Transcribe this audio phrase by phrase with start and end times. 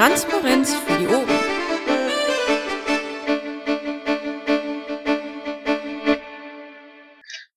[0.00, 1.28] Transparenz für die Ohren.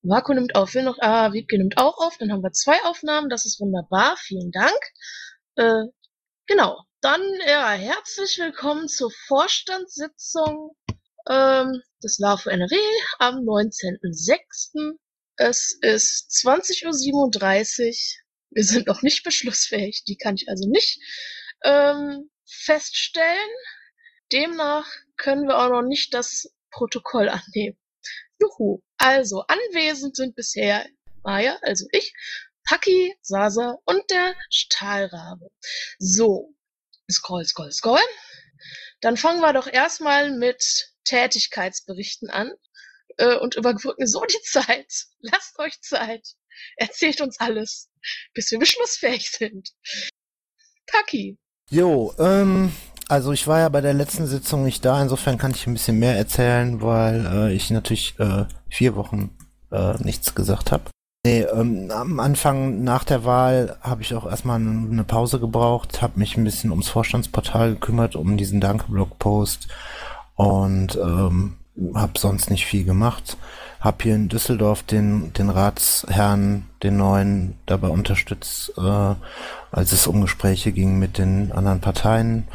[0.01, 3.29] Marco nimmt auf, will noch, ah, Wiebke nimmt auch auf, dann haben wir zwei Aufnahmen,
[3.29, 4.77] das ist wunderbar, vielen Dank.
[5.55, 5.85] Äh,
[6.45, 10.75] genau, dann, ja, herzlich willkommen zur Vorstandssitzung
[11.29, 12.75] ähm, des LAFO NRW
[13.19, 14.97] am 19.06.
[15.37, 17.93] Es ist 20.37 Uhr.
[18.49, 20.99] Wir sind noch nicht beschlussfähig, die kann ich also nicht
[21.63, 23.49] ähm, feststellen.
[24.31, 27.77] Demnach können wir auch noch nicht das Protokoll annehmen.
[28.39, 28.81] Juhu.
[28.97, 30.87] Also, anwesend sind bisher
[31.23, 32.13] Maya, also ich,
[32.65, 35.49] Paki, Sasa und der Stahlrabe.
[35.99, 36.55] So,
[37.11, 37.99] scroll, scroll, scroll.
[39.01, 42.51] Dann fangen wir doch erstmal mit Tätigkeitsberichten an
[43.17, 45.05] äh, und überbrücken so die Zeit.
[45.19, 46.25] Lasst euch Zeit.
[46.77, 47.89] Erzählt uns alles,
[48.33, 49.71] bis wir beschlussfähig sind.
[50.85, 51.37] Paki.
[51.73, 52.71] Jo, ähm,
[53.09, 55.97] also ich war ja bei der letzten Sitzung nicht da, insofern kann ich ein bisschen
[55.97, 59.31] mehr erzählen, weil äh, ich natürlich äh, vier Wochen
[59.71, 60.83] äh, nichts gesagt habe.
[61.25, 66.19] Nee, ähm, am Anfang nach der Wahl habe ich auch erstmal eine Pause gebraucht, habe
[66.19, 69.67] mich ein bisschen ums Vorstandsportal gekümmert, um diesen Danke-Blog-Post
[70.35, 71.57] und ähm,
[71.93, 73.37] habe sonst nicht viel gemacht.
[73.79, 79.15] Hab hier in Düsseldorf den, den Ratsherrn, den neuen, dabei unterstützt, äh,
[79.71, 82.47] als es um Gespräche ging mit den anderen Parteien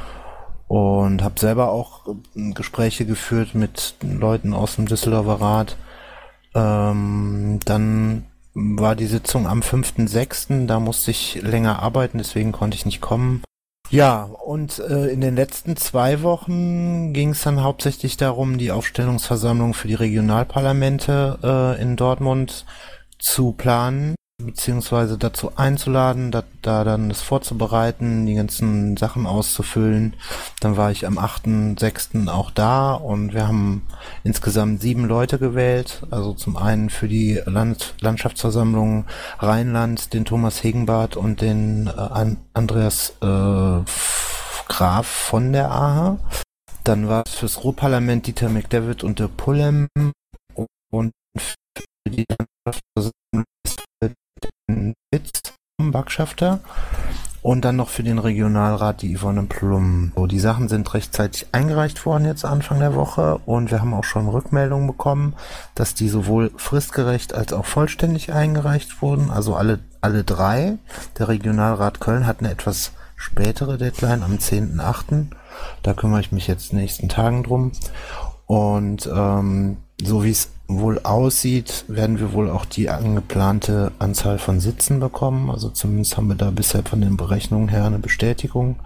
[0.68, 5.76] und habe selber auch äh, Gespräche geführt mit Leuten aus dem Düsseldorfer Rat.
[6.54, 12.86] Ähm, dann war die Sitzung am 5.6., da musste ich länger arbeiten, deswegen konnte ich
[12.86, 13.42] nicht kommen.
[13.90, 19.72] Ja, und äh, in den letzten zwei Wochen ging es dann hauptsächlich darum, die Aufstellungsversammlung
[19.72, 22.66] für die Regionalparlamente äh, in Dortmund
[23.18, 30.14] zu planen beziehungsweise dazu einzuladen, da, da dann das vorzubereiten, die ganzen Sachen auszufüllen.
[30.60, 32.28] Dann war ich am 8.6.
[32.28, 33.82] auch da und wir haben
[34.22, 36.02] insgesamt sieben Leute gewählt.
[36.10, 39.06] Also zum einen für die Land Landschaftsversammlung
[39.40, 43.82] Rheinland den Thomas Hegenbart und den äh, Andreas äh,
[44.68, 46.18] Graf von der AHA.
[46.84, 49.88] Dann war es fürs Ruhrparlament Dieter McDavid und der Pullem
[50.90, 53.12] und für die Landschaftsversammlung
[54.68, 56.60] Witz Backschafter
[57.40, 60.12] und dann noch für den Regionalrat die Yvonne Plum.
[60.16, 64.04] So, die Sachen sind rechtzeitig eingereicht worden jetzt Anfang der Woche und wir haben auch
[64.04, 65.34] schon Rückmeldungen bekommen,
[65.74, 69.30] dass die sowohl fristgerecht als auch vollständig eingereicht wurden.
[69.30, 70.78] Also alle, alle drei.
[71.18, 75.26] Der Regionalrat Köln hat eine etwas spätere Deadline am 10.8.
[75.82, 77.72] Da kümmere ich mich jetzt in den nächsten Tagen drum.
[78.46, 84.60] Und ähm, so wie es wohl aussieht, werden wir wohl auch die angeplante Anzahl von
[84.60, 85.50] Sitzen bekommen.
[85.50, 88.76] Also zumindest haben wir da bisher von den Berechnungen her eine Bestätigung.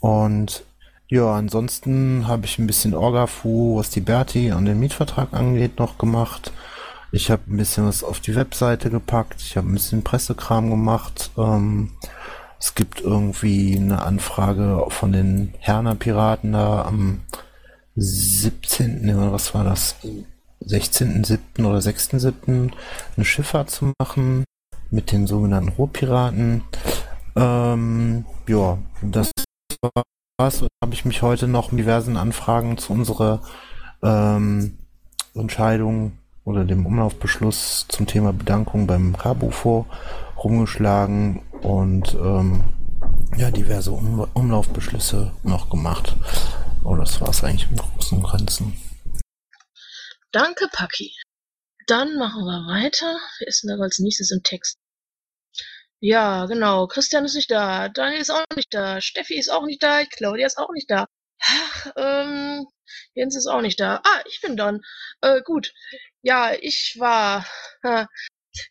[0.00, 0.64] Und
[1.08, 5.96] ja, ansonsten habe ich ein bisschen Orga-Fu, was die Berti an den Mietvertrag angeht, noch
[5.96, 6.52] gemacht.
[7.10, 9.40] Ich habe ein bisschen was auf die Webseite gepackt.
[9.40, 11.30] Ich habe ein bisschen Pressekram gemacht.
[11.38, 11.90] Ähm,
[12.58, 17.20] es gibt irgendwie eine Anfrage von den Herner Piraten da am
[17.96, 19.04] 17.
[19.04, 19.96] Ne, was war das?
[20.66, 21.64] 16.07.
[21.64, 22.72] oder 6.07.
[23.16, 24.44] eine Schifffahrt zu machen
[24.90, 26.64] mit den sogenannten Ruhrpiraten.
[27.36, 29.30] Ähm, ja, das
[30.38, 30.64] war's.
[30.82, 33.42] Habe ich mich heute noch mit diversen Anfragen zu unserer
[34.02, 34.78] ähm,
[35.34, 36.12] Entscheidung
[36.44, 39.86] oder dem Umlaufbeschluss zum Thema Bedankung beim KBUFO
[40.42, 42.64] rumgeschlagen und ähm,
[43.36, 46.16] ja, diverse um Umlaufbeschlüsse noch gemacht.
[46.84, 48.74] Oh, das war's eigentlich im Großen und Ganzen.
[50.32, 51.14] Danke, Paki.
[51.86, 53.20] Dann machen wir weiter.
[53.38, 54.78] Wer ist denn da als nächstes im Text?
[56.00, 56.86] Ja, genau.
[56.86, 57.88] Christian ist nicht da.
[57.90, 59.00] Daniel ist auch nicht da.
[59.00, 60.04] Steffi ist auch nicht da.
[60.06, 61.06] Claudia ist auch nicht da.
[61.42, 62.66] Ach, ähm,
[63.14, 64.00] Jens ist auch nicht da.
[64.04, 64.80] Ah, ich bin dann.
[65.20, 65.72] Äh, gut.
[66.22, 67.46] Ja, ich war,
[67.82, 68.06] äh,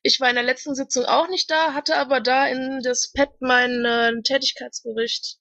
[0.03, 3.29] ich war in der letzten Sitzung auch nicht da, hatte aber da in das Pad
[3.39, 5.37] meinen äh, Tätigkeitsbericht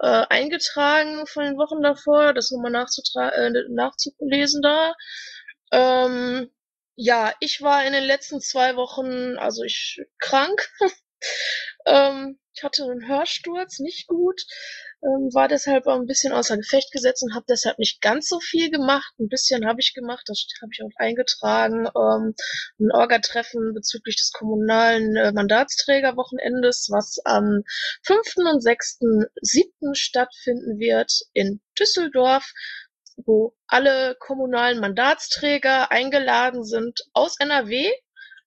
[0.00, 4.94] äh, eingetragen von den Wochen davor, das nochmal äh, nachzulesen da.
[5.74, 6.50] Ähm,
[6.94, 10.68] ja, ich war in den letzten zwei Wochen, also ich krank.
[11.86, 14.40] ähm, ich hatte einen Hörsturz, nicht gut,
[15.02, 18.70] ähm, war deshalb ein bisschen außer Gefecht gesetzt und habe deshalb nicht ganz so viel
[18.70, 19.12] gemacht.
[19.18, 21.86] Ein bisschen habe ich gemacht, das habe ich auch eingetragen.
[21.86, 22.34] Ähm,
[22.78, 27.64] ein Orga-Treffen bezüglich des kommunalen äh, Mandatsträgerwochenendes, was am
[28.04, 28.18] 5.
[28.36, 29.94] und 6.7.
[29.96, 32.52] stattfinden wird in Düsseldorf
[33.16, 37.90] wo alle kommunalen Mandatsträger eingeladen sind aus NRW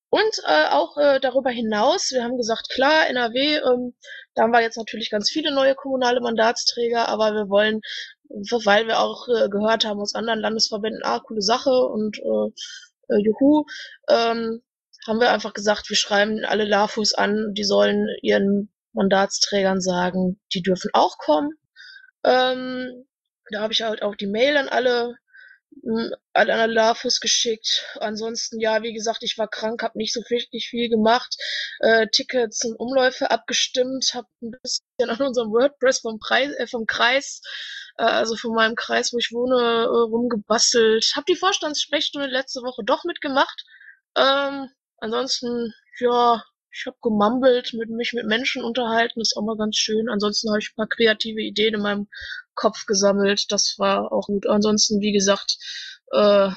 [0.09, 2.11] und äh, auch äh, darüber hinaus.
[2.11, 3.93] Wir haben gesagt, klar, NRW, ähm,
[4.35, 7.81] Da haben wir jetzt natürlich ganz viele neue kommunale Mandatsträger, aber wir wollen,
[8.65, 13.19] weil wir auch äh, gehört haben aus anderen Landesverbänden, ah, coole Sache und äh, äh,
[13.23, 13.65] juhu,
[14.09, 14.61] ähm,
[15.07, 20.61] haben wir einfach gesagt, wir schreiben alle LAFUs an, die sollen ihren Mandatsträgern sagen, die
[20.61, 21.51] dürfen auch kommen.
[22.23, 23.06] Ähm,
[23.51, 25.17] da habe ich halt auch die Mail an alle
[26.33, 27.85] an alle LAFUs geschickt.
[27.99, 31.35] Ansonsten, ja, wie gesagt, ich war krank, habe nicht so richtig viel gemacht.
[31.79, 36.85] Äh, Tickets und Umläufe abgestimmt, habe ein bisschen an unserem WordPress vom, Preis, äh, vom
[36.85, 37.41] Kreis,
[37.97, 41.11] äh, also von meinem Kreis, wo ich wohne, äh, rumgebastelt.
[41.15, 43.65] Habe die Vorstandssprechstunde letzte Woche doch mitgemacht.
[44.15, 49.77] Ähm, ansonsten, ja, ich habe gemumbelt, mit mich mit Menschen unterhalten, ist auch mal ganz
[49.77, 50.09] schön.
[50.09, 52.07] Ansonsten habe ich ein paar kreative Ideen in meinem
[52.57, 54.47] Kopf gesammelt, das war auch gut.
[54.47, 55.57] Ansonsten, wie gesagt,
[56.11, 56.49] äh,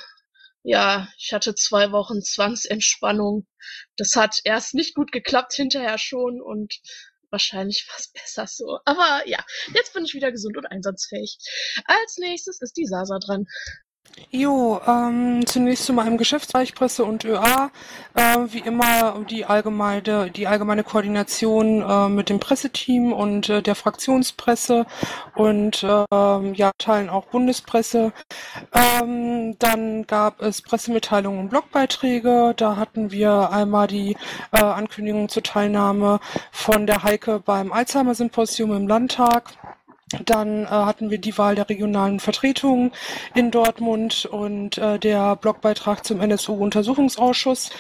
[0.63, 3.47] ja, ich hatte zwei Wochen Zwangsentspannung.
[3.97, 6.75] Das hat erst nicht gut geklappt, hinterher schon und
[7.31, 8.81] wahrscheinlich war es besser so.
[8.85, 9.45] Aber ja,
[9.75, 11.39] jetzt bin ich wieder gesund und einsatzfähig.
[11.85, 13.47] Als nächstes ist die Sasa dran.
[14.33, 17.71] Jo, ähm, zunächst zu meinem Geschäftsbereich Presse und ÖA.
[18.15, 23.75] Äh, wie immer die allgemeine, die allgemeine Koordination äh, mit dem Presseteam und äh, der
[23.75, 24.87] Fraktionspresse
[25.35, 28.13] und ähm, ja, Teilen auch Bundespresse.
[28.73, 32.55] Ähm, dann gab es Pressemitteilungen und Blogbeiträge.
[32.57, 34.17] Da hatten wir einmal die
[34.53, 36.21] äh, Ankündigung zur Teilnahme
[36.53, 39.55] von der Heike beim Alzheimer-Symposium im Landtag.
[40.25, 42.91] Dann äh, hatten wir die Wahl der regionalen Vertretungen
[43.35, 47.71] in Dortmund und äh, der Blogbeitrag zum NSU-Untersuchungsausschuss.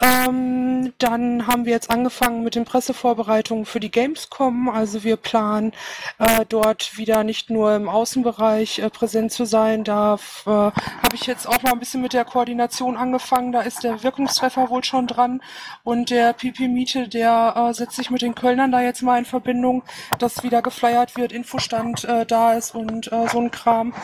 [0.00, 4.68] Ähm, dann haben wir jetzt angefangen mit den Pressevorbereitungen für die Gamescom.
[4.68, 5.72] Also wir planen
[6.18, 9.82] äh, dort wieder nicht nur im Außenbereich äh, präsent zu sein.
[9.82, 10.14] Da
[10.46, 13.50] äh, habe ich jetzt auch mal ein bisschen mit der Koordination angefangen.
[13.50, 15.42] Da ist der Wirkungstreffer wohl schon dran
[15.82, 19.24] und der PP Miete, der äh, setzt sich mit den Kölnern da jetzt mal in
[19.24, 19.82] Verbindung,
[20.20, 23.94] dass wieder geflyert wird, Info Stand äh, da ist und äh, so ein Kram.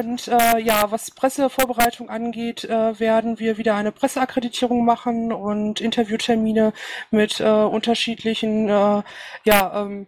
[0.00, 6.72] Und äh, ja, was Pressevorbereitung angeht, äh, werden wir wieder eine Presseakkreditierung machen und Interviewtermine
[7.10, 9.02] mit äh, unterschiedlichen äh,
[9.44, 10.06] ja, ähm,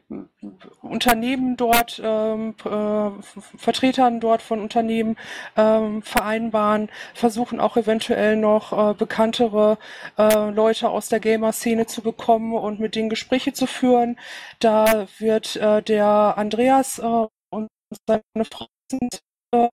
[0.82, 3.10] Unternehmen dort, ähm, äh,
[3.56, 5.16] Vertretern dort von Unternehmen
[5.56, 9.78] ähm, vereinbaren, versuchen auch eventuell noch äh, bekanntere
[10.16, 14.18] äh, Leute aus der Gamer-Szene zu bekommen und mit denen Gespräche zu führen.
[14.60, 17.68] Da wird äh, der Andreas äh, und
[18.06, 19.20] seine Frau sind
[19.52, 19.68] äh,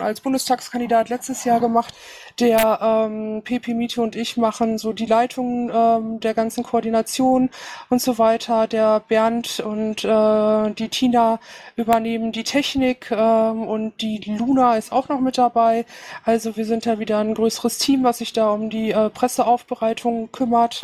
[0.00, 1.94] als Bundestagskandidat letztes Jahr gemacht.
[2.40, 7.50] Der ähm, PP Miete und ich machen so die Leitung ähm, der ganzen Koordination
[7.90, 8.66] und so weiter.
[8.66, 11.38] Der Bernd und äh, die Tina
[11.76, 15.86] übernehmen die Technik ähm, und die Luna ist auch noch mit dabei.
[16.24, 20.32] Also wir sind ja wieder ein größeres Team, was sich da um die äh, Presseaufbereitung
[20.32, 20.82] kümmert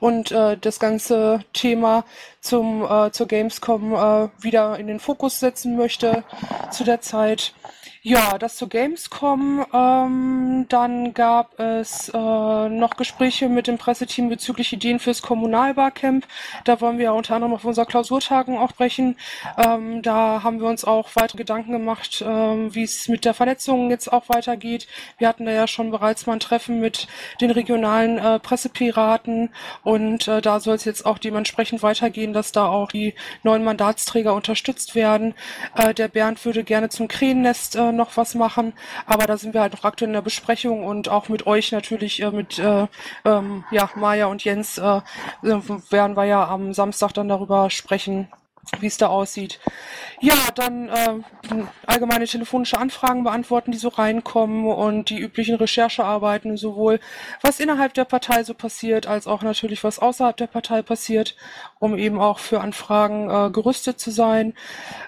[0.00, 2.04] und äh, das ganze Thema
[2.40, 6.24] zum äh, zur Gamescom äh, wieder in den Fokus setzen möchte
[6.70, 7.54] zu der Zeit.
[8.02, 9.66] Ja, das zur Gamescom.
[9.74, 16.26] Ähm, dann gab es äh, noch Gespräche mit dem Presseteam bezüglich Ideen fürs Kommunalbarcamp.
[16.64, 19.16] Da wollen wir ja unter anderem auf unserer Klausurtagung auch brechen.
[19.58, 23.90] Ähm, da haben wir uns auch weitere Gedanken gemacht, ähm, wie es mit der Vernetzung
[23.90, 24.86] jetzt auch weitergeht.
[25.18, 27.06] Wir hatten da ja schon bereits mal ein Treffen mit
[27.42, 29.50] den regionalen äh, Pressepiraten
[29.82, 34.32] und äh, da soll es jetzt auch dementsprechend weitergehen, dass da auch die neuen Mandatsträger
[34.32, 35.34] unterstützt werden.
[35.76, 38.72] Äh, der Bernd würde gerne zum Krähennest äh, noch was machen,
[39.06, 42.22] aber da sind wir halt noch aktuell in der Besprechung und auch mit euch natürlich,
[42.22, 42.86] äh, mit äh,
[43.24, 45.00] ähm, ja, Maja und Jens äh,
[45.42, 48.28] werden wir ja am Samstag dann darüber sprechen,
[48.78, 49.58] wie es da aussieht.
[50.20, 51.14] Ja, dann äh,
[51.86, 57.00] allgemeine telefonische Anfragen beantworten, die so reinkommen und die üblichen Recherchearbeiten, sowohl
[57.42, 61.36] was innerhalb der Partei so passiert, als auch natürlich was außerhalb der Partei passiert,
[61.78, 64.54] um eben auch für Anfragen äh, gerüstet zu sein.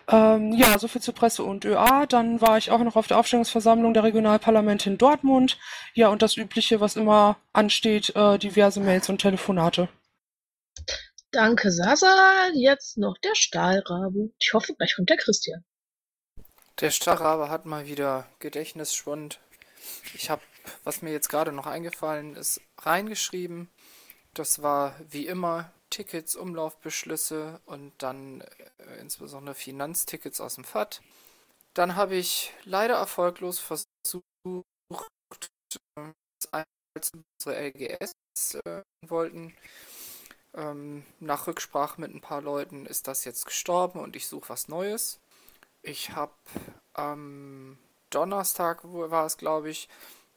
[0.09, 2.07] Ähm, ja, soviel zu Presse und ÖA.
[2.07, 5.59] Dann war ich auch noch auf der Aufstellungsversammlung der Regionalparlamente in Dortmund.
[5.95, 9.89] Ja, und das Übliche, was immer ansteht, äh, diverse Mails und Telefonate.
[11.33, 12.51] Danke, Sasa.
[12.53, 14.31] Jetzt noch der Stahlrabe.
[14.39, 15.65] Ich hoffe, gleich kommt der Christian.
[16.81, 19.41] Der Stahlrabe hat mal wieder Gedächtnisschwund.
[20.13, 20.43] Ich habe,
[20.85, 23.71] was mir jetzt gerade noch eingefallen ist, reingeschrieben.
[24.35, 31.01] Das war wie immer Tickets, Umlaufbeschlüsse und dann äh, insbesondere Finanztickets aus dem FAT.
[31.73, 34.67] Dann habe ich leider erfolglos versucht,
[36.51, 39.55] als unsere LGS äh, wollten,
[40.55, 44.69] ähm, nach Rücksprache mit ein paar Leuten ist das jetzt gestorben und ich suche was
[44.69, 45.21] Neues.
[45.83, 46.33] Ich habe
[46.93, 47.79] am
[48.11, 49.89] Donnerstag, war es glaube ich,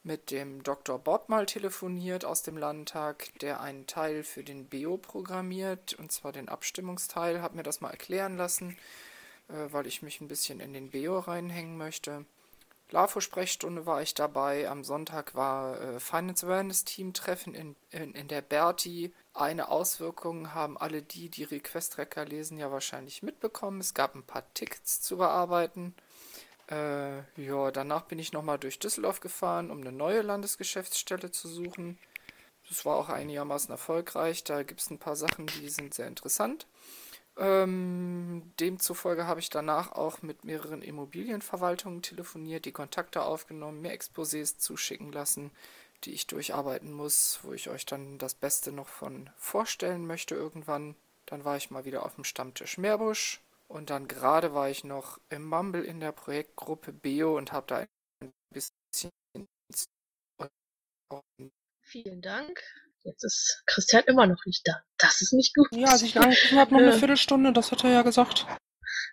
[0.05, 0.99] mit dem Dr.
[0.99, 6.31] Bob mal telefoniert aus dem Landtag, der einen Teil für den BEO programmiert, und zwar
[6.31, 8.77] den Abstimmungsteil, habe mir das mal erklären lassen,
[9.49, 12.25] äh, weil ich mich ein bisschen in den BEO reinhängen möchte.
[12.91, 14.69] LAFO-Sprechstunde war ich dabei.
[14.69, 19.13] Am Sonntag war äh, Finance Awareness Team Treffen in, in, in der Berti.
[19.33, 23.81] Eine Auswirkung haben alle die, die Request-Tracker lesen, ja wahrscheinlich mitbekommen.
[23.81, 25.95] Es gab ein paar Tickets zu bearbeiten.
[26.69, 31.97] Äh, ja, danach bin ich nochmal durch Düsseldorf gefahren, um eine neue Landesgeschäftsstelle zu suchen.
[32.69, 34.43] Das war auch einigermaßen erfolgreich.
[34.43, 36.65] Da gibt es ein paar Sachen, die sind sehr interessant.
[37.37, 44.57] Ähm, demzufolge habe ich danach auch mit mehreren Immobilienverwaltungen telefoniert, die Kontakte aufgenommen, mir Exposés
[44.57, 45.51] zuschicken lassen,
[46.05, 50.95] die ich durcharbeiten muss, wo ich euch dann das Beste noch von vorstellen möchte irgendwann.
[51.25, 55.19] Dann war ich mal wieder auf dem Stammtisch Meerbusch und dann gerade war ich noch
[55.29, 57.85] im Mumble in der Projektgruppe Beo und habe da
[58.21, 58.71] ein bisschen.
[61.81, 62.63] Vielen Dank.
[63.05, 64.81] Jetzt ist Christian immer noch nicht da.
[64.97, 65.67] Das ist nicht gut.
[65.71, 68.47] Ja, als ich ihn angerufen habe, noch eine Viertelstunde, das hat er ja gesagt.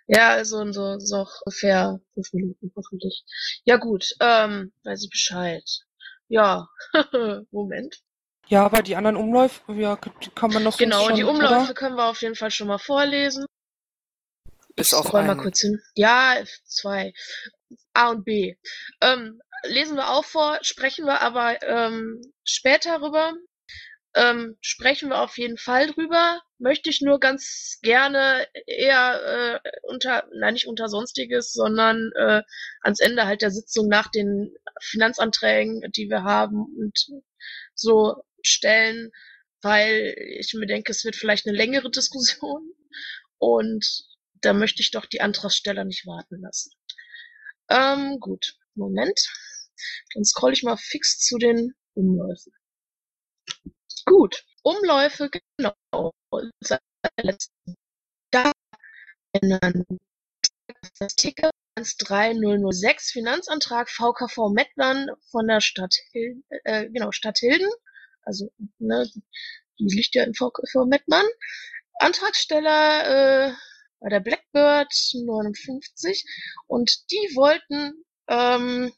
[0.07, 3.23] Ja, also so, so ungefähr fünf Minuten hoffentlich.
[3.65, 5.63] Ja gut, ähm, weiß ich Bescheid.
[6.27, 6.67] Ja,
[7.51, 8.01] Moment.
[8.47, 11.73] Ja, aber die anderen Umläufe, ja, die kann man noch Genau, schon, die Umläufe oder?
[11.73, 13.45] können wir auf jeden Fall schon mal vorlesen.
[14.75, 15.79] Bis auf Scroll mal kurz hin.
[15.95, 17.13] Ja, zwei.
[17.93, 18.55] A und B.
[19.01, 23.33] Ähm, lesen wir auch vor, sprechen wir aber ähm, später rüber.
[24.15, 26.41] Ähm, sprechen wir auf jeden Fall drüber.
[26.59, 32.43] Möchte ich nur ganz gerne eher äh, unter, nein, nicht unter Sonstiges, sondern äh,
[32.81, 37.07] ans Ende halt der Sitzung nach den Finanzanträgen, die wir haben und
[37.73, 39.11] so stellen,
[39.61, 42.71] weil ich mir denke, es wird vielleicht eine längere Diskussion
[43.39, 44.05] und
[44.41, 46.71] da möchte ich doch die Antragsteller nicht warten lassen.
[47.69, 49.19] Ähm, gut, Moment.
[50.13, 52.53] Dann scroll ich mal fix zu den Umläufen.
[54.05, 56.11] Gut, Umläufe, genau.
[56.59, 56.81] seit
[57.17, 57.75] der letzten-
[58.31, 58.51] Da
[59.33, 59.85] ändern
[60.99, 67.69] das Ticket 13006 Finanzantrag VKV Mettmann von der Stadt Hilden, äh, genau, Stadt Hilden.
[68.23, 69.07] Also, ne,
[69.79, 71.25] die liegt ja in VKV Mettmann.
[71.99, 73.53] Antragsteller äh,
[73.99, 76.25] war der Blackbird 59
[76.67, 78.91] und die wollten ähm,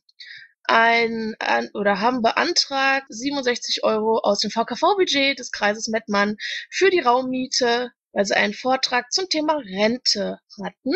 [0.67, 6.37] ein, ein oder haben beantragt 67 Euro aus dem VKV-Budget des Kreises Mettmann
[6.69, 10.95] für die Raummiete, weil sie einen Vortrag zum Thema Rente hatten.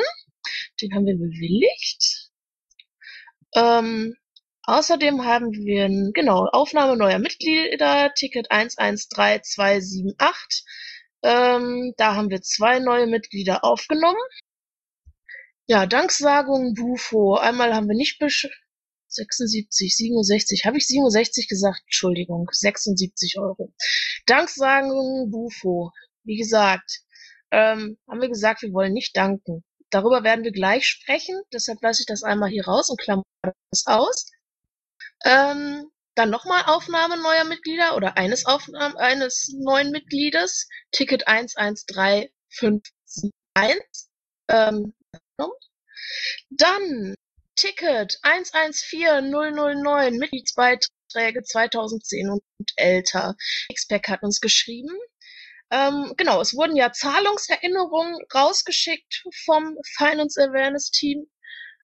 [0.82, 2.30] Den haben wir bewilligt.
[3.56, 4.16] Ähm,
[4.64, 10.66] außerdem haben wir genau Aufnahme neuer Mitglieder, Ticket 113278.
[11.22, 14.20] Ähm, da haben wir zwei neue Mitglieder aufgenommen.
[15.68, 17.36] Ja, Danksagung Bufo.
[17.36, 18.48] Einmal haben wir nicht besch
[19.10, 20.66] 76, 67.
[20.66, 21.82] Habe ich 67 gesagt?
[21.86, 23.74] Entschuldigung, 76 Euro.
[24.26, 25.92] Danksagung Bufo.
[26.24, 27.02] Wie gesagt,
[27.52, 29.64] ähm, haben wir gesagt, wir wollen nicht danken.
[29.90, 31.42] Darüber werden wir gleich sprechen.
[31.52, 33.24] Deshalb lasse ich das einmal hier raus und klammer
[33.72, 34.28] das aus.
[35.26, 40.68] Ähm, dann nochmal Aufnahme neuer Mitglieder oder eines, Aufnahme, eines neuen Mitgliedes.
[40.92, 43.32] Ticket 113571.
[44.50, 44.94] Ähm,
[46.50, 47.16] dann
[47.60, 52.42] Ticket 114009 Mitgliedsbeiträge 2010 und
[52.78, 53.36] älter.
[53.74, 54.98] Xpack hat uns geschrieben.
[55.70, 61.30] Ähm, genau, es wurden ja Zahlungserinnerungen rausgeschickt vom Finance Awareness Team.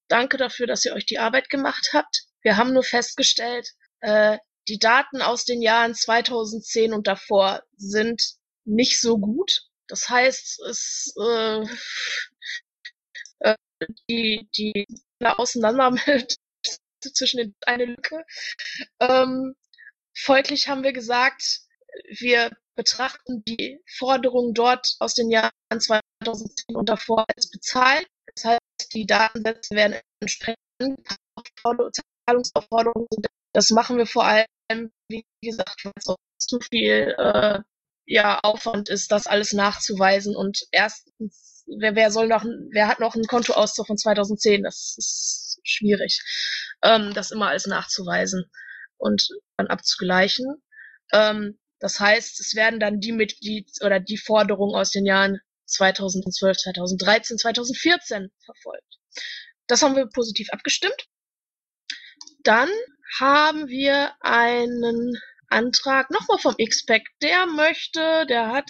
[0.08, 2.24] Danke dafür, dass ihr euch die Arbeit gemacht habt.
[2.42, 4.38] Wir haben nur festgestellt, äh,
[4.70, 8.22] die Daten aus den Jahren 2010 und davor sind
[8.64, 9.64] nicht so gut.
[9.88, 11.66] Das heißt, es äh,
[13.40, 13.56] äh,
[14.10, 14.88] die die
[15.34, 16.38] auseinander mit
[17.02, 18.26] zwischen den eine Lücke.
[19.00, 19.56] Ähm,
[20.18, 21.62] folglich haben wir gesagt,
[22.20, 28.08] wir betrachten die Forderungen dort aus den Jahren 2010 und davor als bezahlt.
[28.36, 30.58] Das heißt, die Datensätze werden entsprechend
[32.28, 33.28] Zahlungsaufforderungen sind.
[33.54, 37.60] Das machen wir vor allem, wie gesagt, weil es auch zu viel äh,
[38.06, 40.36] ja, Aufwand ist, das alles nachzuweisen.
[40.36, 44.64] Und erstens, wer, wer soll noch, wer hat noch einen Kontoauszug von 2010?
[44.64, 46.22] Das ist schwierig,
[46.84, 48.46] ähm, das immer alles nachzuweisen
[48.98, 50.62] und dann abzugleichen.
[51.12, 56.58] Ähm, das heißt, es werden dann die Mitglied oder die Forderungen aus den Jahren 2012,
[56.58, 59.00] 2013, 2014 verfolgt.
[59.68, 61.08] Das haben wir positiv abgestimmt.
[62.44, 62.70] Dann
[63.20, 65.18] haben wir einen
[65.56, 67.04] Antrag nochmal vom XPEC.
[67.22, 68.70] Der möchte, der hat,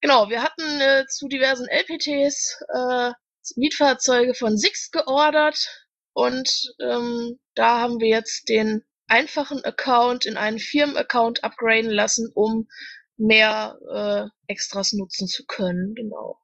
[0.00, 3.12] genau, wir hatten äh, zu diversen LPTs äh,
[3.56, 6.48] Mietfahrzeuge von Six geordert und
[6.80, 12.68] ähm, da haben wir jetzt den einfachen Account in einen Firmenaccount upgraden lassen, um
[13.16, 15.94] mehr äh, Extras nutzen zu können.
[15.94, 16.38] Genau.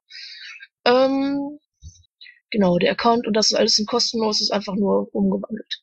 [0.85, 1.59] Ähm,
[2.51, 5.81] genau, der Account und das ist alles kostenlos, ist einfach nur umgewandelt.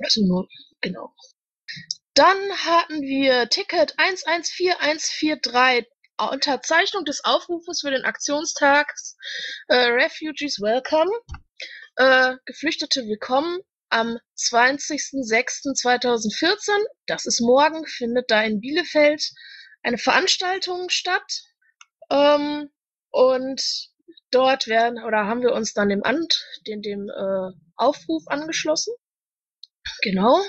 [0.00, 0.48] Also nur,
[0.80, 1.14] genau.
[2.14, 5.90] Dann hatten wir Ticket 114143,
[6.30, 8.94] Unterzeichnung des Aufrufes für den Aktionstag
[9.68, 11.10] äh, Refugees Welcome,
[11.96, 19.30] äh, Geflüchtete willkommen am 20.06.2014, das ist morgen, findet da in Bielefeld
[19.82, 21.44] eine Veranstaltung statt.
[22.10, 22.68] Ähm,
[23.08, 23.88] und
[24.30, 28.92] dort werden oder haben wir uns dann dem Amt, dem, dem äh, Aufruf angeschlossen.
[30.02, 30.42] Genau.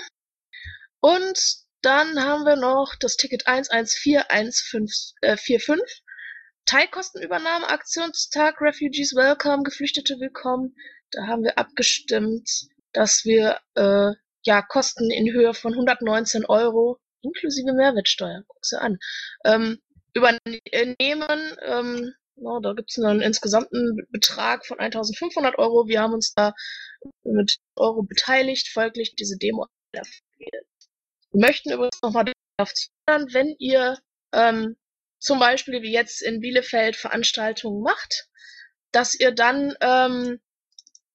[1.04, 1.38] Und
[1.82, 5.12] dann haben wir noch das Ticket 114145.
[5.20, 5.36] Äh,
[6.64, 10.74] Teilkostenübernahme, Aktionstag, Refugees Welcome, Geflüchtete Willkommen.
[11.10, 12.48] Da haben wir abgestimmt,
[12.94, 14.12] dass wir äh,
[14.44, 18.96] ja Kosten in Höhe von 119 Euro inklusive Mehrwertsteuer, guck's dir an,
[19.44, 19.82] ähm,
[20.14, 21.54] übernehmen.
[21.66, 25.86] Ähm, no, da gibt's einen insgesamten Betrag von 1500 Euro.
[25.86, 26.54] Wir haben uns da
[27.24, 29.66] mit Euro beteiligt, folglich diese Demo
[31.34, 32.26] Wir möchten übrigens nochmal
[32.56, 32.72] darauf
[33.06, 33.98] erinnern, wenn ihr
[34.32, 34.76] ähm,
[35.18, 38.28] zum Beispiel wie jetzt in Bielefeld Veranstaltungen macht,
[38.92, 40.40] dass ihr dann ähm,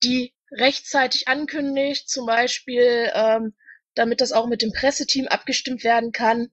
[0.03, 3.55] die rechtzeitig ankündigt, zum Beispiel ähm,
[3.95, 6.49] damit das auch mit dem Presseteam abgestimmt werden kann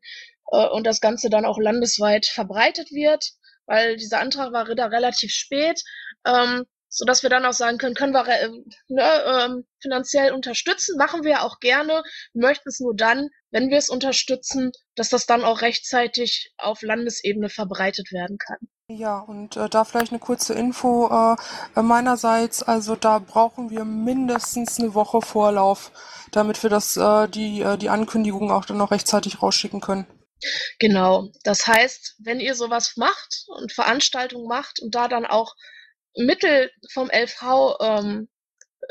[0.52, 3.32] äh, und das Ganze dann auch landesweit verbreitet wird,
[3.66, 5.82] weil dieser Antrag war da relativ spät,
[6.24, 8.48] ähm, so dass wir dann auch sagen können, können wir äh,
[8.86, 13.88] ne, ähm, finanziell unterstützen, machen wir auch gerne, möchten es nur dann, wenn wir es
[13.88, 18.58] unterstützen, dass das dann auch rechtzeitig auf Landesebene verbreitet werden kann.
[18.88, 22.62] Ja, und äh, da vielleicht eine kurze Info äh, meinerseits.
[22.62, 25.90] Also da brauchen wir mindestens eine Woche Vorlauf,
[26.30, 30.06] damit wir das, äh, die, äh, die Ankündigung auch dann noch rechtzeitig rausschicken können.
[30.78, 31.30] Genau.
[31.42, 35.54] Das heißt, wenn ihr sowas macht und Veranstaltungen macht und da dann auch
[36.14, 38.28] Mittel vom LV ähm,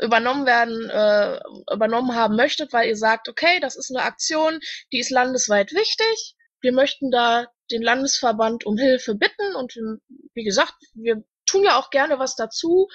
[0.00, 1.40] übernommen werden, äh,
[1.72, 4.60] übernommen haben möchtet, weil ihr sagt, okay, das ist eine Aktion,
[4.92, 6.34] die ist landesweit wichtig.
[6.60, 9.74] Wir möchten da den Landesverband um Hilfe bitten und
[10.34, 12.88] wie gesagt, wir tun ja auch gerne was dazu.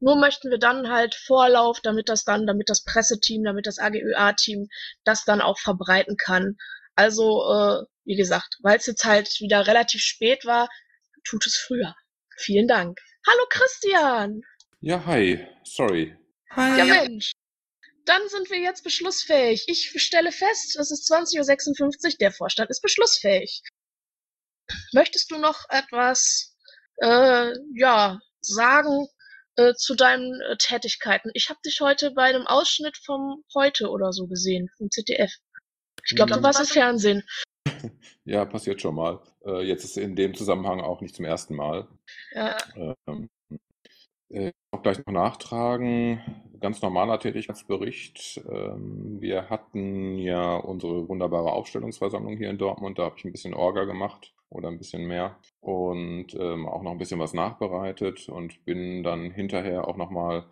[0.00, 4.68] Nur möchten wir dann halt Vorlauf, damit das dann, damit das Presseteam, damit das AGÖA-Team
[5.04, 6.56] das dann auch verbreiten kann.
[6.96, 10.68] Also, äh, wie gesagt, weil es jetzt halt wieder relativ spät war,
[11.24, 11.94] tut es früher.
[12.36, 12.98] Vielen Dank.
[13.28, 14.42] Hallo Christian!
[14.80, 15.46] Ja, hi.
[15.62, 16.16] Sorry.
[16.56, 16.78] Hi.
[16.78, 17.32] Ja, Mensch.
[18.04, 19.64] Dann sind wir jetzt beschlussfähig.
[19.68, 23.62] Ich stelle fest, es ist 20.56 Uhr, der Vorstand ist beschlussfähig.
[24.92, 26.56] Möchtest du noch etwas
[27.00, 29.06] äh, ja, sagen
[29.56, 31.30] äh, zu deinen äh, Tätigkeiten?
[31.34, 35.32] Ich habe dich heute bei einem Ausschnitt vom Heute oder so gesehen, vom ZDF.
[36.04, 36.42] Ich glaube, du Mhm.
[36.42, 37.22] warst im Fernsehen.
[38.24, 39.20] Ja, passiert schon mal.
[39.44, 41.88] Äh, jetzt ist in dem Zusammenhang auch nicht zum ersten Mal.
[42.32, 43.28] Ja, Ähm,
[44.32, 46.20] äh, auch gleich noch nachtragen.
[46.60, 48.42] Ganz normaler Tätigkeitsbericht.
[48.50, 52.98] Ähm, wir hatten ja unsere wunderbare Aufstellungsversammlung hier in Dortmund.
[52.98, 56.92] Da habe ich ein bisschen Orga gemacht oder ein bisschen mehr und ähm, auch noch
[56.92, 60.44] ein bisschen was nachbereitet und bin dann hinterher auch nochmal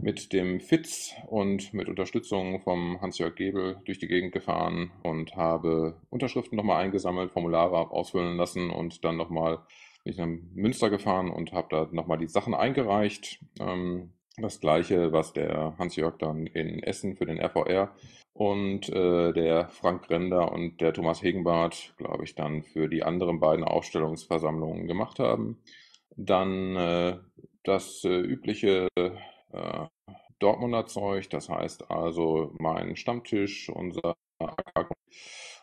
[0.00, 5.98] mit dem FITZ und mit Unterstützung vom Hans-Jörg Gebel durch die Gegend gefahren und habe
[6.10, 9.60] Unterschriften nochmal eingesammelt, Formulare ausfüllen lassen und dann nochmal
[10.06, 13.40] bin ich nach Münster gefahren und habe da nochmal die Sachen eingereicht.
[13.58, 17.92] Ähm, das gleiche, was der Hans-Jörg dann in Essen für den RVR
[18.32, 23.40] und äh, der Frank Render und der Thomas Hegenbart, glaube ich, dann für die anderen
[23.40, 25.60] beiden Ausstellungsversammlungen gemacht haben.
[26.16, 27.18] Dann äh,
[27.64, 29.86] das äh, übliche äh,
[30.38, 34.88] Dortmunder Zeug, das heißt also mein Stammtisch, unser AK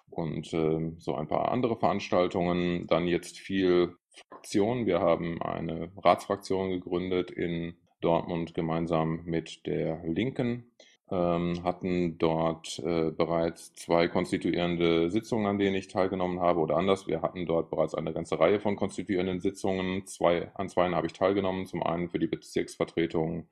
[0.09, 2.87] und äh, so ein paar andere Veranstaltungen.
[2.87, 3.95] Dann jetzt viel
[4.29, 4.85] Fraktion.
[4.85, 10.71] Wir haben eine Ratsfraktion gegründet in Dortmund gemeinsam mit der Linken.
[11.11, 17.07] Ähm, hatten dort äh, bereits zwei konstituierende Sitzungen, an denen ich teilgenommen habe, oder anders.
[17.07, 20.05] Wir hatten dort bereits eine ganze Reihe von konstituierenden Sitzungen.
[20.07, 21.65] Zwei, an zwei habe ich teilgenommen.
[21.65, 23.47] Zum einen für die Bezirksvertretung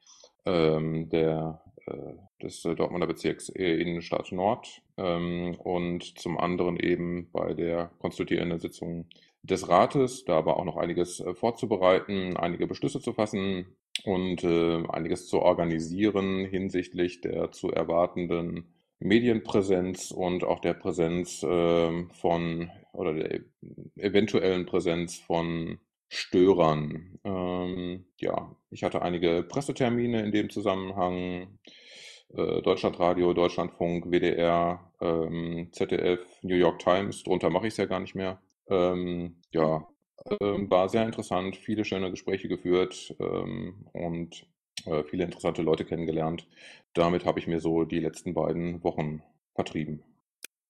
[0.46, 7.92] ähm, der, äh, des Dortmunder Bezirks Innenstadt Nord ähm, und zum anderen eben bei der
[8.00, 9.06] konstituierenden Sitzung
[9.44, 14.84] des Rates, da aber auch noch einiges äh, vorzubereiten, einige Beschlüsse zu fassen und äh,
[14.90, 23.14] einiges zu organisieren hinsichtlich der zu erwartenden Medienpräsenz und auch der Präsenz äh, von oder
[23.14, 23.40] der
[23.98, 27.20] eventuellen Präsenz von Störern.
[27.24, 31.60] Ähm, ja, ich hatte einige Pressetermine in dem Zusammenhang.
[32.34, 37.24] äh, Deutschlandradio, Deutschlandfunk, WDR, ähm, ZDF, New York Times.
[37.24, 38.42] Drunter mache ich es ja gar nicht mehr.
[38.68, 39.88] Ähm, ja,
[40.40, 44.46] ähm, war sehr interessant, viele schöne Gespräche geführt ähm, und
[44.86, 46.48] äh, viele interessante Leute kennengelernt.
[46.94, 49.24] Damit habe ich mir so die letzten beiden Wochen
[49.56, 50.04] vertrieben.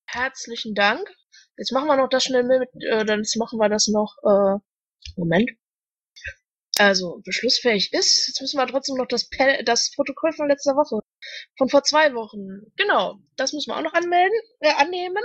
[0.06, 1.10] Herzlichen Dank.
[1.58, 4.60] Jetzt machen wir noch das schnell mit, äh, dann machen wir das noch, äh,
[5.15, 5.51] Moment.
[6.77, 8.27] Also, beschlussfähig ist.
[8.27, 11.01] Jetzt müssen wir trotzdem noch das, Pe das Protokoll von letzter Woche.
[11.58, 12.71] Von vor zwei Wochen.
[12.75, 13.19] Genau.
[13.36, 15.23] Das müssen wir auch noch anmelden, äh, annehmen.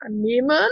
[0.00, 0.68] Annehmen.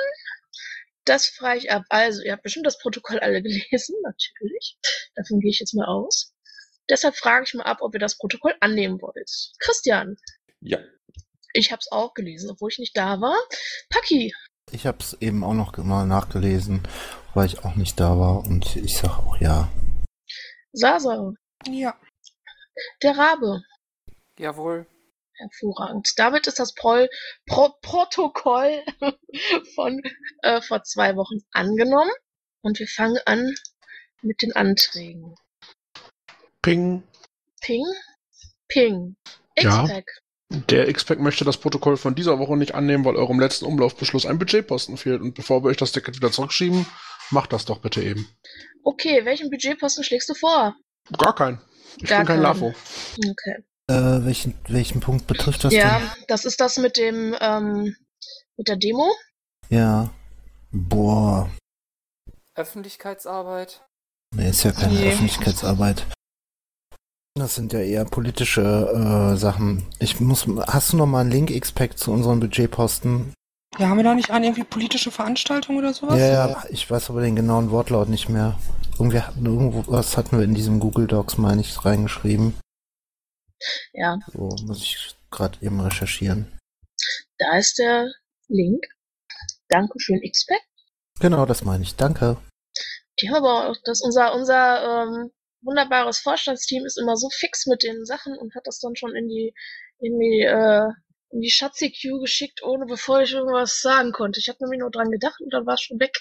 [1.04, 1.82] Das frage ich ab.
[1.88, 4.78] Also, ihr habt bestimmt das Protokoll alle gelesen, natürlich.
[5.14, 6.32] Davon gehe ich jetzt mal aus.
[6.88, 9.30] Deshalb frage ich mal ab, ob ihr das Protokoll annehmen wollt.
[9.60, 10.16] Christian.
[10.60, 10.78] Ja.
[11.52, 13.36] Ich habe es auch gelesen, obwohl ich nicht da war.
[13.88, 14.34] Paki.
[14.72, 16.82] Ich habe es eben auch noch mal nachgelesen,
[17.34, 19.70] weil ich auch nicht da war und ich sage auch ja.
[20.72, 21.32] Sasa.
[21.66, 21.98] Ja.
[23.02, 23.62] Der Rabe.
[24.38, 24.86] Jawohl.
[25.40, 26.12] Hervorragend.
[26.16, 27.07] Damit ist das Pro
[27.46, 28.83] Pro Protokoll
[29.74, 30.00] von
[30.42, 32.11] äh, vor zwei Wochen angenommen.
[32.62, 33.55] Und wir fangen an
[34.22, 35.35] mit den Anträgen.
[36.62, 37.03] Ping.
[37.62, 37.87] Ping.
[38.68, 39.16] Ping.
[39.59, 39.83] Ja.
[39.83, 40.05] X-Pack.
[40.68, 44.38] Der X-Pack möchte das Protokoll von dieser Woche nicht annehmen, weil eurem letzten Umlaufbeschluss ein
[44.38, 45.22] Budgetposten fehlt.
[45.22, 46.87] Und bevor wir euch das Ticket wieder zurückschieben,
[47.31, 48.29] macht das doch bitte eben.
[48.83, 50.74] Okay, welchen Budgetposten schlägst du vor?
[51.16, 51.61] Gar kein.
[51.98, 52.42] Ich Gar bin kein keinen.
[52.42, 52.74] LAFO.
[53.16, 53.64] Okay.
[53.90, 57.96] Äh, welchen, welchen Punkt betrifft das Ja, das ist das mit dem, ähm,
[58.57, 59.11] mit der Demo.
[59.70, 59.79] denn?
[59.79, 60.11] Ja.
[60.72, 61.50] Boah.
[62.55, 63.83] Öffentlichkeitsarbeit.
[64.35, 65.09] Nee, ist ja keine Nee.
[65.09, 66.07] Öffentlichkeitsarbeit.
[67.35, 68.61] Das sind ja eher politische
[69.33, 69.87] äh, Sachen.
[69.98, 70.46] Ich muss.
[70.66, 73.33] Hast du noch mal einen Link X-Pack zu unseren Budgetposten?
[73.79, 76.18] Ja, haben wir da nicht an irgendwie politische Veranstaltungen oder sowas?
[76.18, 78.59] Ja, ja, ich weiß aber den genauen Wortlaut nicht mehr.
[78.98, 82.55] Irgendwie hatten, irgendwo was hatten wir in diesem Google Docs, meine ich, reingeschrieben.
[83.92, 86.59] Ja, So, muss ich gerade eben recherchieren.
[87.38, 88.11] da ist der
[88.49, 88.85] Link.
[89.68, 90.61] Dankeschön, X-Pack.
[91.20, 91.94] Genau, das meine ich.
[91.96, 92.37] Danke.
[93.29, 95.31] Haben aber auch, unser, unser ähm,
[95.62, 99.29] wunderbares Vorstandsteam ist immer so fix mit den Sachen und hat das dann schon in
[99.29, 99.53] die,
[99.99, 100.88] in die, äh,
[101.31, 104.40] in die Schatzi-Queue geschickt, ohne bevor ich irgendwas sagen konnte.
[104.40, 106.16] Ich habe nämlich nur dran gedacht und dann war es schon weg.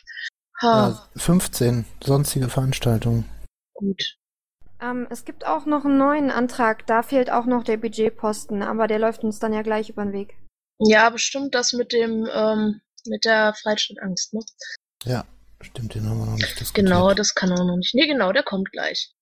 [0.61, 3.23] Ha, Ja, 15 sonstige Veranstaltungen.
[3.73, 4.17] gut.
[4.81, 8.87] Ähm, es gibt auch noch einen neuen Antrag, da fehlt auch noch der Budgetposten, aber
[8.87, 10.37] der läuft uns dann ja gleich über den Weg.
[10.79, 14.41] Ja, bestimmt das mit dem, ähm, mit der Freistaatangst, ne?
[15.03, 15.25] Ja,
[15.61, 16.87] stimmt, den haben wir noch nicht diskutiert.
[16.87, 17.93] Genau, das kann er noch nicht.
[17.93, 19.13] Nee, genau, der kommt gleich.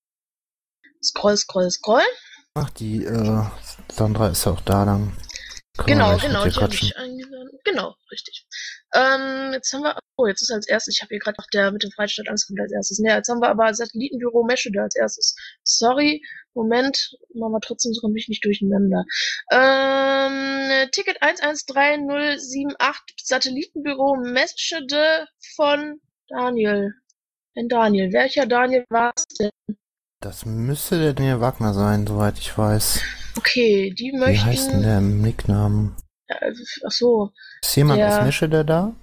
[1.02, 2.02] Scroll, scroll, scroll.
[2.54, 3.44] Ach, die äh,
[3.92, 5.16] Sandra ist ja auch da dann.
[5.86, 7.50] Genau, genau, die habe ich eingeladen.
[7.64, 8.46] Genau, richtig.
[8.94, 11.70] Ähm, jetzt haben wir, oh, jetzt ist als erstes, ich habe hier gerade noch der
[11.70, 12.98] mit dem Freistaat Angst kommt als erstes.
[12.98, 15.34] Ne, jetzt haben wir aber Satellitenbüro Meschede als erstes.
[15.62, 16.22] Sorry,
[16.54, 19.04] Moment, machen wir trotzdem so ein bisschen nicht durcheinander.
[19.52, 26.94] Ähm, Ticket 113078, Satellitenbüro Meschede von Daniel.
[27.56, 28.12] Ein Daniel.
[28.12, 29.50] Welcher Daniel war es denn?
[30.20, 33.00] Das müsste der Daniel Wagner sein, soweit ich weiß.
[33.38, 34.44] Okay, die Wie möchten.
[34.46, 35.96] heißt denn der im Nicknamen?
[36.26, 36.52] Äh,
[36.84, 37.30] ach so,
[37.62, 38.94] Ist jemand Der- aus Meschede da?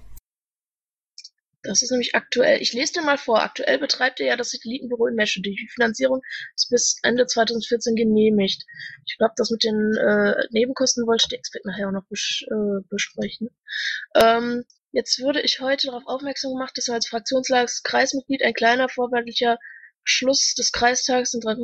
[1.62, 2.62] Das ist nämlich aktuell.
[2.62, 3.42] Ich lese dir mal vor.
[3.42, 5.50] Aktuell betreibt er ja das Satellitenbüro in Meschede.
[5.50, 6.22] Die Finanzierung
[6.54, 8.62] ist bis Ende 2014 genehmigt.
[9.06, 12.84] Ich glaube, das mit den äh, Nebenkosten wollte der Expert nachher auch noch bes äh,
[12.88, 13.48] besprechen.
[14.14, 19.58] Ähm, jetzt würde ich heute darauf aufmerksam gemacht, dass er als Fraktionskreismitglied ein kleiner vorbildlicher
[20.06, 21.54] Schluss des Kreistags in drei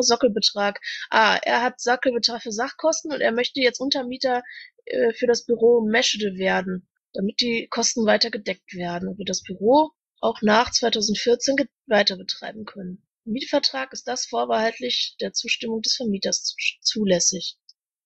[0.00, 0.80] Sockelbetrag.
[1.10, 4.42] Ah, er hat Sockelbetrag für Sachkosten und er möchte jetzt Untermieter
[4.84, 9.42] äh, für das Büro Meschede werden damit die Kosten weiter gedeckt werden und wir das
[9.42, 13.06] Büro auch nach 2014 ge- weiter betreiben können.
[13.24, 17.56] Im Mietvertrag ist das vorbehaltlich der Zustimmung des Vermieters zu- zulässig.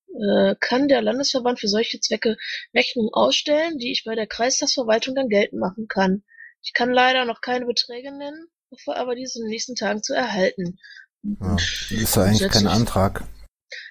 [0.09, 2.37] Äh, kann der Landesverband für solche Zwecke
[2.75, 6.23] Rechnungen ausstellen, die ich bei der Kreistagsverwaltung dann geltend machen kann.
[6.63, 10.15] Ich kann leider noch keine Beträge nennen, hoffe aber diese in den nächsten Tagen zu
[10.15, 10.79] erhalten.
[11.23, 13.25] Ja, das ist ja eigentlich kein Antrag.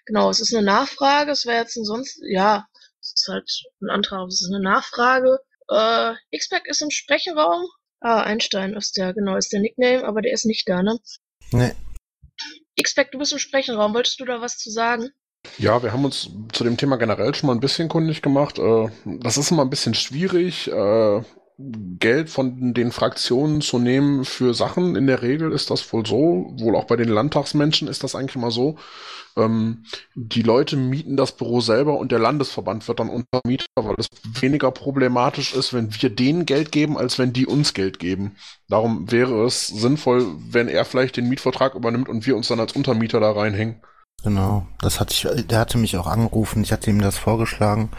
[0.05, 2.65] Genau, es ist eine Nachfrage, es wäre jetzt sonst, ja,
[3.01, 3.49] es ist halt
[3.81, 5.39] ein Antrag, es ist eine Nachfrage.
[5.69, 7.65] Äh, X-Pack ist im Sprechenraum.
[7.99, 10.99] Ah, Einstein ist der, genau, ist der Nickname, aber der ist nicht da, ne?
[11.51, 11.73] Nee,
[12.75, 15.09] X-Pack, du bist im Sprechenraum, wolltest du da was zu sagen?
[15.57, 18.59] Ja, wir haben uns zu dem Thema generell schon mal ein bisschen kundig gemacht.
[18.59, 21.21] Äh, Das ist immer ein bisschen schwierig, äh,
[21.59, 24.95] Geld von den Fraktionen zu nehmen für Sachen.
[24.95, 28.35] In der Regel ist das wohl so, wohl auch bei den Landtagsmenschen ist das eigentlich
[28.35, 28.77] immer so.
[29.35, 34.07] Ähm, Die Leute mieten das Büro selber und der Landesverband wird dann Untermieter, weil es
[34.39, 38.35] weniger problematisch ist, wenn wir denen Geld geben, als wenn die uns Geld geben.
[38.67, 42.73] Darum wäre es sinnvoll, wenn er vielleicht den Mietvertrag übernimmt und wir uns dann als
[42.73, 43.81] Untermieter da reinhängen.
[44.23, 47.89] Genau, das hatte ich, der hatte mich auch angerufen, ich hatte ihm das vorgeschlagen.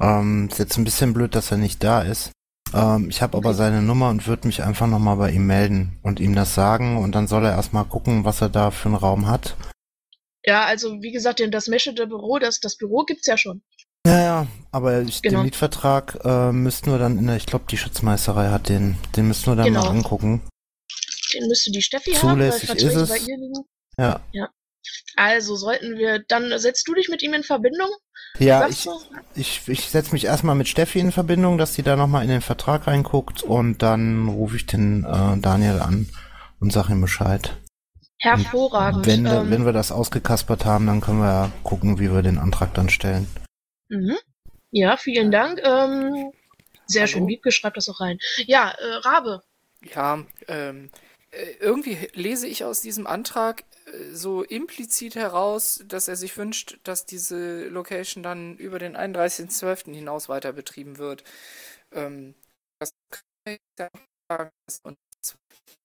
[0.00, 2.32] Ähm, ist jetzt ein bisschen blöd, dass er nicht da ist.
[2.74, 6.20] Ähm, ich habe aber seine Nummer und würde mich einfach nochmal bei ihm melden und
[6.20, 9.26] ihm das sagen und dann soll er erstmal gucken, was er da für einen Raum
[9.26, 9.56] hat.
[10.44, 13.62] Ja, also wie gesagt, das Meschede Büro, das, das Büro gibt's ja schon.
[14.06, 15.40] Ja, ja, aber ich, Genau.
[15.40, 19.28] den Mietvertrag äh, müssten wir dann in der, ich glaube, die Schutzmeisterei hat den, den
[19.28, 19.84] müssten wir dann Genau.
[19.84, 20.40] mal angucken.
[21.34, 23.26] Den müsste die Steffi haben, weil Zulässig ist bei es.
[23.28, 23.64] ihr liegen.
[23.98, 24.20] Ja,
[25.16, 27.90] Also sollten wir, dann setzt du dich mit ihm in Verbindung?
[28.38, 29.00] Ja, Sagst ich, du?
[29.34, 32.40] ich, ich setze mich erstmal mit Steffi in Verbindung, dass sie da nochmal in den
[32.40, 36.08] Vertrag reinguckt und dann rufe ich den äh, Daniel an
[36.60, 37.56] und sag ihm Bescheid.
[38.20, 39.06] Hervorragend.
[39.06, 42.22] Wenn, wir- ähm, wenn wir das ausgekaspert haben, dann können wir ja gucken, wie wir
[42.22, 43.26] den Antrag dann stellen.
[43.88, 44.16] mhm.
[44.70, 45.60] Ja, vielen Dank.
[45.64, 46.30] Ähm,
[46.86, 47.12] sehr Hallo?
[47.12, 48.18] schön, Wiebke schreibt das auch rein.
[48.44, 49.42] Ja, äh, Rabe.
[49.94, 50.90] Ja, ähm,
[51.30, 53.64] äh, irgendwie lese ich aus diesem Antrag
[54.12, 59.94] so implizit heraus, dass er sich wünscht, dass diese Location dann über den 31.12.
[59.94, 61.24] hinaus weiter betrieben wird.
[61.92, 62.34] Ähm,
[62.80, 63.22] das kann
[63.54, 63.60] ich
[64.28, 64.50] sagen.
[64.82, 64.98] Und,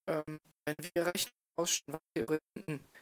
[0.07, 1.99] ähm, wenn wir Rechnung ausstellen,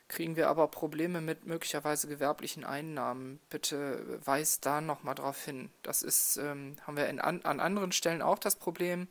[0.07, 3.39] kriegen wir aber Probleme mit möglicherweise gewerblichen Einnahmen.
[3.49, 5.71] Bitte weis da nochmal drauf hin.
[5.83, 9.07] Das ist, ähm, haben wir in an, an anderen Stellen auch das Problem.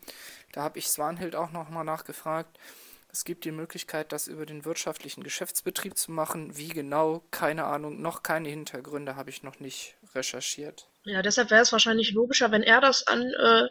[0.53, 2.59] Da habe ich Swanhild auch nochmal nachgefragt.
[3.13, 6.57] Es gibt die Möglichkeit, das über den wirtschaftlichen Geschäftsbetrieb zu machen.
[6.57, 7.25] Wie genau?
[7.31, 8.01] Keine Ahnung.
[8.01, 10.89] Noch keine Hintergründe habe ich noch nicht recherchiert.
[11.05, 13.67] Ja, deshalb wäre es wahrscheinlich logischer, wenn er das an, äh,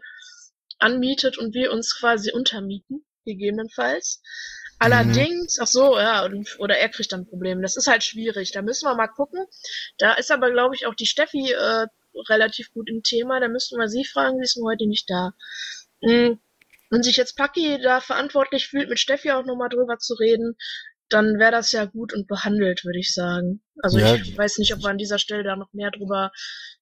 [0.80, 4.22] anmietet und wir uns quasi untermieten, gegebenenfalls.
[4.80, 7.62] Allerdings, ach so, ja, und- oder er kriegt dann Probleme.
[7.62, 8.52] Das ist halt schwierig.
[8.52, 9.46] Da müssen wir mal gucken.
[9.98, 11.88] Da ist aber, glaube ich, auch die Steffi äh,
[12.30, 13.40] relativ gut im Thema.
[13.40, 15.34] Da müssten wir sie fragen, sie ist nur heute nicht da.
[16.02, 16.40] Mm,
[16.90, 20.56] Wenn sich jetzt Paki da verantwortlich fühlt, mit Steffi auch nochmal drüber zu reden,
[21.10, 23.62] dann wäre das ja gut und behandelt, würde ich sagen.
[23.82, 24.16] Also Ja.
[24.16, 26.32] ich weiß nicht, ob wir an dieser Stelle da noch mehr drüber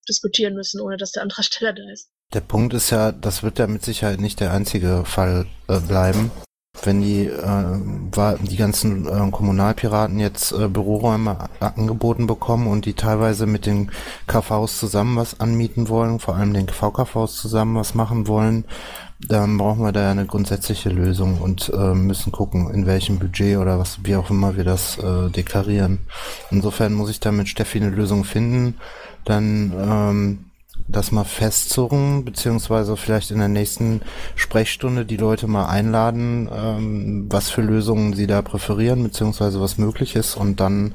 [0.08, 2.10] diskutieren müssen, ohne dass der Antragsteller da ist.
[2.34, 6.32] Der Punkt ist ja, das wird ja mit Sicherheit nicht der einzige Fall äh, bleiben.
[6.84, 13.48] Wenn die, äh, die ganzen äh, Kommunalpiraten jetzt äh, Büroräume angeboten bekommen und die teilweise
[13.48, 13.92] mit den
[14.28, 18.66] KVs zusammen was anmieten wollen, vor allem den VKVs zusammen was machen wollen,
[19.20, 23.58] dann brauchen wir da ja eine grundsätzliche Lösung und äh, müssen gucken, in welchem Budget
[23.58, 26.00] oder was, wie auch immer wir das äh, deklarieren.
[26.52, 28.76] Insofern muss ich da mit Steffi eine Lösung finden.
[29.26, 30.46] Dann ähm,
[30.88, 34.02] das mal festzurren, beziehungsweise vielleicht in der nächsten
[34.36, 40.16] Sprechstunde die Leute mal einladen, ähm, was für Lösungen sie da präferieren, beziehungsweise was möglich
[40.16, 40.94] ist und dann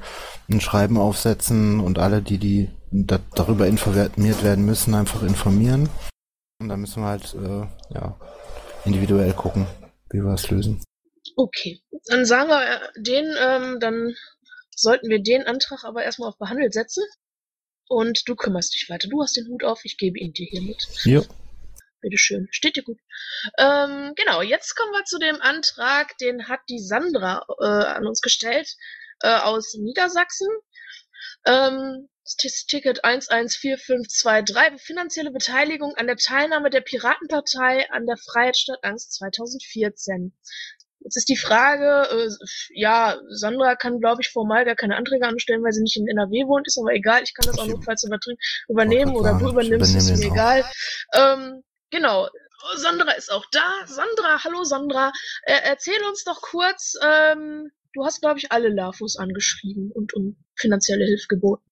[0.49, 5.89] ein Schreiben aufsetzen und alle, die, die da, darüber informiert werden müssen, einfach informieren.
[6.63, 8.17] Und dann müssen wir halt, äh, ja,
[8.85, 9.67] individuell gucken,
[10.11, 10.81] wie wir es lösen.
[11.35, 14.15] Okay, dann sagen wir äh, den, ähm, dann
[14.71, 17.03] sollten wir den Antrag aber erstmal auf behandelt setzen.
[17.89, 19.09] Und du kümmerst dich weiter.
[19.09, 20.87] Du hast den Hut auf, ich gebe ihn dir hiermit.
[21.03, 21.23] Ja.
[22.01, 22.99] Bitteschön, steht dir gut.
[23.59, 28.21] Ähm, genau, jetzt kommen wir zu dem Antrag, den hat die Sandra äh, an uns
[28.21, 28.69] gestellt
[29.21, 30.49] äh, aus Niedersachsen.
[31.45, 40.33] Ähm, Ticket 114523, finanzielle Beteiligung an der Teilnahme der Piratenpartei an der Freiheitsstadt Angst 2014.
[41.05, 42.31] Jetzt ist die Frage, äh,
[42.75, 46.47] ja, Sandra kann, glaube ich, formal gar keine Anträge anstellen, weil sie nicht in NRW
[46.47, 48.07] wohnt, ist aber egal, ich kann das auch notfalls
[48.69, 50.65] übernehmen oder du übernimmst, ist mir egal.
[51.15, 52.29] Ähm, genau,
[52.77, 53.87] Sandra ist auch da.
[53.87, 59.17] Sandra, hallo Sandra, äh, erzähl uns doch kurz, ähm, du hast, glaube ich, alle LAFOs
[59.17, 61.29] angeschrieben und um finanzielle Hilfe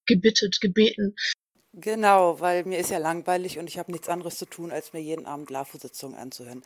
[0.07, 1.17] gebittet, gebeten.
[1.73, 5.01] Genau, weil mir ist ja langweilig und ich habe nichts anderes zu tun, als mir
[5.01, 6.63] jeden Abend LAFO-Sitzungen anzuhören.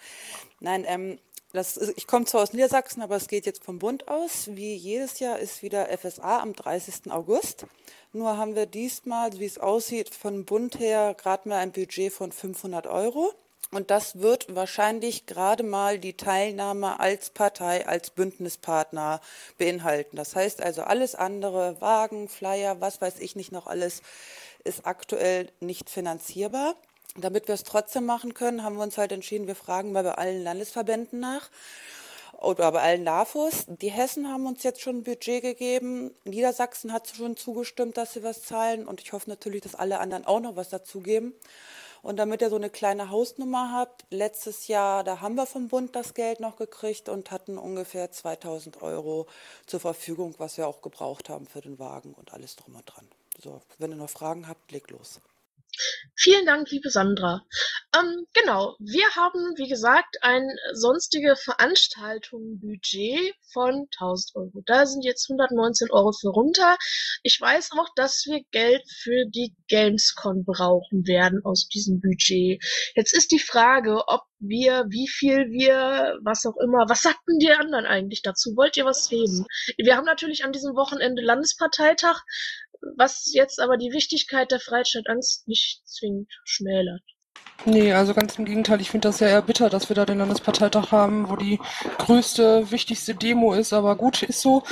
[0.60, 1.18] Nein, ähm,
[1.52, 4.48] das ich komme zwar aus Niedersachsen, aber es geht jetzt vom Bund aus.
[4.56, 7.12] Wie jedes Jahr ist wieder FSA am 30.
[7.12, 7.66] August.
[8.12, 12.32] Nur haben wir diesmal, wie es aussieht, vom Bund her gerade mal ein Budget von
[12.32, 13.32] 500 Euro.
[13.74, 19.20] Und das wird wahrscheinlich gerade mal die Teilnahme als Partei, als Bündnispartner
[19.58, 20.16] beinhalten.
[20.16, 24.00] Das heißt also alles andere, Wagen, Flyer, was weiß ich nicht noch alles,
[24.62, 26.76] ist aktuell nicht finanzierbar.
[27.16, 30.14] Damit wir es trotzdem machen können, haben wir uns halt entschieden, wir fragen mal bei
[30.14, 31.50] allen Landesverbänden nach
[32.40, 33.64] oder bei allen LAFOs.
[33.66, 36.12] Die Hessen haben uns jetzt schon ein Budget gegeben.
[36.22, 38.86] Niedersachsen hat schon zugestimmt, dass sie was zahlen.
[38.86, 41.34] Und ich hoffe natürlich, dass alle anderen auch noch was dazugeben.
[42.04, 45.96] Und damit ihr so eine kleine Hausnummer habt, letztes Jahr, da haben wir vom Bund
[45.96, 49.26] das Geld noch gekriegt und hatten ungefähr 2000 Euro
[49.64, 53.08] zur Verfügung, was wir auch gebraucht haben für den Wagen und alles drum und dran.
[53.42, 55.22] So, wenn ihr noch Fragen habt, legt los.
[56.16, 57.44] Vielen Dank, liebe Sandra.
[57.94, 64.62] Ähm, genau, wir haben, wie gesagt, ein sonstige Veranstaltung-Budget von 1000 Euro.
[64.66, 66.76] Da sind jetzt 119 Euro für runter.
[67.22, 72.62] Ich weiß auch, dass wir Geld für die Gamescom brauchen werden aus diesem Budget.
[72.94, 77.52] Jetzt ist die Frage, ob wir, wie viel wir, was auch immer, was sagten die
[77.52, 78.56] anderen eigentlich dazu?
[78.56, 79.46] Wollt ihr was heben?
[79.78, 82.22] Wir haben natürlich an diesem Wochenende Landesparteitag,
[82.96, 87.02] was jetzt aber die Wichtigkeit der Freistadt Angst nicht zwingend schmälert.
[87.66, 88.80] Nee, also ganz im Gegenteil.
[88.82, 91.58] Ich finde das ja eher bitter, dass wir da den Landesparteitag haben, wo die
[91.96, 93.72] größte, wichtigste Demo ist.
[93.72, 94.64] Aber gut, ist so.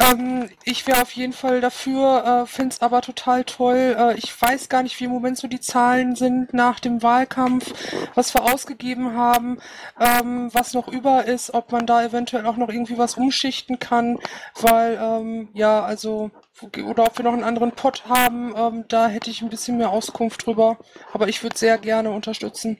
[0.00, 3.94] Ähm, ich wäre auf jeden Fall dafür, äh, finde es aber total toll.
[3.96, 7.72] Äh, ich weiß gar nicht, wie im Moment so die Zahlen sind nach dem Wahlkampf,
[8.16, 9.58] was wir ausgegeben haben,
[10.00, 14.18] ähm, was noch über ist, ob man da eventuell auch noch irgendwie was umschichten kann,
[14.60, 19.30] weil, ähm, ja, also oder ob wir noch einen anderen Pot haben, ähm, da hätte
[19.30, 20.78] ich ein bisschen mehr Auskunft drüber.
[21.12, 22.78] Aber ich würde sehr gerne unterstützen.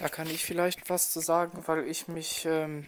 [0.00, 2.86] Da kann ich vielleicht was zu sagen, weil ich mich ähm,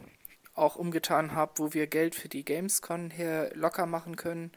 [0.54, 4.52] auch umgetan habe, wo wir Geld für die Gamescon hier locker machen können.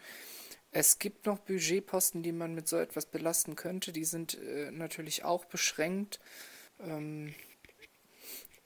[0.71, 3.91] Es gibt noch Budgetposten, die man mit so etwas belasten könnte.
[3.91, 6.19] Die sind äh, natürlich auch beschränkt.
[6.79, 7.33] Ähm,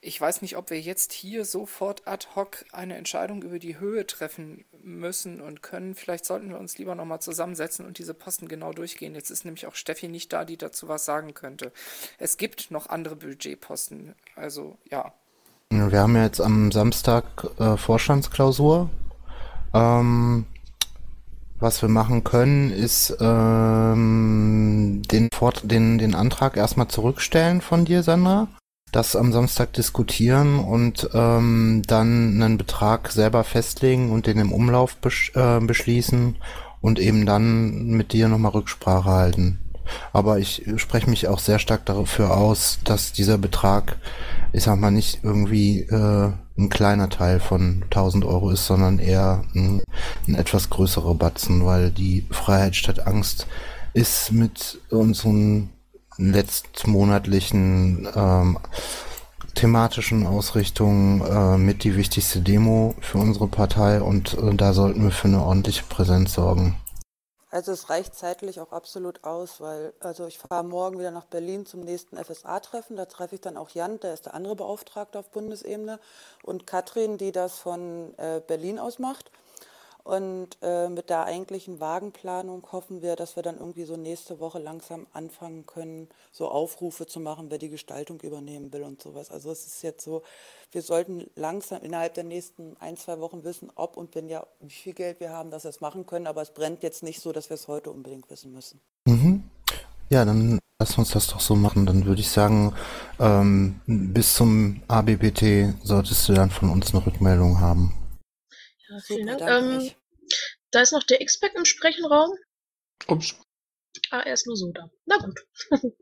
[0.04, 4.06] ich weiß nicht, ob wir jetzt hier sofort ad hoc eine Entscheidung über die Höhe
[4.06, 5.94] treffen müssen und können.
[5.94, 9.14] Vielleicht sollten wir uns lieber nochmal zusammensetzen und diese Posten genau durchgehen.
[9.14, 11.72] Jetzt ist nämlich auch Steffi nicht da, die dazu was sagen könnte.
[12.18, 14.14] Es gibt noch andere Budgetposten.
[14.36, 15.12] Also ja.
[15.70, 17.24] Wir haben ja jetzt am Samstag
[17.58, 18.90] äh, Vorstandsklausur.
[19.72, 20.44] Ähm,
[21.58, 25.30] was wir machen können, ist ähm, den,
[25.62, 28.48] den, den Antrag erstmal zurückstellen von dir, Sandra
[28.94, 34.96] das am Samstag diskutieren und ähm, dann einen Betrag selber festlegen und den im Umlauf
[34.96, 36.36] besch äh, beschließen
[36.80, 39.58] und eben dann mit dir nochmal Rücksprache halten.
[40.12, 43.96] Aber ich spreche mich auch sehr stark dafür aus, dass dieser Betrag,
[44.52, 49.44] ich sag mal, nicht irgendwie äh, ein kleiner Teil von 1000 Euro ist, sondern eher
[49.54, 49.82] ein,
[50.28, 53.48] ein etwas größerer Batzen, weil die Freiheit statt Angst
[53.92, 55.70] ist mit unseren
[56.16, 58.58] letztmonatlichen ähm,
[59.54, 65.10] thematischen Ausrichtung äh, mit die wichtigste Demo für unsere Partei und äh, da sollten wir
[65.10, 66.76] für eine ordentliche Präsenz sorgen.
[67.54, 71.66] Also es reicht zeitlich auch absolut aus, weil also ich fahre morgen wieder nach Berlin
[71.66, 72.96] zum nächsten FSA-Treffen.
[72.96, 76.00] Da treffe ich dann auch Jan, der ist der andere Beauftragte auf Bundesebene,
[76.42, 79.30] und Katrin, die das von äh, Berlin aus macht.
[80.04, 84.58] Und äh, mit der eigentlichen Wagenplanung hoffen wir, dass wir dann irgendwie so nächste Woche
[84.58, 89.30] langsam anfangen können, so Aufrufe zu machen, wer die Gestaltung übernehmen will und sowas.
[89.30, 90.22] Also es ist jetzt so,
[90.72, 94.68] wir sollten langsam innerhalb der nächsten ein, zwei Wochen wissen, ob und wenn ja, wie
[94.68, 96.26] viel Geld wir haben, dass wir es machen können.
[96.26, 98.80] Aber es brennt jetzt nicht so, dass wir es heute unbedingt wissen müssen.
[99.06, 99.44] Mhm.
[100.10, 101.86] Ja, dann lass uns das doch so machen.
[101.86, 102.74] Dann würde ich sagen,
[103.18, 107.94] ähm, bis zum ABBT solltest du dann von uns eine Rückmeldung haben.
[109.00, 109.64] Super, Dank.
[109.64, 109.90] Ähm,
[110.70, 112.30] da ist noch der X-Pack im Sprechenraum.
[113.08, 113.34] Ups.
[114.10, 114.90] Ah, er ist nur so da.
[115.06, 115.40] Na gut.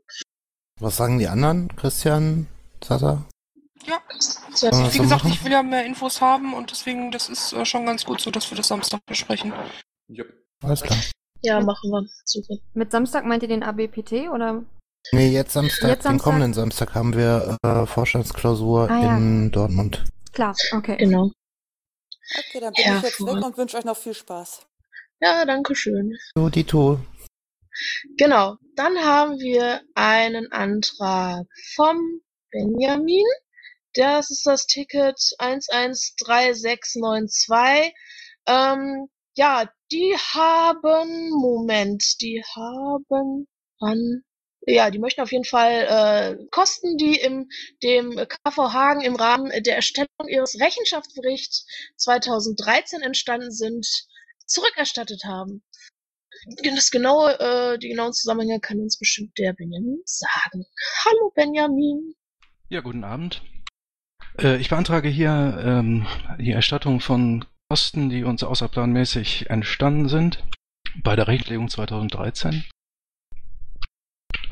[0.79, 2.47] Was sagen die anderen, Christian,
[2.83, 3.25] Sasa?
[3.85, 7.65] Ja, also, wie gesagt, ich will ja mehr Infos haben und deswegen, das ist äh,
[7.65, 9.53] schon ganz gut so, dass wir das Samstag besprechen.
[10.07, 10.23] Ja.
[10.63, 10.97] Alles klar.
[11.41, 12.07] Ja, machen wir.
[12.23, 12.55] Super.
[12.73, 14.63] Mit Samstag meint ihr den ABPT oder?
[15.11, 19.17] Nee, jetzt Samstag, jetzt den kommenden Samstag haben wir äh, Vorstandsklausur ah, ja.
[19.17, 20.05] in Dortmund.
[20.31, 20.95] Klar, okay.
[20.97, 21.31] Genau.
[22.31, 24.67] Okay, dann bin ja, ich jetzt weg und wünsche euch noch viel Spaß.
[25.19, 26.15] Ja, danke schön.
[26.35, 26.99] So, Dito.
[28.17, 33.25] Genau, dann haben wir einen Antrag vom Benjamin.
[33.93, 37.93] Das ist das Ticket 113692.
[38.47, 43.47] Ähm, ja, die haben, Moment, die haben
[43.79, 44.23] an
[44.65, 47.49] ja, die möchten auf jeden Fall äh, Kosten, die im
[47.81, 51.65] dem KV Hagen im Rahmen der Erstellung ihres Rechenschaftsberichts
[51.97, 53.85] 2013 entstanden sind,
[54.45, 55.63] zurückerstattet haben.
[56.63, 60.65] Das genaue, äh, die genauen Zusammenhänge kann uns bestimmt der Benjamin sagen.
[61.05, 62.15] Hallo Benjamin.
[62.69, 63.41] Ja, guten Abend.
[64.39, 66.07] Äh, ich beantrage hier ähm,
[66.39, 70.43] die Erstattung von Kosten, die uns außerplanmäßig entstanden sind
[71.01, 72.63] bei der Rechtlegung 2013.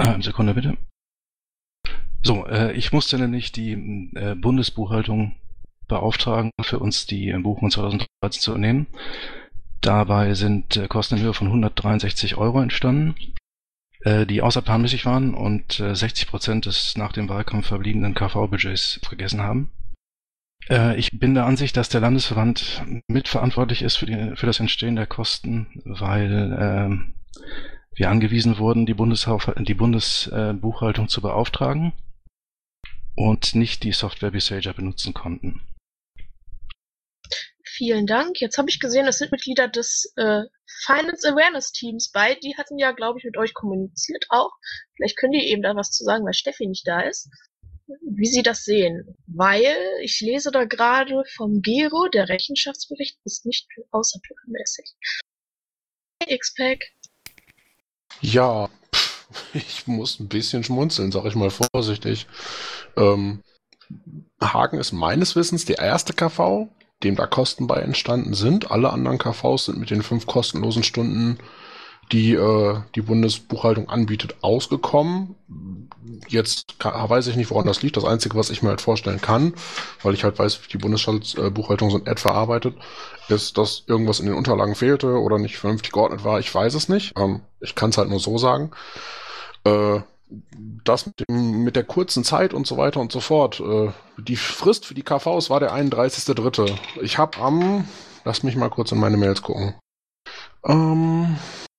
[0.02, 0.78] Äh, Sekunde bitte.
[2.24, 3.74] So, äh, ich musste nämlich die
[4.16, 5.36] äh, Bundesbuchhaltung
[5.88, 8.08] beauftragen, für uns die Buchung 2013
[8.42, 8.88] zu nehmen.
[9.82, 13.16] Dabei sind äh, Kosten in Höhe von 163 Euro entstanden,
[14.02, 19.42] äh, die außerplanmäßig waren und äh, 60 Prozent des nach dem Wahlkampf verbliebenen KV-Budgets vergessen
[19.42, 19.72] haben.
[20.70, 24.96] Äh, ich bin der Ansicht, dass der Landesverband mitverantwortlich ist für, die, für das Entstehen
[24.96, 27.40] der Kosten, weil äh,
[27.94, 31.94] wir angewiesen wurden, die, Bundeshauf die Bundesbuchhaltung zu beauftragen
[33.16, 35.62] und nicht die Software Besager benutzen konnten.
[37.64, 38.40] Vielen Dank.
[38.40, 40.44] Jetzt habe ich gesehen, es sind Mitglieder des äh,
[40.86, 42.36] Finance Awareness Teams bei.
[42.36, 44.52] Die hatten ja, glaube ich, mit euch kommuniziert auch.
[44.96, 47.30] Vielleicht könnt ihr eben da was zu sagen, weil Steffi nicht da ist.
[47.88, 49.16] Wie sie das sehen.
[49.26, 54.96] Weil ich lese da gerade vom Gero, der Rechenschaftsbericht ist nicht außerplanmäßig.
[56.28, 56.84] X-Pack.
[58.22, 58.70] Ja,
[59.54, 62.28] ich muss ein bisschen schmunzeln, sag ich mal vorsichtig.
[62.98, 63.42] Ähm,
[64.42, 66.70] Hagen ist meines Wissens der erste KV,
[67.04, 68.72] dem da Kosten bei entstanden sind.
[68.72, 71.38] Alle anderen KVs sind mit den fünf kostenlosen Stunden,
[72.12, 75.36] die äh, die Bundesbuchhaltung anbietet, ausgekommen.
[76.28, 77.98] Jetzt weiß ich nicht, woran das liegt.
[77.98, 79.54] Das Einzige, was ich mir halt vorstellen kann,
[80.04, 82.76] weil ich halt weiß, wie die Bundesbuchhaltung so in etwa arbeitet,
[83.30, 86.40] ist, dass irgendwas in den Unterlagen fehlte oder nicht vernünftig geordnet war.
[86.40, 87.18] Ich weiß es nicht.
[87.18, 88.72] Ähm, ich kann es halt nur so sagen.
[89.64, 90.02] Äh,
[90.84, 93.60] das mit, dem, mit der kurzen Zeit und so weiter und so fort.
[93.60, 96.74] Äh, die Frist für die KVs war der 31.3.
[97.02, 97.88] Ich habe am,
[98.24, 99.76] lass mich mal kurz in meine Mails gucken.
[100.66, 101.71] Ähm, hm, hm, hm.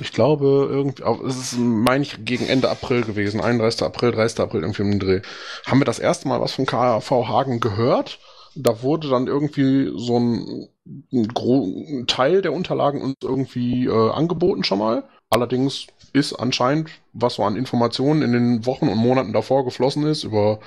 [0.00, 3.40] Ich glaube, irgendwie, es ist, meine ich, gegen Ende April gewesen.
[3.40, 3.82] 31.
[3.82, 4.40] April, 30.
[4.40, 5.22] April, irgendwie im Dreh.
[5.66, 8.20] Haben wir das erste Mal was von KV Hagen gehört?
[8.54, 10.68] Da wurde dann irgendwie so ein,
[11.12, 15.04] ein, ein Teil der Unterlagen uns irgendwie äh, angeboten schon mal.
[15.30, 20.24] Allerdings ist anscheinend, was so an Informationen in den Wochen und Monaten davor geflossen ist,
[20.24, 20.60] über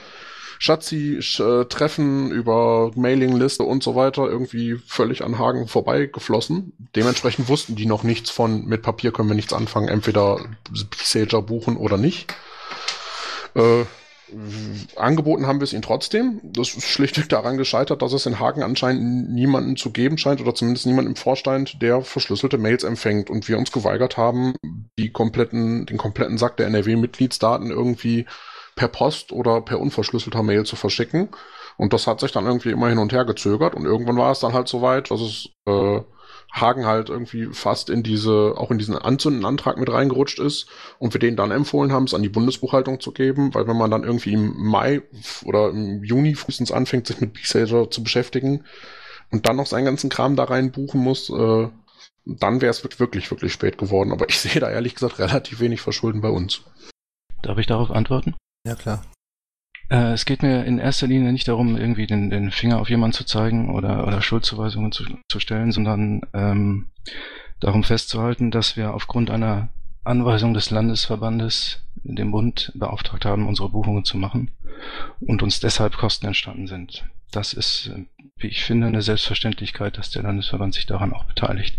[0.60, 6.74] Schatzi-Treffen, über Mailingliste und so weiter, irgendwie völlig an Hagen vorbeigeflossen.
[6.96, 10.40] Dementsprechend wussten die noch nichts von, mit Papier können wir nichts anfangen, entweder
[11.04, 12.36] Sager buchen oder nicht.
[13.56, 13.86] Äh,
[14.96, 16.40] angeboten haben wir es ihnen trotzdem.
[16.44, 20.56] Das ist schlichtweg daran gescheitert, dass es in Hagen anscheinend niemanden zu geben scheint oder
[20.56, 24.56] zumindest niemanden im Vorstand, der verschlüsselte Mails empfängt und wir uns geweigert haben,
[24.98, 28.26] die kompletten, den kompletten Sack der NRW-Mitgliedsdaten irgendwie
[28.76, 31.30] per Post oder per unverschlüsselter Mail zu verschicken.
[31.78, 34.40] Und das hat sich dann irgendwie immer hin und her gezögert und irgendwann war es
[34.40, 36.02] dann halt so weit, dass es äh,
[36.52, 40.68] Hagen halt irgendwie fast in diese, auch in diesen Anzündenantrag mit reingerutscht ist
[41.00, 43.90] und wir denen dann empfohlen haben, es an die Bundesbuchhaltung zu geben, weil wenn man
[43.90, 45.02] dann irgendwie im Mai
[45.46, 48.66] oder im Juni frühestens anfängt, sich mit B-Sager zu beschäftigen
[49.32, 51.70] und dann noch seinen ganzen Kram da rein buchen muss, äh,
[52.26, 54.12] dann wäre es wirklich, wirklich spät geworden.
[54.12, 56.62] Aber ich sehe da ehrlich gesagt relativ wenig Verschulden bei uns.
[57.42, 58.36] Darf ich darauf antworten?
[58.68, 59.04] Ja, klar.
[59.92, 63.14] Äh, es geht mir in erster Linie nicht darum, irgendwie den, den Finger auf jemanden
[63.14, 66.90] zu zeigen oder, oder Schuldzuweisungen zu, zu stellen, sondern ähm,
[67.60, 69.68] darum festzuhalten, dass wir aufgrund einer
[70.06, 74.52] Anweisung des Landesverbandes den Bund beauftragt haben, unsere Buchungen zu machen
[75.20, 77.06] und uns deshalb Kosten entstanden sind.
[77.32, 77.92] Das ist,
[78.38, 81.78] wie ich finde, eine Selbstverständlichkeit, dass der Landesverband sich daran auch beteiligt.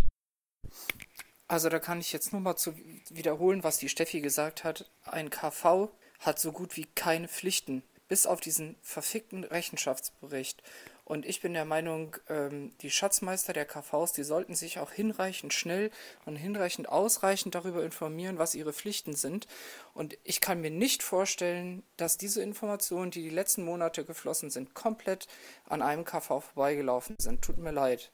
[1.47, 2.75] Also da kann ich jetzt nur mal zu
[3.09, 4.89] wiederholen, was die Steffi gesagt hat.
[5.03, 5.89] Ein KV
[6.19, 7.83] hat so gut wie keine Pflichten
[8.13, 10.61] bis auf diesen verfickten Rechenschaftsbericht.
[11.03, 15.51] Und ich bin der Meinung, ähm, die Schatzmeister der KVs, die sollten sich auch hinreichend
[15.51, 15.89] schnell
[16.27, 19.47] und hinreichend ausreichend darüber informieren, was ihre Pflichten sind.
[19.95, 24.75] Und ich kann mir nicht vorstellen, dass diese Informationen, die die letzten Monate geflossen sind,
[24.75, 25.25] komplett
[25.67, 27.41] an einem KV vorbeigelaufen sind.
[27.41, 28.11] Tut mir leid.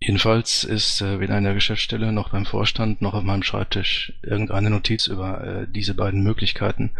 [0.00, 4.70] Jedenfalls ist äh, weder in der Geschäftsstelle noch beim Vorstand noch auf meinem Schreibtisch irgendeine
[4.70, 6.92] Notiz über äh, diese beiden Möglichkeiten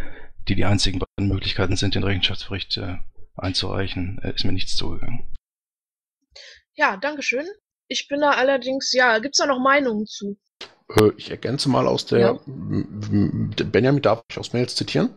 [0.48, 2.96] die die einzigen beiden Möglichkeiten sind, den Rechenschaftsbericht äh,
[3.36, 5.24] einzureichen, äh, ist mir nichts zugegangen.
[6.74, 7.46] Ja, Dankeschön.
[7.88, 10.38] Ich bin da allerdings, ja, gibt's da noch Meinungen zu?
[10.94, 12.40] Äh, ich ergänze mal aus der, ja.
[12.46, 15.14] Benjamin, darf ich aus Mails zitieren?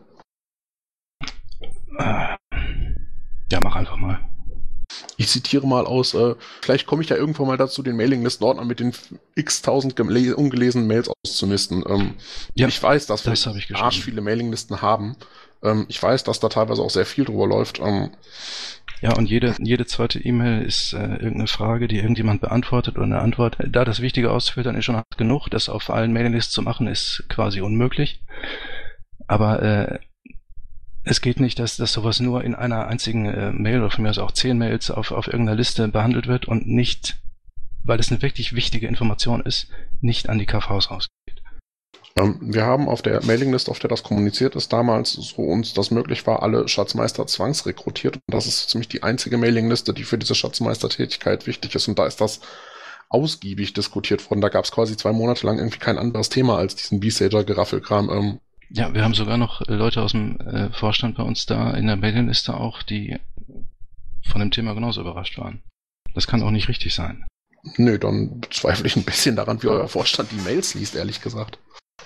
[1.98, 2.36] Äh,
[3.50, 4.31] ja, mach einfach mal.
[5.16, 8.80] Ich zitiere mal aus, äh, vielleicht komme ich ja irgendwann mal dazu, den Mailinglisten-Ordner mit
[8.80, 8.92] den
[9.34, 11.84] x-tausend ungelesenen Mails auszumisten.
[11.88, 12.14] Ähm,
[12.54, 15.16] ja, ich weiß, dass das wir arsch viele Mailinglisten haben.
[15.62, 17.80] Ähm, ich weiß, dass da teilweise auch sehr viel drüber läuft.
[17.80, 18.10] Ähm,
[19.00, 23.20] ja, und jede, jede zweite E-Mail ist äh, irgendeine Frage, die irgendjemand beantwortet oder eine
[23.20, 23.56] Antwort.
[23.68, 25.48] Da das Wichtige auszufiltern ist schon hart genug.
[25.48, 28.22] Das auf allen Mailinglisten zu machen, ist quasi unmöglich.
[29.26, 29.98] Aber äh,
[31.04, 34.10] es geht nicht, dass, dass sowas nur in einer einzigen äh, Mail oder von mir
[34.10, 37.16] aus auch zehn Mails auf, auf irgendeiner Liste behandelt wird und nicht,
[37.82, 39.68] weil es eine wirklich wichtige Information ist,
[40.00, 41.42] nicht an die KVs rausgeht.
[42.14, 45.90] Ähm, wir haben auf der Mailingliste, auf der das kommuniziert ist, damals, so uns das
[45.90, 48.16] möglich war, alle Schatzmeister zwangsrekrutiert.
[48.16, 51.88] Und das ist ziemlich die einzige Mailingliste, die für diese Schatzmeistertätigkeit wichtig ist.
[51.88, 52.40] Und da ist das
[53.08, 54.40] ausgiebig diskutiert worden.
[54.40, 58.10] Da gab es quasi zwei Monate lang irgendwie kein anderes Thema als diesen B-Sager-Geraffelkram.
[58.10, 58.40] Ähm,
[58.74, 61.86] ja, wir haben sogar noch äh, Leute aus dem äh, Vorstand bei uns da in
[61.86, 63.18] der Mailingliste auch, die
[64.26, 65.62] von dem Thema genauso überrascht waren.
[66.14, 67.26] Das kann auch nicht richtig sein.
[67.76, 71.58] Nö, dann bezweifle ich ein bisschen daran, wie euer Vorstand die Mails liest, ehrlich gesagt.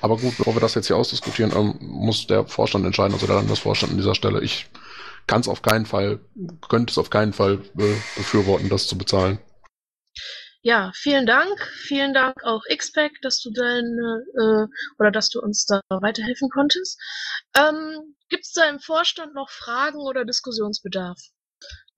[0.03, 3.37] Aber gut, bevor wir das jetzt hier ausdiskutieren, ähm, muss der Vorstand entscheiden, also der
[3.37, 4.43] Landesvorstand an dieser Stelle.
[4.43, 4.67] Ich
[5.27, 6.21] kann es auf keinen Fall,
[6.69, 9.39] könnte es auf keinen Fall äh, befürworten, das zu bezahlen.
[10.67, 11.63] Ja, vielen Dank.
[11.87, 14.67] Vielen Dank auch XPack, dass du deine äh,
[14.99, 17.01] oder dass du uns da weiterhelfen konntest.
[17.57, 21.21] Ähm, Gibt es da im Vorstand noch Fragen oder Diskussionsbedarf?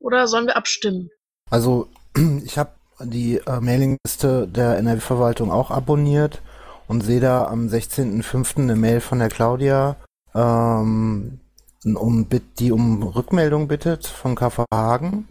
[0.00, 1.08] Oder sollen wir abstimmen?
[1.48, 1.88] Also
[2.44, 6.42] ich habe die äh, Mailingliste der NRW-Verwaltung auch abonniert
[6.88, 8.58] und sehe da am 16.05.
[8.58, 9.96] eine Mail von der Claudia,
[10.34, 11.40] ähm,
[11.86, 15.26] um, die um Rückmeldung bittet von KV Hagen.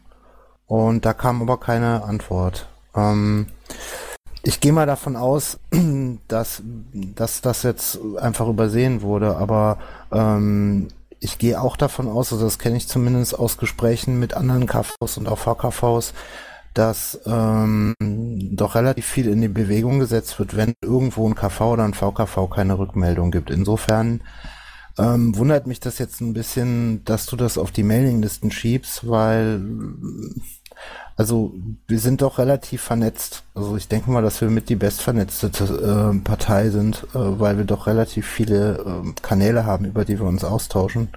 [0.65, 2.67] Und da kam aber keine Antwort.
[2.97, 3.47] Ähm,
[4.43, 5.59] ich gehe mal davon aus,
[6.27, 6.61] dass,
[6.93, 9.77] dass das jetzt einfach übersehen wurde, aber
[10.11, 10.87] ähm,
[11.19, 15.17] ich gehe auch davon aus, also das kenne ich zumindest aus Gesprächen mit anderen KVs
[15.17, 16.13] und auch VKVs,
[16.73, 21.83] dass ähm, doch relativ viel in die Bewegung gesetzt wird, wenn irgendwo ein KV oder
[21.83, 23.49] ein VKV keine Rückmeldung gibt.
[23.49, 24.21] Insofern
[24.99, 29.61] ähm, wundert mich das jetzt ein bisschen, dass du das auf die Mailinglisten schiebst, weil
[31.17, 31.51] also
[31.87, 33.43] wir sind doch relativ vernetzt.
[33.55, 37.65] Also ich denke mal, dass wir mit die bestvernetzte äh, Partei sind, äh, weil wir
[37.65, 41.09] doch relativ viele äh, Kanäle haben, über die wir uns austauschen.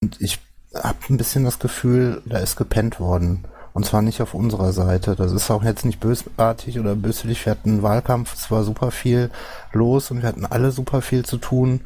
[0.00, 0.38] Und ich
[0.74, 3.44] habe ein bisschen das Gefühl, da ist gepennt worden.
[3.74, 5.14] Und zwar nicht auf unserer Seite.
[5.14, 7.44] Das ist auch jetzt nicht bösartig oder böswillig.
[7.44, 9.30] Wir hatten einen Wahlkampf, es war super viel
[9.72, 11.82] los und wir hatten alle super viel zu tun.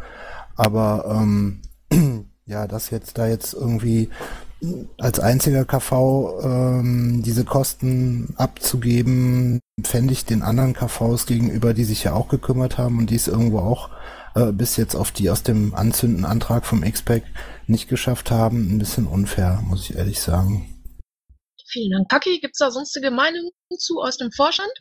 [0.54, 1.60] Aber ähm,
[2.46, 4.10] ja, das jetzt da jetzt irgendwie
[4.98, 12.04] als einziger KV ähm, diese Kosten abzugeben, fände ich den anderen KVs gegenüber, die sich
[12.04, 13.90] ja auch gekümmert haben und die es irgendwo auch
[14.34, 17.24] äh, bis jetzt auf die aus dem Anzündenantrag vom XPEC
[17.66, 20.68] nicht geschafft haben, ein bisschen unfair, muss ich ehrlich sagen.
[21.68, 22.08] Vielen Dank.
[22.08, 24.72] Paki, gibt es da sonstige Meinungen zu aus dem Vorstand?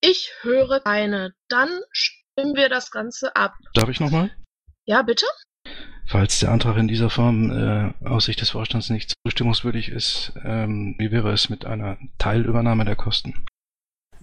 [0.00, 1.32] Ich höre keine.
[1.48, 3.54] Dann stimmen wir das Ganze ab.
[3.74, 4.30] Darf ich nochmal?
[4.84, 5.26] Ja, bitte?
[6.08, 10.94] Falls der Antrag in dieser Form äh, aus Sicht des Vorstands nicht zustimmungswürdig ist, ähm,
[10.98, 13.34] wie wäre es mit einer Teilübernahme der Kosten?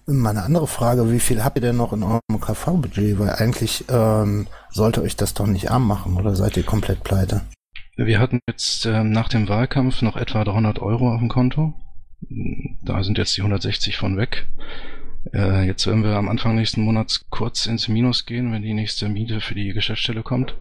[0.06, 3.18] Meine andere Frage, wie viel habt ihr denn noch in eurem KV-Budget?
[3.18, 7.42] Weil eigentlich ähm, sollte euch das doch nicht arm machen, oder seid ihr komplett pleite?
[7.96, 11.74] Wir hatten jetzt ähm, nach dem Wahlkampf noch etwa 300 Euro auf dem Konto.
[12.82, 14.46] Da sind jetzt die 160 von weg.
[15.32, 19.08] Äh, jetzt werden wir am Anfang nächsten Monats kurz ins Minus gehen, wenn die nächste
[19.08, 20.56] Miete für die Geschäftsstelle kommt.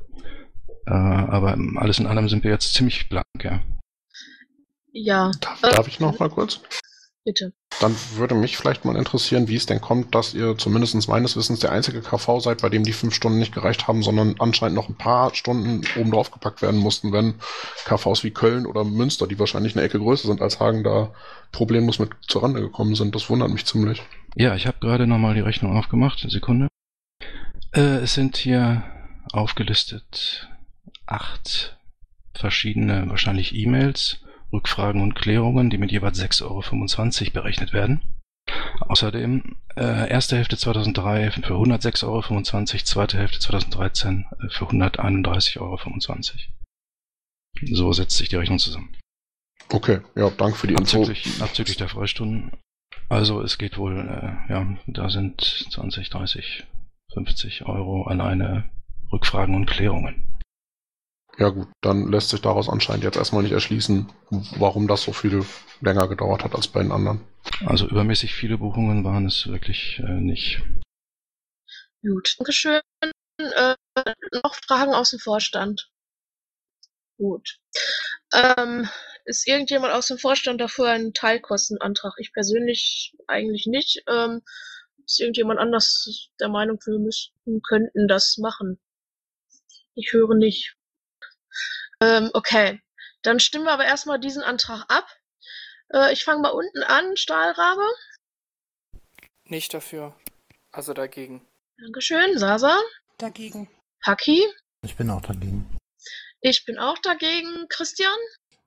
[0.85, 3.61] Äh, aber alles in allem sind wir jetzt ziemlich blank, ja.
[4.91, 5.31] Ja.
[5.39, 6.59] Darf, äh, darf ich noch mal kurz?
[7.25, 7.53] Bitte.
[7.79, 11.61] Dann würde mich vielleicht mal interessieren, wie es denn kommt, dass ihr zumindest meines Wissens
[11.61, 14.89] der einzige KV seid, bei dem die fünf Stunden nicht gereicht haben, sondern anscheinend noch
[14.89, 17.35] ein paar Stunden oben drauf gepackt werden mussten, wenn
[17.85, 21.13] KVs wie Köln oder Münster, die wahrscheinlich eine Ecke größer sind als Hagen, da
[21.53, 23.15] problemlos mit zurande gekommen sind.
[23.15, 24.03] Das wundert mich ziemlich.
[24.35, 26.25] Ja, ich habe gerade nochmal die Rechnung aufgemacht.
[26.27, 26.67] Sekunde.
[27.73, 28.83] Äh, es sind hier
[29.31, 30.49] aufgelistet
[31.13, 31.77] acht
[32.33, 36.43] verschiedene, wahrscheinlich E-Mails, Rückfragen und Klärungen, die mit jeweils 6,25
[37.21, 38.01] Euro berechnet werden.
[38.81, 45.77] Außerdem äh, erste Hälfte 2003 für 106,25 Euro, zweite Hälfte 2013 äh, für 131,25 Euro.
[47.71, 48.95] So setzt sich die Rechnung zusammen.
[49.69, 51.43] Okay, ja, danke für die abzüglich, Info.
[51.43, 52.51] Abzüglich der Freistunden.
[53.09, 56.65] Also es geht wohl, äh, ja, da sind 20, 30,
[57.13, 58.69] 50 Euro alleine
[59.11, 60.23] Rückfragen und Klärungen.
[61.37, 64.07] Ja gut, dann lässt sich daraus anscheinend jetzt erstmal nicht erschließen,
[64.57, 65.43] warum das so viel
[65.81, 67.21] länger gedauert hat als bei den anderen.
[67.65, 70.61] Also übermäßig viele Buchungen waren es wirklich äh, nicht.
[72.03, 72.81] Gut, Dankeschön.
[73.39, 73.75] Äh,
[74.43, 75.89] noch Fragen aus dem Vorstand?
[77.17, 77.57] Gut.
[78.33, 78.87] Ähm,
[79.25, 82.13] ist irgendjemand aus dem Vorstand dafür einen Teilkostenantrag?
[82.17, 84.03] Ich persönlich eigentlich nicht.
[84.07, 84.41] Ähm,
[85.05, 88.79] ist irgendjemand anders der Meinung, wir müssten, könnten das machen?
[89.95, 90.75] Ich höre nicht.
[92.03, 92.81] Ähm, okay,
[93.21, 95.07] dann stimmen wir aber erstmal diesen Antrag ab.
[95.93, 97.85] Äh, ich fange mal unten an, Stahlrabe.
[99.45, 100.13] Nicht dafür.
[100.71, 101.47] Also dagegen.
[101.79, 102.77] Dankeschön, Sasa.
[103.17, 103.69] Dagegen.
[104.03, 104.43] Paki.
[104.83, 105.77] Ich bin auch dagegen.
[106.41, 107.67] Ich bin auch dagegen.
[107.69, 108.11] Christian?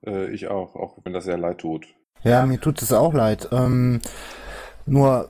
[0.05, 1.85] Äh, ich auch, auch wenn das sehr leid tut.
[2.23, 3.49] Ja, mir tut es auch leid.
[3.51, 4.01] Ähm,
[4.87, 5.29] nur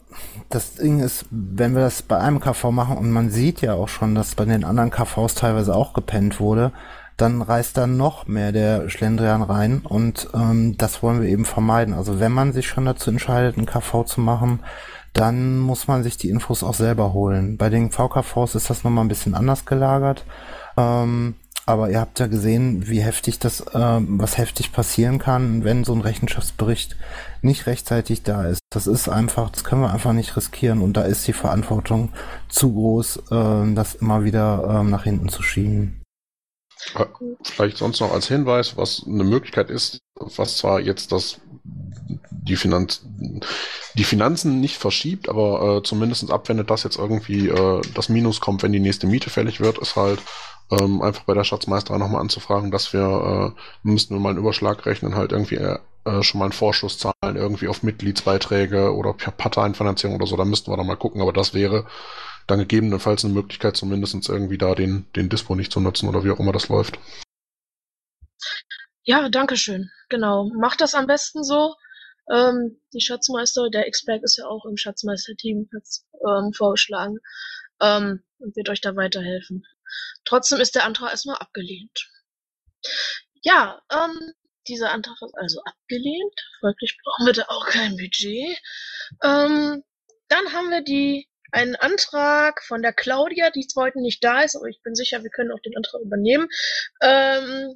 [0.49, 3.89] das Ding ist, wenn wir das bei einem KV machen und man sieht ja auch
[3.89, 6.71] schon, dass bei den anderen KVs teilweise auch gepennt wurde,
[7.17, 11.93] dann reißt dann noch mehr der Schlendrian rein und ähm, das wollen wir eben vermeiden.
[11.93, 14.59] Also wenn man sich schon dazu entscheidet, ein KV zu machen,
[15.13, 17.57] dann muss man sich die Infos auch selber holen.
[17.57, 20.25] Bei den VKVs ist das nochmal ein bisschen anders gelagert.
[20.77, 25.83] Ähm, Aber ihr habt ja gesehen, wie heftig das, äh, was heftig passieren kann, wenn
[25.83, 26.95] so ein Rechenschaftsbericht
[27.41, 28.61] nicht rechtzeitig da ist.
[28.69, 32.13] Das ist einfach, das können wir einfach nicht riskieren und da ist die Verantwortung
[32.47, 36.01] zu groß, äh, das immer wieder äh, nach hinten zu schieben.
[37.43, 41.39] Vielleicht sonst noch als Hinweis, was eine Möglichkeit ist, was zwar jetzt das
[42.47, 43.05] die, Finanz,
[43.95, 48.63] die Finanzen nicht verschiebt, aber äh, zumindest abwendet, dass jetzt irgendwie äh, das Minus kommt,
[48.63, 50.21] wenn die nächste Miete fällig wird, ist halt
[50.71, 54.85] ähm, einfach bei der Schatzmeisterin nochmal anzufragen, dass wir, äh, müssten wir mal einen Überschlag
[54.85, 55.79] rechnen, halt irgendwie äh,
[56.21, 60.77] schon mal einen Vorschuss zahlen, irgendwie auf Mitgliedsbeiträge oder Parteienfinanzierung oder so, da müssten wir
[60.77, 61.85] dann mal gucken, aber das wäre
[62.47, 66.31] dann gegebenenfalls eine Möglichkeit, zumindest irgendwie da den, den Dispo nicht zu nutzen oder wie
[66.31, 66.99] auch immer das läuft.
[69.03, 69.89] Ja, danke schön.
[70.09, 70.49] Genau.
[70.59, 71.75] Macht das am besten so.
[72.29, 75.69] Ähm, die Schatzmeister, der Expert ist ja auch im Schatzmeisterteam,
[76.27, 77.17] ähm, vorgeschlagen
[77.81, 79.65] ähm, und wird euch da weiterhelfen.
[80.25, 82.09] Trotzdem ist der Antrag erstmal abgelehnt.
[83.43, 84.33] Ja, ähm,
[84.67, 86.35] dieser Antrag ist also abgelehnt.
[86.59, 88.59] Folglich brauchen wir da auch kein Budget.
[89.23, 89.83] Ähm,
[90.27, 94.67] dann haben wir die einen Antrag von der Claudia, die heute nicht da ist, aber
[94.67, 96.47] ich bin sicher, wir können auch den Antrag übernehmen.
[97.01, 97.75] Ähm,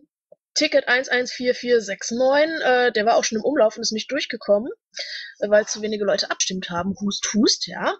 [0.53, 4.71] Ticket 114469, äh, der war auch schon im Umlauf und ist nicht durchgekommen,
[5.39, 6.93] äh, weil zu wenige Leute abstimmt haben.
[6.99, 7.95] Hust, hust, ja.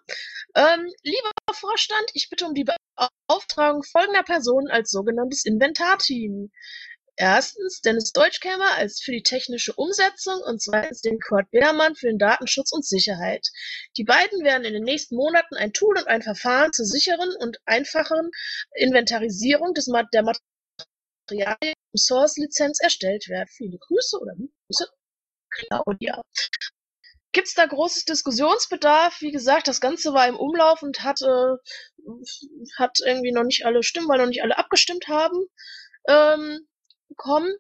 [0.56, 6.52] Ähm, lieber Vorstand, ich bitte um die Beauftragung folgender Personen als sogenanntes Inventarteam.
[7.22, 12.18] Erstens Dennis Deutschkämmer als für die technische Umsetzung und zweitens den Kurt Beermann für den
[12.18, 13.48] Datenschutz und Sicherheit.
[13.96, 17.60] Die beiden werden in den nächsten Monaten ein Tool und ein Verfahren zur sicheren und
[17.66, 18.32] einfacheren
[18.74, 20.34] Inventarisierung des, der
[21.30, 23.50] Materialien Source-Lizenz erstellt werden.
[23.56, 24.90] Viele Grüße oder Grüße,
[25.52, 26.24] Claudia.
[27.34, 29.22] Gibt es da großes Diskussionsbedarf?
[29.22, 31.56] Wie gesagt, das Ganze war im Umlauf und hat, äh,
[32.80, 35.46] hat irgendwie noch nicht alle Stimmen, weil noch nicht alle abgestimmt haben,
[36.08, 36.68] ähm,
[37.12, 37.54] bekommen.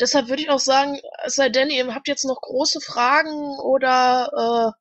[0.00, 4.74] Deshalb würde ich auch sagen, es sei denn, ihr habt jetzt noch große Fragen oder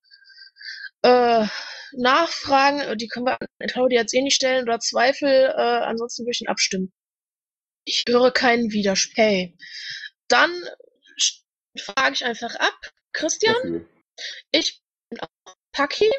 [1.03, 1.47] äh, äh,
[1.93, 6.31] Nachfragen, die können wir an Claudia jetzt eh nicht stellen oder Zweifel, äh, ansonsten würde
[6.31, 6.91] ich ihn abstimmen.
[7.85, 9.17] Ich höre keinen Widerspruch.
[9.17, 9.57] Hey.
[10.27, 10.51] Dann
[11.79, 12.77] frage ich einfach ab.
[13.13, 13.55] Christian?
[13.55, 13.87] Dafür.
[14.51, 16.11] Ich bin auch Paki.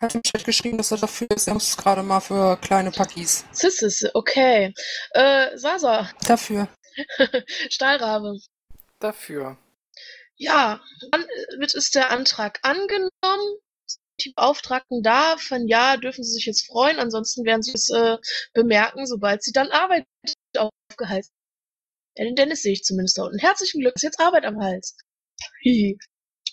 [0.00, 1.48] Hat im Chat geschrieben, dass er dafür ist.
[1.48, 3.44] Er muss gerade mal für kleine Pakis.
[3.52, 4.74] Sissis, okay.
[5.10, 6.10] Äh, Sasa.
[6.26, 6.68] Dafür.
[7.70, 8.38] Stahlrabe.
[8.98, 9.58] Dafür.
[10.36, 11.24] Ja, dann
[11.58, 13.58] wird ist der Antrag angenommen
[14.24, 15.36] die Beauftragten da?
[15.48, 16.98] Wenn ja, dürfen sie sich jetzt freuen.
[16.98, 18.18] Ansonsten werden sie es äh,
[18.52, 20.06] bemerken, sobald sie dann Arbeit
[20.56, 21.32] aufgeheizt.
[22.16, 23.38] Ja, den Dennis sehe ich zumindest da unten.
[23.38, 24.96] Herzlichen Glück, ist jetzt Arbeit am Hals.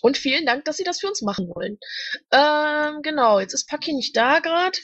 [0.02, 1.78] Und vielen Dank, dass Sie das für uns machen wollen.
[2.32, 4.78] Ähm, genau, jetzt ist Paki nicht da gerade.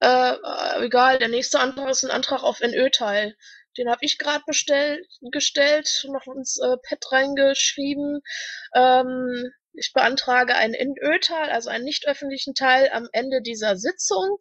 [0.00, 3.36] Äh, äh, egal, der nächste Antrag ist ein Antrag auf NÖ-Teil.
[3.76, 8.20] Den habe ich gerade gestellt, noch ins äh, Pad reingeschrieben.
[8.74, 14.38] Ähm, ich beantrage einen NÖ-Teil, also einen nicht öffentlichen Teil am Ende dieser Sitzung.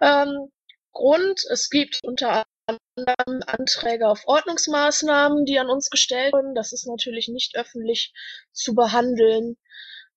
[0.00, 0.50] Ähm,
[0.92, 6.54] Grund, es gibt unter anderem Anträge auf Ordnungsmaßnahmen, die an uns gestellt wurden.
[6.54, 8.12] Das ist natürlich nicht öffentlich
[8.52, 9.56] zu behandeln.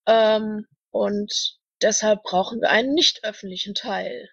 [0.05, 4.29] Ähm, und deshalb brauchen wir einen nicht öffentlichen Teil.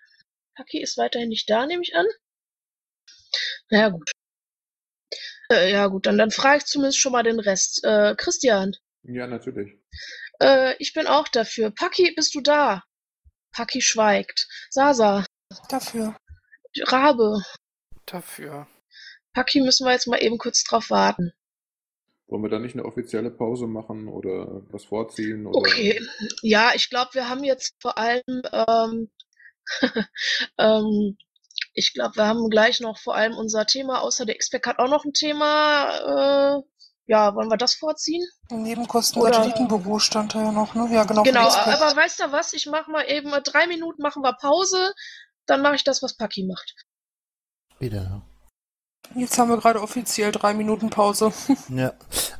[0.54, 2.06] Paki ist weiterhin nicht da, nehme ich an.
[3.70, 4.10] Naja, gut.
[5.50, 7.84] Äh, ja, gut, dann, dann frage ich zumindest schon mal den Rest.
[7.84, 8.74] Äh, Christian.
[9.02, 9.78] Ja, natürlich.
[10.40, 11.70] Äh, ich bin auch dafür.
[11.70, 12.82] Paki, bist du da?
[13.52, 14.48] Paki schweigt.
[14.70, 15.24] Sasa.
[15.68, 16.16] Dafür.
[16.82, 17.42] Rabe.
[18.06, 18.66] Dafür.
[19.32, 21.32] Paki müssen wir jetzt mal eben kurz drauf warten.
[22.26, 25.46] Wollen wir da nicht eine offizielle Pause machen oder was vorziehen?
[25.46, 25.58] Oder?
[25.58, 26.00] Okay,
[26.42, 29.10] ja, ich glaube, wir haben jetzt vor allem, ähm,
[30.58, 31.18] ähm,
[31.72, 34.88] ich glaube, wir haben gleich noch vor allem unser Thema, außer der XPEC hat auch
[34.88, 36.62] noch ein Thema, äh,
[37.06, 38.24] ja, wollen wir das vorziehen?
[38.50, 40.88] Nebenkosten Satellitenbüro stand da ja noch, ne?
[40.90, 41.22] Ja, genau.
[41.22, 42.52] Genau, aber weißt du was?
[42.54, 44.94] Ich mach mal eben drei Minuten machen wir Pause,
[45.46, 46.74] dann mache ich das, was Paki macht.
[47.78, 48.22] Wieder.
[49.14, 51.32] Jetzt haben wir gerade offiziell drei Minuten Pause.
[51.68, 51.92] ja.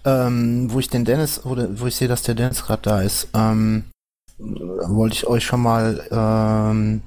[0.05, 3.29] Ähm, wo ich den Dennis, oder wo ich sehe, dass der Dennis gerade da ist,
[3.35, 3.91] ähm,
[4.39, 7.03] wollte ich euch schon mal ähm,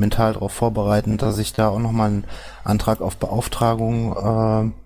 [0.00, 2.24] mental darauf vorbereiten, dass ich da auch nochmal einen
[2.64, 4.80] Antrag auf Beauftragung äh,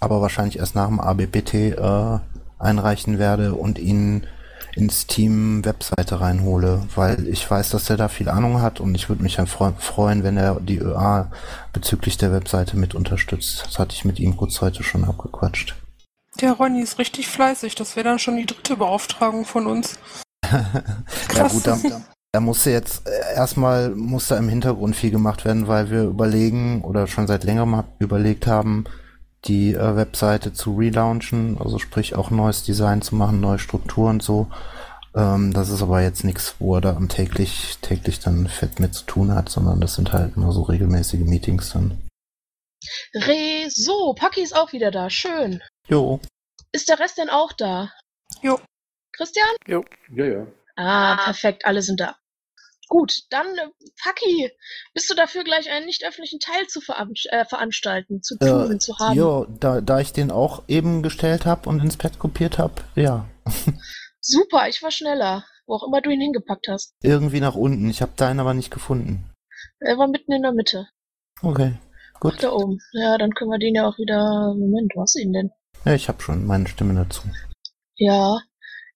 [0.00, 2.18] aber wahrscheinlich erst nach dem ABBT äh,
[2.58, 4.26] einreichen werde und ihn
[4.74, 9.08] ins Team Webseite reinhole, weil ich weiß, dass er da viel Ahnung hat und ich
[9.08, 11.30] würde mich dann freuen, wenn er die ÖA
[11.72, 13.64] bezüglich der Webseite mit unterstützt.
[13.66, 15.74] Das hatte ich mit ihm kurz heute schon abgequatscht.
[16.40, 17.74] Der Ronny ist richtig fleißig.
[17.74, 19.98] Das wäre dann schon die dritte Beauftragung von uns.
[20.52, 21.80] ja gut, dann,
[22.36, 26.84] Da musste jetzt äh, erstmal muss da im Hintergrund viel gemacht werden, weil wir überlegen
[26.84, 28.84] oder schon seit längerem überlegt haben,
[29.46, 34.48] die äh, Webseite zu relaunchen, also sprich auch neues Design zu machen, neue Strukturen so.
[35.14, 38.92] Ähm, das ist aber jetzt nichts, wo er da am täglich, täglich dann fett mit
[38.92, 42.06] zu tun hat, sondern das sind halt nur so regelmäßige Meetings dann.
[43.14, 45.08] Re, so, Paki ist auch wieder da.
[45.08, 45.62] Schön.
[45.88, 46.20] Jo.
[46.72, 47.90] Ist der Rest denn auch da?
[48.42, 48.60] Jo.
[49.16, 49.48] Christian?
[49.66, 49.82] Jo.
[50.14, 50.46] Ja, ja.
[50.76, 52.14] Ah, perfekt, alle sind da.
[52.88, 53.68] Gut, dann, äh,
[54.02, 54.50] Paki,
[54.94, 58.78] bist du dafür, gleich einen nicht öffentlichen Teil zu veran äh, veranstalten, zu tun, Äh,
[58.78, 59.16] zu haben?
[59.16, 63.28] jo, da, da ich den auch eben gestellt habe und ins Pad kopiert habe, ja.
[64.20, 65.44] Super, ich war schneller.
[65.68, 66.94] Wo auch immer du ihn hingepackt hast.
[67.02, 67.90] Irgendwie nach unten.
[67.90, 69.28] Ich habe deinen aber nicht gefunden.
[69.80, 70.86] Er war mitten in der Mitte.
[71.42, 71.74] Okay,
[72.14, 72.40] Ach, gut.
[72.40, 72.78] da oben.
[72.92, 74.54] Ja, dann können wir den ja auch wieder.
[74.56, 75.50] Moment, wo hast du ihn denn?
[75.84, 77.22] Ja, ich habe schon meine Stimme dazu.
[77.96, 78.38] Ja.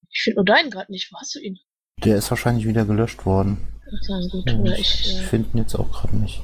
[0.09, 1.11] Ich finde nur deinen gerade nicht.
[1.11, 1.59] Wo hast du ihn?
[2.05, 3.67] Der ist wahrscheinlich wieder gelöscht worden.
[4.07, 4.49] Dann gut.
[4.49, 6.41] Ja, Oder ich ich, äh, finde ihn jetzt auch gerade nicht.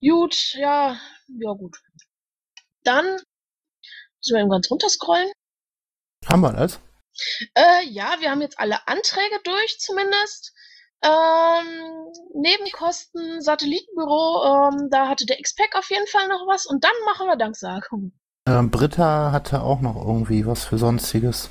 [0.00, 0.98] Gut, ja.
[1.28, 1.76] Ja, gut.
[2.84, 5.30] Dann müssen wir eben ganz runterscrollen.
[6.26, 6.80] Haben wir das?
[7.54, 10.52] Äh, ja, wir haben jetzt alle Anträge durch, zumindest.
[11.04, 16.66] Ähm, Nebenkosten, Satellitenbüro, ähm, da hatte der XPEC auf jeden Fall noch was.
[16.66, 18.12] Und dann machen wir Danksagung.
[18.46, 21.50] Ähm, Britta hatte auch noch irgendwie was für Sonstiges.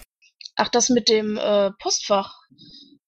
[0.56, 2.42] Ach, das mit dem äh, Postfach.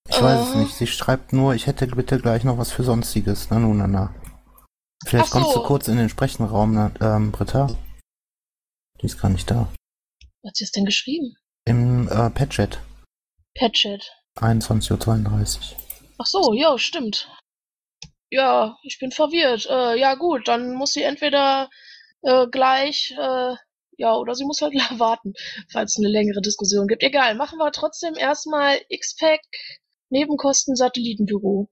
[0.10, 0.58] Ich weiß es Äh.
[0.60, 0.76] nicht.
[0.76, 3.49] Sie schreibt nur, ich hätte bitte gleich noch was für Sonstiges.
[3.49, 4.14] Na, nun, na, na.
[5.06, 5.39] Vielleicht so.
[5.39, 7.68] kommst du kurz in den Sprechenraum, na, ähm, Britta.
[9.01, 9.68] Die ist gar nicht da.
[10.41, 11.36] Was hat sie es denn geschrieben?
[11.66, 12.80] Im äh, Padchat.
[13.56, 14.12] Patchet.
[14.39, 14.91] 21.32
[15.74, 15.78] Uhr.
[16.18, 17.30] Ach so, ja, stimmt.
[18.30, 19.68] Ja, ich bin verwirrt.
[19.70, 21.70] Äh, ja, gut, dann muss sie entweder
[22.24, 23.56] äh, gleich, äh,
[23.97, 25.34] ja, oder sie muss halt warten,
[25.72, 27.04] falls es eine längere Diskussion gibt.
[27.04, 29.39] Egal, machen wir trotzdem erstmal XPEC,
[30.14, 31.70] Nebenkosten, Satellitenbüro.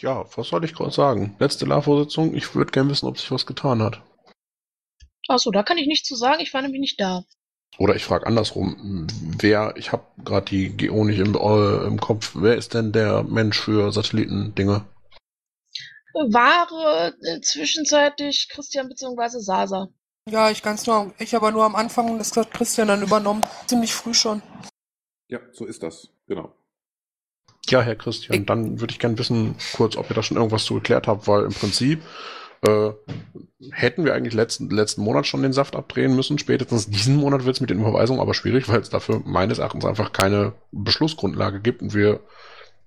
[0.00, 1.36] Ja, was soll ich gerade sagen?
[1.38, 4.02] Letzte LA-Vorsitzung, ich würde gerne wissen, ob sich was getan hat.
[5.28, 7.24] Ach so, da kann ich nichts zu sagen, ich war nämlich nicht da.
[7.78, 9.06] Oder ich frage andersrum,
[9.38, 13.22] wer, ich habe gerade die GO nicht im, äh, im Kopf, wer ist denn der
[13.24, 14.84] Mensch für Satellitendinge?
[16.14, 19.40] Ware äh, zwischenzeitlich Christian bzw.
[19.40, 19.88] Sasa.
[20.28, 23.44] Ja, ich ganz nur, ich aber nur am Anfang das hat Christian dann übernommen.
[23.66, 24.42] Ziemlich früh schon.
[25.28, 26.08] Ja, so ist das.
[26.26, 26.54] Genau.
[27.68, 30.64] Ja, Herr Christian, Ich- dann würde ich gerne wissen, kurz, ob ihr da schon irgendwas
[30.64, 32.00] zu geklärt habt, weil im Prinzip
[32.62, 32.90] äh,
[33.70, 36.38] hätten wir eigentlich letzten, letzten Monat schon den Saft abdrehen müssen.
[36.38, 39.84] Spätestens diesen Monat wird es mit den Überweisungen aber schwierig, weil es dafür meines Erachtens
[39.84, 42.20] einfach keine Beschlussgrundlage gibt und wir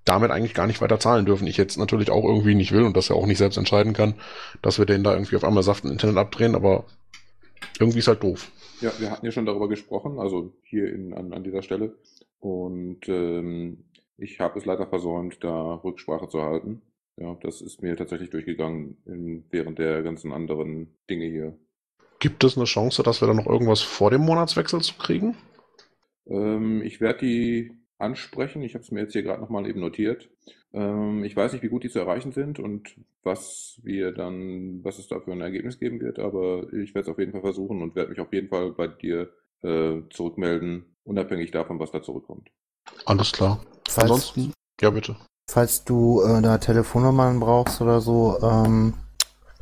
[0.04, 1.46] damit eigentlich gar nicht weiter zahlen dürfen.
[1.46, 4.14] Ich jetzt natürlich auch irgendwie nicht will und das ja auch nicht selbst entscheiden kann,
[4.60, 6.84] dass wir den da irgendwie auf einmal Saft im Internet abdrehen, aber
[7.78, 8.50] irgendwie ist halt doof.
[8.80, 11.94] Ja, wir hatten ja schon darüber gesprochen, also hier in, an, an dieser Stelle.
[12.40, 13.84] Und ähm,
[14.20, 16.82] ich habe es leider versäumt, da Rücksprache zu halten.
[17.16, 21.58] Ja, das ist mir tatsächlich durchgegangen in, während der ganzen anderen Dinge hier.
[22.18, 25.36] Gibt es eine Chance, dass wir da noch irgendwas vor dem Monatswechsel zu kriegen?
[26.26, 28.62] Ähm, ich werde die ansprechen.
[28.62, 30.30] Ich habe es mir jetzt hier gerade nochmal eben notiert.
[30.72, 34.98] Ähm, ich weiß nicht, wie gut die zu erreichen sind und was wir dann, was
[34.98, 37.82] es da für ein Ergebnis geben wird, aber ich werde es auf jeden Fall versuchen
[37.82, 39.30] und werde mich auf jeden Fall bei dir
[39.62, 42.50] äh, zurückmelden, unabhängig davon, was da zurückkommt.
[43.04, 43.60] Alles klar.
[43.90, 45.16] Falls, Ansonsten, ja bitte.
[45.50, 48.94] falls du äh, da Telefonnummern brauchst oder so, ähm,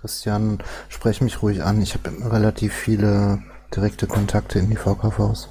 [0.01, 1.81] Christian, sprech mich ruhig an.
[1.83, 3.43] Ich habe relativ viele
[3.75, 5.49] direkte Kontakte in die VKVs.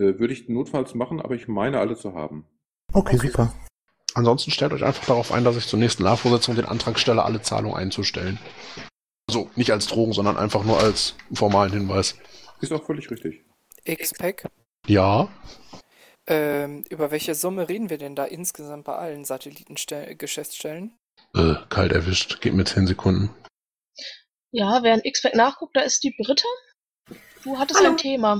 [0.00, 2.44] Äh, würde ich notfalls machen, aber ich meine alle zu haben.
[2.92, 3.28] Okay, Okay.
[3.28, 3.52] super.
[4.14, 7.42] Ansonsten stellt euch einfach darauf ein, dass ich zur nächsten LA-Vorsitzung den Antrag stelle, alle
[7.42, 8.40] Zahlungen einzustellen.
[9.28, 12.16] Also nicht als Drohung, sondern einfach nur als formalen Hinweis.
[12.60, 13.44] Ist auch völlig richtig.
[13.86, 14.46] XPEC.
[14.86, 15.28] Ja,
[16.30, 20.96] Ähm, über welche Summe reden wir denn da insgesamt bei allen Satellitengeschäftsstellen?
[21.34, 22.40] äh, kalt erwischt.
[22.40, 23.30] Gib mir 10 Sekunden.
[24.52, 26.48] Ja, während XPEC nachguckt, da ist die Britta.
[27.44, 27.90] Du hattest Hallo.
[27.90, 28.38] ein Thema.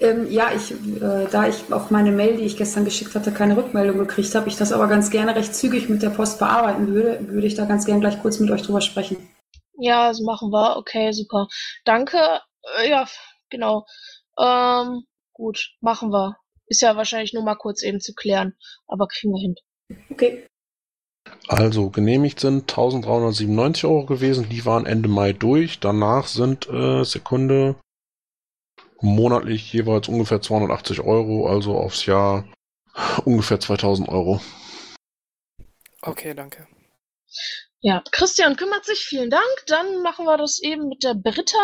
[0.00, 3.56] Ähm, ja, ich, äh, da ich auf meine Mail, die ich gestern geschickt hatte, keine
[3.56, 7.18] Rückmeldung gekriegt habe, ich das aber ganz gerne recht zügig mit der Post bearbeiten würde,
[7.28, 9.28] würde ich da ganz gerne gleich kurz mit euch drüber sprechen.
[9.76, 10.76] Ja, das machen wir.
[10.76, 11.48] Okay, super.
[11.84, 12.18] Danke.
[12.78, 13.08] Äh, ja,
[13.50, 13.86] genau.
[14.38, 16.36] Ähm, gut, machen wir.
[16.68, 18.54] Ist ja wahrscheinlich nur mal kurz eben zu klären,
[18.86, 19.54] aber kriegen wir hin.
[20.10, 20.46] Okay.
[21.46, 24.48] Also genehmigt sind 1397 Euro gewesen.
[24.48, 25.80] Die waren Ende Mai durch.
[25.80, 27.76] Danach sind, äh, Sekunde,
[29.00, 32.44] monatlich jeweils ungefähr 280 Euro, also aufs Jahr
[33.24, 34.40] ungefähr 2000 Euro.
[36.02, 36.66] Okay, danke.
[37.80, 39.64] Ja, Christian kümmert sich, vielen Dank.
[39.68, 41.58] Dann machen wir das eben mit der Britta.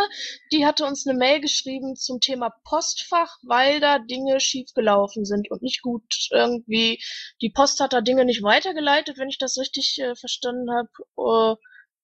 [0.52, 5.62] Die hatte uns eine Mail geschrieben zum Thema Postfach, weil da Dinge schiefgelaufen sind und
[5.62, 7.02] nicht gut irgendwie.
[7.42, 11.56] Die Post hat da Dinge nicht weitergeleitet, wenn ich das richtig äh, verstanden habe.
[11.56, 11.56] Äh,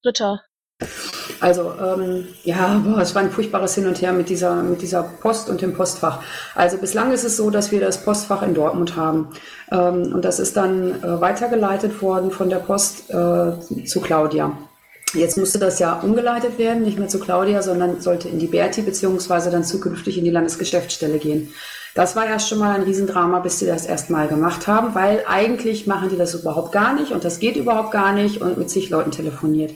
[0.02, 0.42] Britta.
[1.40, 5.02] Also, ähm, ja, boah, es war ein furchtbares Hin und Her mit dieser, mit dieser
[5.02, 6.20] Post und dem Postfach.
[6.54, 9.28] Also bislang ist es so, dass wir das Postfach in Dortmund haben.
[9.70, 14.56] Ähm, und das ist dann äh, weitergeleitet worden von der Post äh, zu Claudia.
[15.14, 18.82] Jetzt musste das ja umgeleitet werden, nicht mehr zu Claudia, sondern sollte in die Berti
[18.82, 21.52] beziehungsweise dann zukünftig in die Landesgeschäftsstelle gehen.
[21.94, 25.88] Das war erst schon mal ein Riesendrama, bis sie das erstmal gemacht haben, weil eigentlich
[25.88, 28.90] machen die das überhaupt gar nicht und das geht überhaupt gar nicht und mit zig
[28.90, 29.72] Leuten telefoniert.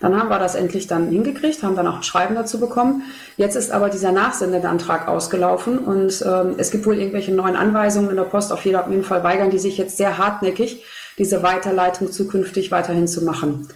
[0.00, 3.02] Dann haben wir das endlich dann hingekriegt, haben dann auch ein Schreiben dazu bekommen.
[3.36, 8.16] Jetzt ist aber dieser Nachsendeantrag ausgelaufen und ähm, es gibt wohl irgendwelche neuen Anweisungen in
[8.16, 8.52] der Post.
[8.52, 10.84] Auf jeden Fall weigern die sich jetzt sehr hartnäckig,
[11.18, 13.68] diese Weiterleitung zukünftig weiterhin zu machen.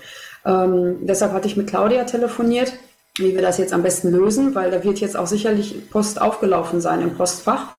[0.45, 2.73] Ähm, deshalb hatte ich mit Claudia telefoniert,
[3.17, 6.81] wie wir das jetzt am besten lösen, weil da wird jetzt auch sicherlich Post aufgelaufen
[6.81, 7.75] sein im Postfach.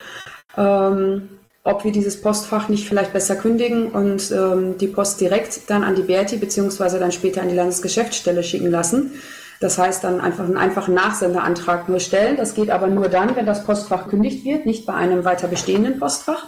[0.57, 1.29] Ähm,
[1.63, 5.95] ob wir dieses Postfach nicht vielleicht besser kündigen und ähm, die Post direkt dann an
[5.95, 9.13] die Berti beziehungsweise dann später an die Landesgeschäftsstelle schicken lassen.
[9.61, 12.35] Das heißt dann einfach einen einfachen Nachsenderantrag nur stellen.
[12.35, 15.99] Das geht aber nur dann, wenn das Postfach kündigt wird, nicht bei einem weiter bestehenden
[15.99, 16.47] Postfach.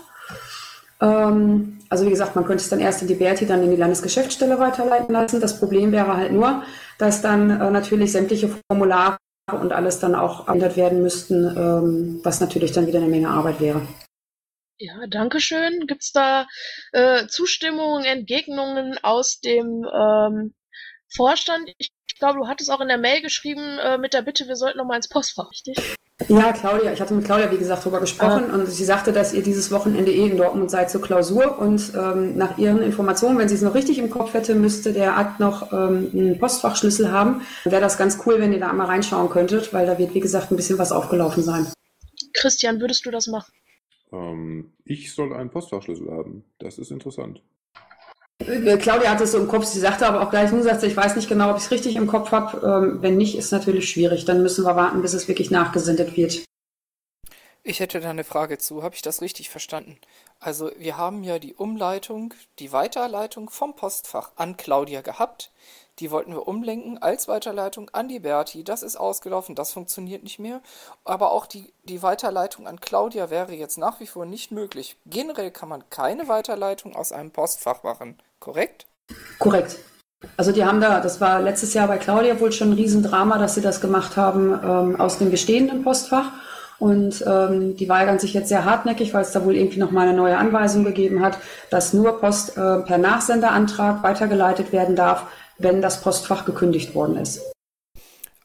[1.00, 3.78] Ähm, also wie gesagt, man könnte es dann erst in die Berti, dann in die
[3.78, 5.40] Landesgeschäftsstelle weiterleiten lassen.
[5.40, 6.64] Das Problem wäre halt nur,
[6.98, 9.16] dass dann äh, natürlich sämtliche Formulare
[9.50, 13.62] und alles dann auch ändert werden müssten, ähm, was natürlich dann wieder eine Menge Arbeit
[13.62, 13.82] wäre.
[14.78, 15.88] Ja, danke schön.
[15.88, 16.48] Gibt's da
[16.92, 20.54] äh, Zustimmungen, Entgegnungen aus dem ähm,
[21.08, 21.70] Vorstand?
[21.78, 24.78] Ich, glaube, du hattest auch in der Mail geschrieben äh, mit der Bitte, wir sollten
[24.78, 25.78] noch mal ins Postfach, richtig?
[26.30, 28.54] Ja, Claudia, ich hatte mit Claudia, wie gesagt, darüber gesprochen Ah.
[28.54, 32.38] und sie sagte, dass ihr dieses Wochenende eh in Dortmund seid zur Klausur und ähm,
[32.38, 35.74] nach ihren Informationen, wenn sie es noch richtig im Kopf hätte, müsste der Akt noch
[35.74, 37.46] ähm, einen Postfachschlüssel haben.
[37.66, 40.52] Wäre das ganz cool, wenn ihr da einmal reinschauen könntet, weil da wird, wie gesagt,
[40.52, 41.68] ein bisschen was aufgelaufen sein.
[42.34, 43.52] Christian, würdest du das machen?
[44.16, 46.46] Ähm, ich soll einen Postfachschlüssel haben.
[46.60, 47.42] Das ist interessant.
[48.40, 50.88] Äh, Claudia hatte es so im Kopf, sie sagte aber auch gleich, nun sagt sie,
[50.88, 52.66] ich weiß nicht genau, ob ich es richtig im Kopf habe.
[52.66, 54.26] Ähm, wenn nicht, ist natürlich schwierig.
[54.26, 56.44] Dann müssen wir warten, bis es wirklich nachgesendet wird.
[57.64, 58.84] Ich hätte da eine Frage zu.
[58.84, 59.98] Habe ich das richtig verstanden?
[60.40, 65.52] Also, wir haben ja die Umleitung, die Weiterleitung vom Postfach an Claudia gehabt.
[66.00, 68.64] Die wollten wir umlenken als Weiterleitung an die Berti.
[68.64, 70.62] Das ist ausgelaufen, das funktioniert nicht mehr.
[71.06, 74.98] Aber auch die, die Weiterleitung an Claudia wäre jetzt nach wie vor nicht möglich.
[75.06, 78.88] Generell kann man keine Weiterleitung aus einem Postfach machen, korrekt?
[79.40, 79.78] Korrekt.
[80.38, 83.56] Also die haben da, das war letztes Jahr bei Claudia wohl schon ein Riesendrama, dass
[83.56, 86.32] sie das gemacht haben ähm, aus dem bestehenden Postfach.
[86.78, 90.18] Und ähm, die weigern sich jetzt sehr hartnäckig, weil es da wohl irgendwie nochmal eine
[90.18, 91.38] neue Anweisung gegeben hat,
[91.70, 95.26] dass nur Post äh, per Nachsenderantrag weitergeleitet werden darf,
[95.58, 97.42] wenn das Postfach gekündigt worden ist.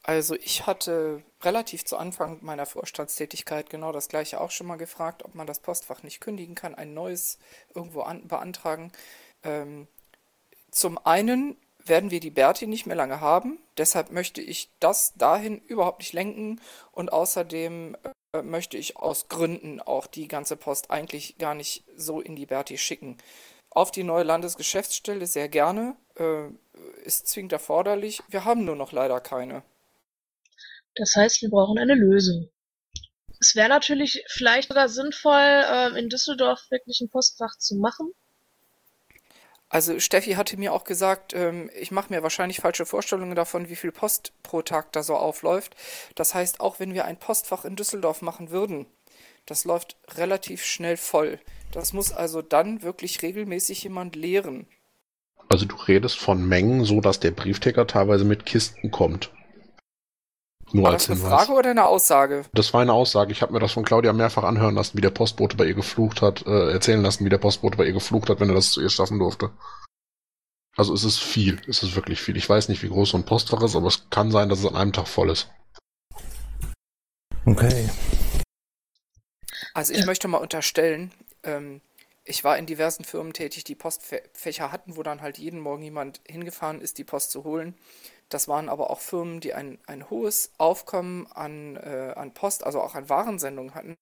[0.03, 5.23] Also ich hatte relativ zu Anfang meiner Vorstandstätigkeit genau das gleiche auch schon mal gefragt,
[5.23, 7.37] ob man das Postfach nicht kündigen kann, ein neues
[7.75, 8.91] irgendwo an, beantragen.
[9.43, 9.87] Ähm,
[10.71, 11.55] zum einen
[11.85, 16.13] werden wir die Berti nicht mehr lange haben, deshalb möchte ich das dahin überhaupt nicht
[16.13, 16.59] lenken
[16.91, 17.95] und außerdem
[18.33, 22.45] äh, möchte ich aus Gründen auch die ganze Post eigentlich gar nicht so in die
[22.45, 23.17] Berti schicken.
[23.69, 26.49] Auf die neue Landesgeschäftsstelle sehr gerne, äh,
[27.03, 28.21] ist zwingend erforderlich.
[28.29, 29.63] Wir haben nur noch leider keine.
[30.95, 32.49] Das heißt, wir brauchen eine Lösung.
[33.39, 38.13] Es wäre natürlich vielleicht sogar sinnvoll, ähm, in Düsseldorf wirklich ein Postfach zu machen.
[39.67, 43.77] Also Steffi hatte mir auch gesagt, ähm, ich mache mir wahrscheinlich falsche Vorstellungen davon, wie
[43.77, 45.75] viel Post pro Tag da so aufläuft.
[46.15, 48.85] Das heißt, auch wenn wir ein Postfach in Düsseldorf machen würden,
[49.45, 51.39] das läuft relativ schnell voll.
[51.71, 54.67] Das muss also dann wirklich regelmäßig jemand leeren.
[55.51, 59.33] Also du redest von Mengen, so dass der Briefträger teilweise mit Kisten kommt.
[60.71, 61.45] Nur War als das eine Hinweis.
[61.45, 62.45] Frage oder eine Aussage?
[62.53, 63.33] Das war eine Aussage.
[63.33, 66.21] Ich habe mir das von Claudia mehrfach anhören lassen, wie der Postbote bei ihr geflucht
[66.21, 68.81] hat, äh, erzählen lassen, wie der Postbote bei ihr geflucht hat, wenn er das zu
[68.81, 69.51] ihr schaffen durfte.
[70.77, 72.37] Also es ist viel, es ist wirklich viel.
[72.37, 74.65] Ich weiß nicht, wie groß so ein Postfach ist, aber es kann sein, dass es
[74.65, 75.49] an einem Tag voll ist.
[77.45, 77.89] Okay.
[79.73, 81.11] Also ich möchte mal unterstellen,
[81.43, 81.81] ähm,
[82.23, 86.21] ich war in diversen Firmen tätig, die Postfächer hatten, wo dann halt jeden Morgen jemand
[86.27, 87.75] hingefahren ist, die Post zu holen.
[88.29, 92.79] Das waren aber auch Firmen, die ein, ein hohes Aufkommen an, äh, an Post, also
[92.81, 93.95] auch an Warensendungen hatten.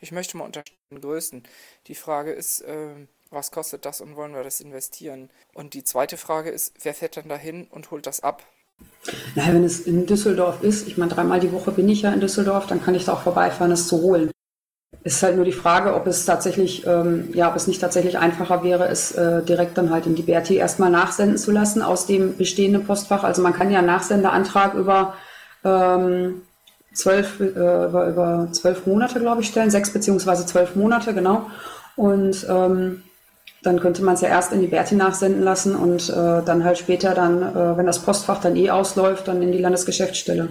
[0.00, 1.42] Ich möchte mal unterstellen, Größen.
[1.86, 2.94] Die Frage ist, äh,
[3.30, 5.30] was kostet das und wollen wir das investieren?
[5.52, 8.44] Und die zweite Frage ist, wer fährt dann dahin und holt das ab?
[9.34, 12.20] Naja, wenn es in Düsseldorf ist, ich meine, dreimal die Woche bin ich ja in
[12.20, 14.30] Düsseldorf, dann kann ich da auch vorbeifahren, es zu holen.
[15.04, 18.64] Ist halt nur die Frage, ob es tatsächlich, ähm, ja, ob es nicht tatsächlich einfacher
[18.64, 22.36] wäre, es äh, direkt dann halt in die Berti erstmal nachsenden zu lassen aus dem
[22.36, 23.22] bestehenden Postfach.
[23.22, 25.14] Also man kann ja einen Nachsendeantrag über
[25.64, 26.42] ähm,
[26.92, 31.46] zwölf, äh, über, über zwölf Monate, glaube ich, stellen, sechs beziehungsweise zwölf Monate, genau.
[31.94, 33.02] Und ähm,
[33.62, 36.78] dann könnte man es ja erst in die Berti nachsenden lassen und äh, dann halt
[36.78, 40.48] später dann, äh, wenn das Postfach dann eh ausläuft, dann in die Landesgeschäftsstelle.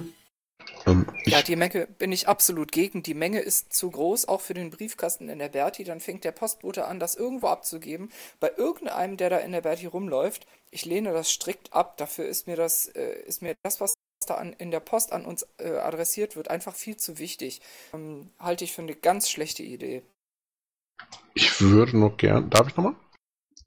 [0.86, 3.04] Ähm, Ja, die Menge bin ich absolut gegen.
[3.04, 5.84] Die Menge ist zu groß, auch für den Briefkasten in der Berti.
[5.84, 8.12] Dann fängt der Postbote an, das irgendwo abzugeben.
[8.40, 10.46] Bei irgendeinem, der da in der Berti rumläuft.
[10.72, 11.98] Ich lehne das strikt ab.
[11.98, 13.96] Dafür ist mir das, äh, ist mir das, was
[14.28, 17.62] da an, in der Post an uns äh, adressiert wird, einfach viel zu wichtig.
[17.94, 20.04] Ähm, halte ich für eine ganz schlechte Idee.
[21.34, 22.96] ich würde noch gern, darf ich nochmal?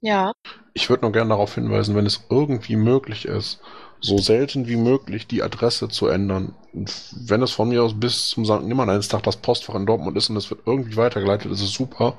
[0.01, 0.33] Ja,
[0.73, 3.61] Ich würde nur gerne darauf hinweisen, wenn es irgendwie möglich ist,
[4.01, 6.53] so selten wie möglich die Adresse zu ändern.
[6.73, 6.93] Und
[7.27, 8.63] wenn es von mir aus bis zum St.
[8.63, 12.17] Nimmerleinstag das Postfach in Dortmund ist und es wird irgendwie weitergeleitet, ist es super.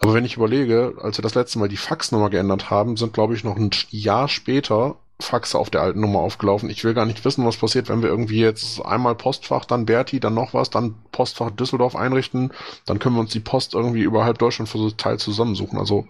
[0.00, 3.34] Aber wenn ich überlege, als wir das letzte Mal die Faxnummer geändert haben, sind, glaube
[3.34, 6.68] ich, noch ein Jahr später Faxe auf der alten Nummer aufgelaufen.
[6.68, 10.20] Ich will gar nicht wissen, was passiert, wenn wir irgendwie jetzt einmal Postfach, dann Berti,
[10.20, 12.52] dann noch was, dann Postfach Düsseldorf einrichten.
[12.84, 15.78] Dann können wir uns die Post irgendwie über halb Deutschland verteilt zusammensuchen.
[15.78, 16.06] Also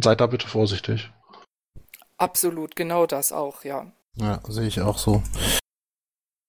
[0.00, 1.10] seid da bitte vorsichtig.
[2.18, 3.92] Absolut, genau das auch, ja.
[4.14, 5.22] Ja, sehe ich auch so.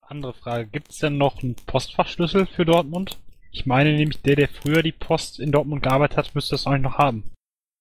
[0.02, 3.20] Andere Frage, gibt es denn noch einen Postfachschlüssel für Dortmund?
[3.52, 6.84] Ich meine nämlich, der, der früher die Post in Dortmund gearbeitet hat, müsste das eigentlich
[6.84, 7.30] noch haben.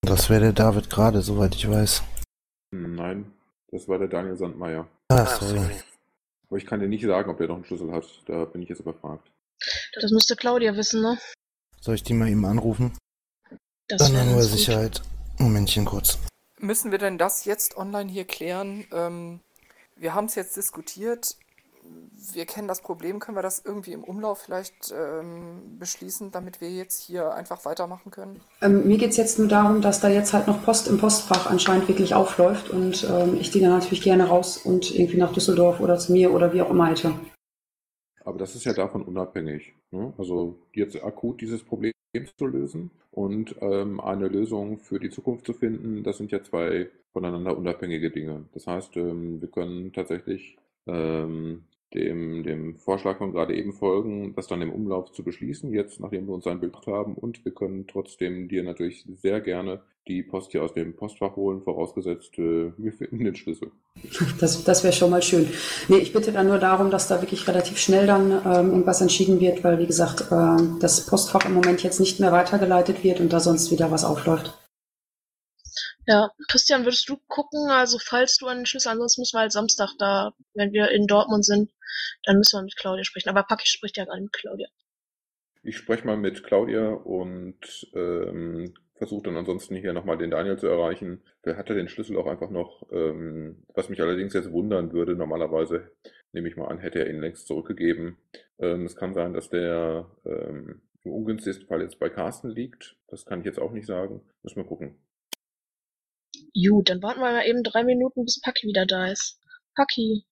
[0.03, 2.03] Das wäre der David gerade, soweit ich weiß.
[2.73, 3.33] Nein,
[3.71, 4.89] das war der Daniel Sandmeier.
[5.09, 5.83] Ah, sorry.
[6.49, 8.05] Aber ich kann dir nicht sagen, ob der noch einen Schlüssel hat.
[8.27, 9.31] Da bin ich jetzt überfragt.
[10.01, 11.19] das müsste Claudia wissen, ne?
[11.81, 12.97] Soll ich die mal eben anrufen?
[13.89, 14.59] Das Dann wäre nur ganz gut.
[14.59, 15.03] Sicherheit.
[15.39, 16.19] Momentchen kurz.
[16.59, 18.85] Müssen wir denn das jetzt online hier klären?
[18.93, 19.41] Ähm,
[19.97, 21.37] wir haben es jetzt diskutiert.
[22.33, 23.21] Wir kennen das Problem.
[23.21, 28.11] Können wir das irgendwie im Umlauf vielleicht ähm, beschließen, damit wir jetzt hier einfach weitermachen
[28.11, 28.41] können?
[28.63, 31.49] Ähm, mir geht es jetzt nur darum, dass da jetzt halt noch Post im Postfach
[31.49, 35.81] anscheinend wirklich aufläuft und ähm, ich die dann natürlich gerne raus und irgendwie nach Düsseldorf
[35.81, 37.13] oder zu mir oder wie auch immer hätte.
[38.25, 39.75] Aber das ist ja davon unabhängig.
[39.93, 40.13] Ne?
[40.19, 41.93] Also jetzt akut dieses Problem
[42.25, 46.89] zu lösen und ähm, eine Lösung für die Zukunft zu finden, das sind ja zwei
[47.13, 48.45] voneinander unabhängige Dinge.
[48.53, 50.57] Das heißt, ähm, wir können tatsächlich
[50.87, 51.65] ähm,
[51.95, 56.27] dem, dem Vorschlag von gerade eben folgen, das dann im Umlauf zu beschließen, jetzt nachdem
[56.27, 60.53] wir uns ein Bild haben und wir können trotzdem dir natürlich sehr gerne die Post
[60.53, 63.73] hier aus dem Postfach holen, vorausgesetzt, äh, wir finden den Schlüssel.
[64.41, 65.49] Das, das wäre schon mal schön.
[65.89, 69.41] Nee, ich bitte dann nur darum, dass da wirklich relativ schnell dann ähm, irgendwas entschieden
[69.41, 73.33] wird, weil wie gesagt, äh, das Postfach im Moment jetzt nicht mehr weitergeleitet wird und
[73.33, 74.57] da sonst wieder was aufläuft.
[76.09, 79.91] Ja, Christian, würdest du gucken, also falls du einen Schlüssel, ansonsten müssen wir halt Samstag
[79.99, 81.71] da, wenn wir in Dortmund sind,
[82.25, 83.29] dann müssen wir mit Claudia sprechen.
[83.29, 84.69] Aber Paki spricht ja gerade mit Claudia.
[85.63, 90.67] Ich spreche mal mit Claudia und ähm, versuche dann ansonsten hier nochmal den Daniel zu
[90.67, 91.23] erreichen.
[91.43, 95.91] Wer hatte den Schlüssel auch einfach noch, ähm, was mich allerdings jetzt wundern würde, normalerweise
[96.33, 98.17] nehme ich mal an, hätte er ihn längst zurückgegeben.
[98.59, 102.97] Ähm, es kann sein, dass der ähm, im ungünstigsten Fall jetzt bei Carsten liegt.
[103.09, 104.21] Das kann ich jetzt auch nicht sagen.
[104.43, 104.97] Müssen wir gucken.
[106.55, 109.41] Gut, dann warten wir mal eben drei Minuten, bis Paki wieder da ist.
[109.75, 110.25] Paki.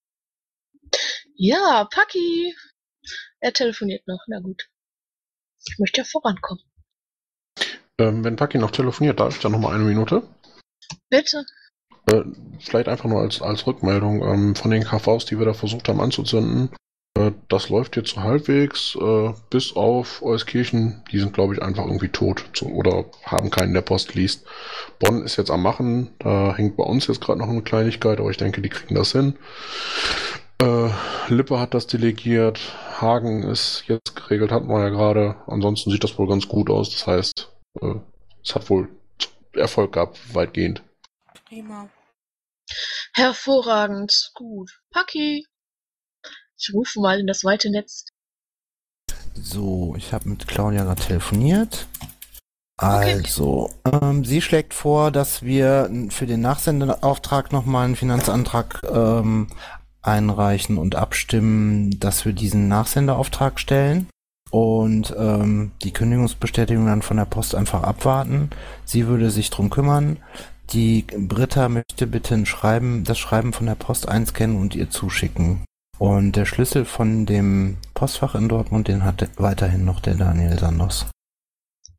[1.37, 2.55] Ja, Paki.
[3.41, 4.69] Er telefoniert noch, na gut.
[5.67, 6.63] Ich möchte ja vorankommen.
[7.99, 10.23] Ähm, wenn Paki noch telefoniert, darf ich da nochmal eine Minute?
[11.11, 11.45] Bitte.
[12.07, 12.23] Äh,
[12.61, 16.01] vielleicht einfach nur als, als Rückmeldung ähm, von den KVs, die wir da versucht haben
[16.01, 16.71] anzuzünden.
[17.17, 21.03] Äh, das läuft jetzt so halbwegs, äh, bis auf Euskirchen.
[21.13, 24.45] Die sind, glaube ich, einfach irgendwie tot zu, oder haben keinen, der Post liest.
[24.99, 26.11] Bonn ist jetzt am Machen.
[26.19, 29.13] Da hängt bei uns jetzt gerade noch eine Kleinigkeit, aber ich denke, die kriegen das
[29.13, 29.37] hin.
[30.65, 30.91] Äh,
[31.29, 32.59] Lippe hat das delegiert.
[32.99, 35.37] Hagen ist jetzt geregelt, hatten wir ja gerade.
[35.47, 36.91] Ansonsten sieht das wohl ganz gut aus.
[36.91, 37.53] Das heißt,
[37.83, 37.95] äh,
[38.43, 38.89] es hat wohl
[39.53, 40.83] Erfolg gehabt, weitgehend.
[41.49, 41.91] Prima.
[43.13, 44.31] Hervorragend.
[44.35, 44.81] Gut.
[44.91, 45.47] Paki.
[46.57, 48.07] Ich rufe mal in das weite Netz.
[49.35, 51.87] So, ich habe mit Claudia gerade telefoniert.
[52.77, 59.49] Also, ähm, sie schlägt vor, dass wir für den Nachsendeauftrag nochmal einen Finanzantrag ähm,
[60.07, 64.09] einreichen und abstimmen, dass wir diesen Nachsendeauftrag stellen
[64.51, 68.51] und ähm, die Kündigungsbestätigung dann von der Post einfach abwarten.
[68.85, 70.19] Sie würde sich drum kümmern.
[70.73, 75.65] Die Britta möchte bitte ein Schreiben, das Schreiben von der Post einscannen und ihr zuschicken.
[75.99, 81.07] Und der Schlüssel von dem Postfach in Dortmund, den hat weiterhin noch der Daniel Sandos.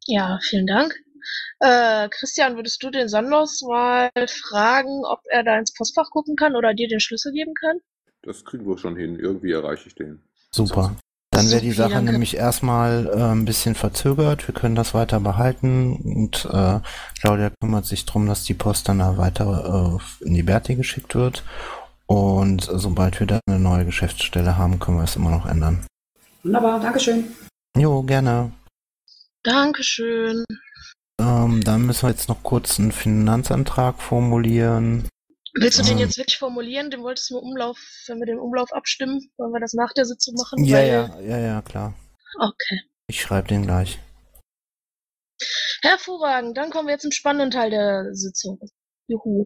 [0.06, 0.94] Ja, vielen Dank.
[1.60, 6.56] Äh, Christian, würdest du den Sandos mal fragen, ob er da ins Postfach gucken kann
[6.56, 7.80] oder dir den Schlüssel geben kann?
[8.26, 9.18] Das kriegen wir schon hin.
[9.20, 10.20] Irgendwie erreiche ich den.
[10.52, 10.96] Super.
[11.32, 12.14] Dann wäre die Sache danke.
[12.14, 14.48] nämlich erstmal äh, ein bisschen verzögert.
[14.48, 16.80] Wir können das weiter behalten und äh,
[17.20, 21.14] Claudia kümmert sich drum, dass die Post dann da weiter äh, in die Berti geschickt
[21.14, 21.44] wird.
[22.08, 25.86] Und sobald wir da eine neue Geschäftsstelle haben, können wir es immer noch ändern.
[26.44, 27.26] Wunderbar, Dankeschön.
[27.78, 28.52] Jo, gerne.
[29.44, 30.46] Dankeschön.
[31.20, 35.08] Ähm, dann müssen wir jetzt noch kurz einen Finanzantrag formulieren.
[35.58, 36.92] Willst du den Ähm, jetzt wirklich formulieren?
[36.92, 40.06] Den wolltest du im Umlauf, wenn wir den Umlauf abstimmen, wollen wir das nach der
[40.06, 40.64] Sitzung machen?
[40.66, 41.94] Ja, Weil- ja, ja, ja, klar.
[42.40, 42.82] Okay.
[43.08, 44.00] Ich schreibe den gleich.
[45.82, 48.60] Hervorragend, dann kommen wir jetzt zum spannenden Teil der Sitzung.
[49.08, 49.44] Juhu.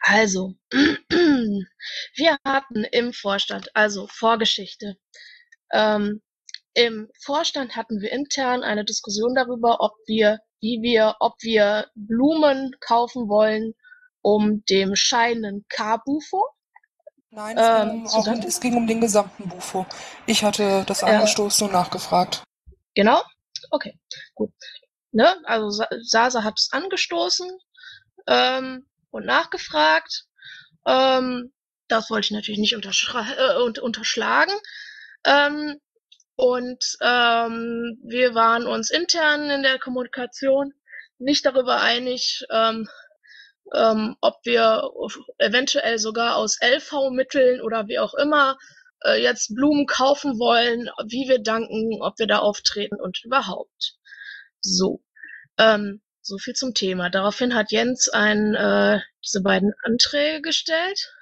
[0.00, 4.96] Also, wir hatten im Vorstand, also Vorgeschichte.
[5.72, 6.20] Ähm,
[6.74, 12.74] Im Vorstand hatten wir intern eine Diskussion darüber, ob wir, wie wir, ob wir Blumen
[12.80, 13.74] kaufen wollen,
[14.24, 16.42] um dem scheidenden K-Bufo.
[17.30, 19.86] Nein, es, Ähm, ging um, auch, es ging um den gesamten Bufo.
[20.26, 22.42] Ich hatte das angestoßen und nachgefragt.
[22.94, 23.22] Genau?
[23.70, 23.98] Okay,
[24.34, 24.50] gut.
[25.12, 25.36] Ne?
[25.44, 27.50] Also Sa- Sasa hat es angestoßen
[28.26, 30.24] ähm, und nachgefragt.
[30.86, 31.52] Ähm,
[31.88, 34.54] das wollte ich natürlich nicht äh, und, unterschlagen.
[35.26, 35.80] Ähm,
[36.36, 40.72] und ähm, wir waren uns intern in der Kommunikation
[41.18, 42.88] nicht darüber einig, ähm,
[43.72, 44.90] ähm, ob wir
[45.38, 48.58] eventuell sogar aus LV-Mitteln oder wie auch immer
[49.04, 53.96] äh, jetzt Blumen kaufen wollen, wie wir danken, ob wir da auftreten und überhaupt.
[54.60, 55.02] So,
[55.58, 57.10] ähm, so viel zum Thema.
[57.10, 61.12] Daraufhin hat Jens ein, äh, diese beiden Anträge gestellt,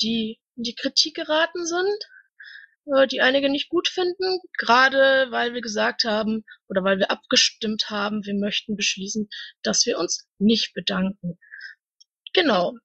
[0.00, 1.98] die in die Kritik geraten sind,
[2.94, 7.90] äh, die einige nicht gut finden, gerade weil wir gesagt haben oder weil wir abgestimmt
[7.90, 9.28] haben, wir möchten beschließen,
[9.62, 11.38] dass wir uns nicht bedanken.
[12.38, 12.76] Genau.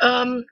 [0.00, 0.46] Ähm,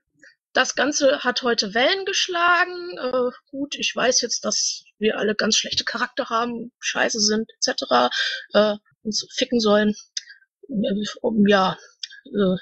[0.53, 2.99] das Ganze hat heute Wellen geschlagen.
[2.99, 8.11] Äh, gut, ich weiß jetzt, dass wir alle ganz schlechte Charakter haben, scheiße sind, etc.
[8.53, 9.95] Äh, uns ficken sollen.
[10.69, 11.79] Äh, Um ja,
[12.27, 12.57] äh,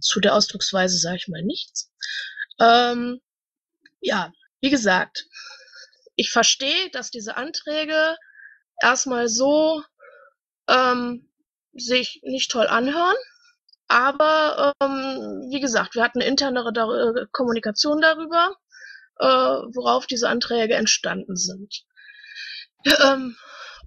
[0.00, 1.90] zu der Ausdrucksweise sage ich mal nichts.
[2.60, 3.22] Ähm,
[4.02, 5.24] ja, wie gesagt,
[6.14, 8.16] ich verstehe, dass diese Anträge
[8.82, 9.82] erstmal so
[10.68, 11.32] ähm,
[11.72, 13.16] sich nicht toll anhören.
[13.92, 18.56] Aber ähm, wie gesagt, wir hatten internere dar äh, Kommunikation darüber,
[19.18, 21.84] äh, worauf diese Anträge entstanden sind.
[23.04, 23.36] Ähm,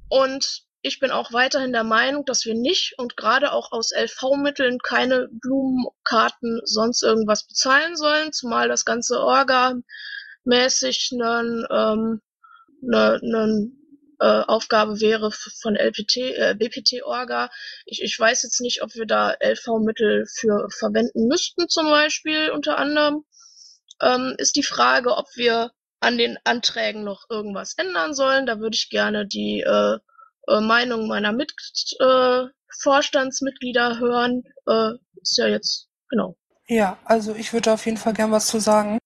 [0.09, 4.77] und ich bin auch weiterhin der Meinung, dass wir nicht und gerade auch aus LV-Mitteln
[4.77, 12.21] keine Blumenkarten sonst irgendwas bezahlen sollen, zumal das ganze Orga-mäßig eine ähm,
[12.81, 13.71] ne, ne,
[14.19, 17.49] äh, Aufgabe wäre von LPT, äh, BPT-Orga.
[17.85, 22.77] Ich, ich weiß jetzt nicht, ob wir da LV-Mittel für verwenden müssten, zum Beispiel unter
[22.77, 23.25] anderem.
[24.01, 28.45] Ähm, ist die Frage, ob wir an den Anträgen noch irgendwas ändern sollen.
[28.45, 29.97] Da würde ich gerne die äh,
[30.47, 31.53] äh, Meinung meiner Mit
[31.99, 32.43] äh,
[32.81, 34.43] Vorstandsmitglieder hören.
[34.67, 34.91] Äh,
[35.21, 36.35] ist ja jetzt, genau.
[36.67, 38.99] Ja, also ich würde auf jeden Fall gern was zu sagen.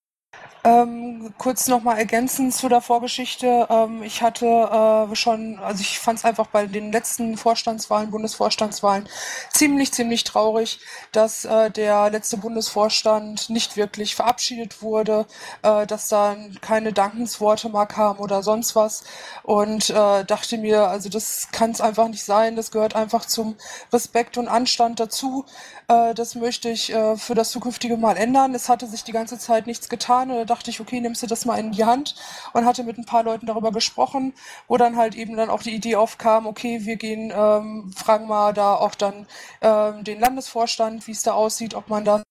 [0.62, 3.66] Ähm, kurz nochmal ergänzend zu der Vorgeschichte.
[3.70, 9.08] Ähm, ich hatte äh, schon, also ich fand es einfach bei den letzten Vorstandswahlen, Bundesvorstandswahlen,
[9.50, 10.80] ziemlich, ziemlich traurig,
[11.12, 15.26] dass äh, der letzte Bundesvorstand nicht wirklich verabschiedet wurde,
[15.62, 19.04] äh, dass da keine Dankensworte mal kamen oder sonst was.
[19.42, 22.56] Und äh, dachte mir, also das kann es einfach nicht sein.
[22.56, 23.56] Das gehört einfach zum
[23.92, 25.46] Respekt und Anstand dazu.
[25.88, 28.54] Äh, das möchte ich äh, für das zukünftige Mal ändern.
[28.54, 31.58] Es hatte sich die ganze Zeit nichts getan dachte ich, okay, nimmst du das mal
[31.58, 32.14] in die Hand
[32.52, 34.34] und hatte mit ein paar Leuten darüber gesprochen,
[34.68, 38.52] wo dann halt eben dann auch die Idee aufkam, okay, wir gehen, ähm, fragen mal
[38.52, 39.26] da auch dann
[39.62, 42.22] ähm, den Landesvorstand, wie es da aussieht, ob man das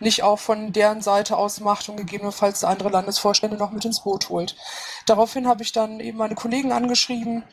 [0.00, 4.28] nicht auch von deren Seite aus macht und gegebenenfalls andere Landesvorstände noch mit ins Boot
[4.30, 4.56] holt.
[5.06, 7.44] Daraufhin habe ich dann eben meine Kollegen angeschrieben,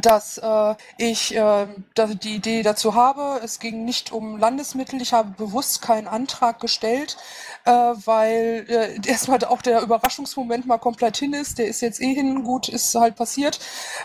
[0.00, 3.40] dass äh, ich äh, dass die Idee dazu habe.
[3.42, 5.00] Es ging nicht um Landesmittel.
[5.00, 7.16] Ich habe bewusst keinen Antrag gestellt,
[7.64, 11.58] äh, weil äh, erstmal auch der Überraschungsmoment mal komplett hin ist.
[11.58, 13.60] Der ist jetzt eh hin, gut, ist halt passiert.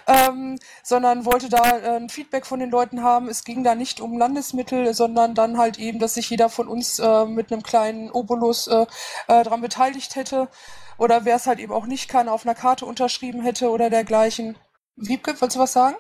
[0.08, 3.28] Ähm, sondern wollte da äh, ein Feedback von den Leuten haben.
[3.30, 7.00] Es ging da nicht um Landesmittel, sondern dann halt eben, dass sich jeder von uns
[7.00, 8.86] äh, mit einem kleinen Obolus äh,
[9.28, 10.50] äh, daran beteiligt hätte.
[10.98, 14.56] Oder wer es halt eben auch nicht kann, auf einer Karte unterschrieben hätte oder dergleichen.
[14.96, 15.96] Wiebke, wolltest du was sagen?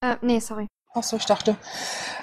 [0.00, 0.66] Äh, nee, sorry.
[0.96, 1.56] Achso, ich dachte.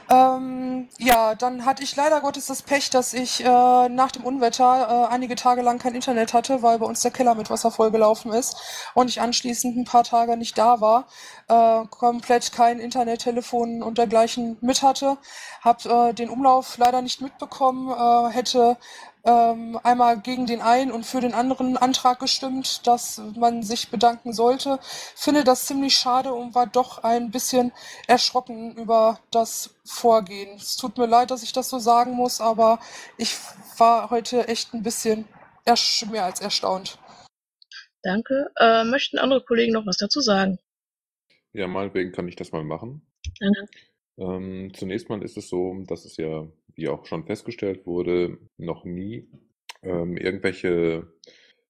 [0.10, 5.08] Ähm, ja, dann hatte ich leider Gottes das Pech, dass ich äh, nach dem Unwetter
[5.10, 8.34] äh, einige Tage lang kein Internet hatte, weil bei uns der Keller mit Wasser vollgelaufen
[8.34, 8.58] ist
[8.96, 11.08] und ich anschließend ein paar Tage nicht da war,
[11.50, 15.18] äh, komplett kein Internet, Telefon und dergleichen mit hatte,
[15.62, 18.78] habe äh, den Umlauf leider nicht mitbekommen, äh, hätte
[19.26, 24.34] ähm, einmal gegen den einen und für den anderen Antrag gestimmt, dass man sich bedanken
[24.34, 24.80] sollte.
[25.16, 27.72] Finde das ziemlich schade und war doch ein bisschen
[28.08, 30.56] erschrocken über das Vorgehen.
[30.58, 32.80] Es tut mir leid, dass ich das so sagen muss, aber
[33.18, 33.36] ich
[33.78, 35.26] war heute echt ein bisschen
[36.12, 37.00] mehr als erstaunt.
[38.02, 38.52] Danke.
[38.58, 40.60] Äh, möchten andere Kollegen noch was dazu sagen?
[41.54, 43.08] Ja, meinetwegen kann ich das mal machen.
[43.40, 43.68] Danke.
[44.18, 46.46] Ähm, zunächst mal ist es so, dass es ja,
[46.76, 49.28] wie auch schon festgestellt wurde, noch nie
[49.84, 51.08] ähm, irgendwelche,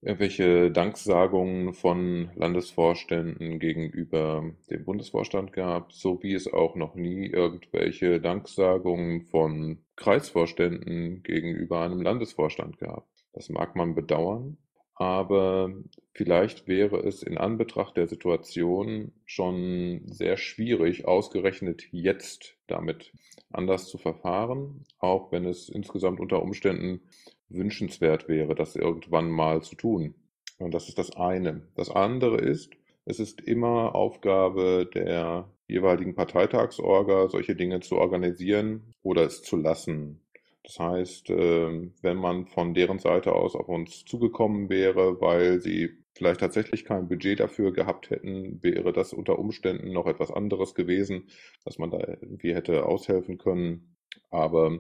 [0.02, 8.20] irgendwelche Danksagungen von Landesvorständen gegenüber dem Bundesvorstand gab, so wie es auch noch nie irgendwelche
[8.20, 13.08] Danksagungen von Kreisvorständen gegenüber einem Landesvorstand gab.
[13.34, 14.58] Das mag man bedauern,
[15.04, 15.74] aber
[16.14, 23.12] vielleicht wäre es in Anbetracht der Situation schon sehr schwierig, ausgerechnet jetzt damit
[23.52, 27.02] anders zu verfahren, auch wenn es insgesamt unter Umständen
[27.50, 30.16] wünschenswert wäre, das irgendwann mal zu tun.
[30.58, 31.68] Und das ist das eine.
[31.76, 32.72] Das andere ist,
[33.04, 40.23] es ist immer Aufgabe der jeweiligen Parteitagsorga, solche Dinge zu organisieren oder es zu lassen.
[40.64, 45.92] Das heißt, ähm, wenn man von deren Seite aus auf uns zugekommen wäre, weil sie
[46.16, 51.28] vielleicht tatsächlich kein Budget dafür gehabt hätten, wäre das unter Umständen noch etwas anderes gewesen,
[51.66, 53.96] dass man da irgendwie hätte aushelfen können.
[54.30, 54.80] Aber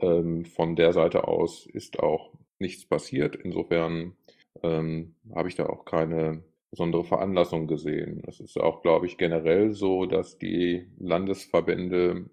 [0.00, 3.36] ähm, von der Seite aus ist auch nichts passiert.
[3.36, 4.16] Insofern
[4.62, 8.22] ähm, habe ich da auch keine besondere Veranlassung gesehen.
[8.26, 12.30] Es ist auch, glaube ich, generell so, dass die Landesverbände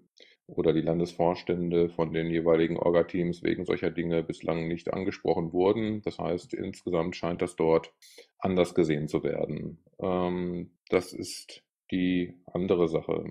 [0.56, 6.02] oder die Landesvorstände von den jeweiligen Orga-Teams wegen solcher Dinge bislang nicht angesprochen wurden.
[6.02, 7.92] Das heißt, insgesamt scheint das dort
[8.38, 9.78] anders gesehen zu werden.
[10.00, 13.24] Ähm, das ist die andere Sache.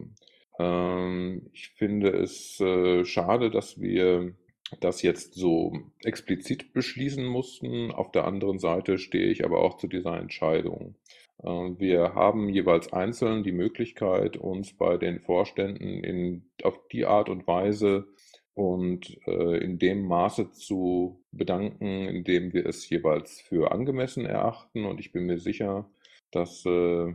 [0.59, 4.33] Ähm, ich finde es äh, schade, dass wir
[4.81, 5.73] das jetzt so
[6.03, 7.91] explizit beschließen mussten.
[7.91, 10.95] Auf der anderen Seite stehe ich aber auch zu dieser Entscheidung.
[11.43, 17.29] Ähm, wir haben jeweils einzeln die Möglichkeit, uns bei den Vorständen in, auf die Art
[17.29, 18.07] und Weise
[18.53, 24.85] und äh, in dem Maße zu bedanken, in dem wir es jeweils für angemessen erachten.
[24.85, 25.89] Und ich bin mir sicher,
[26.31, 27.13] dass äh,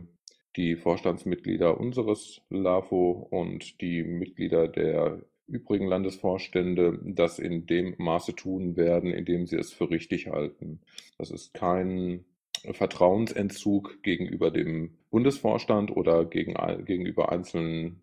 [0.55, 8.75] die Vorstandsmitglieder unseres LAFO und die Mitglieder der übrigen Landesvorstände das in dem Maße tun
[8.75, 10.81] werden, in dem sie es für richtig halten.
[11.19, 12.25] Das ist kein
[12.73, 16.55] Vertrauensentzug gegenüber dem Bundesvorstand oder gegen,
[16.85, 18.01] gegenüber einzelnen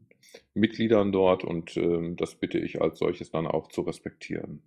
[0.54, 4.62] Mitgliedern dort und äh, das bitte ich als solches dann auch zu respektieren.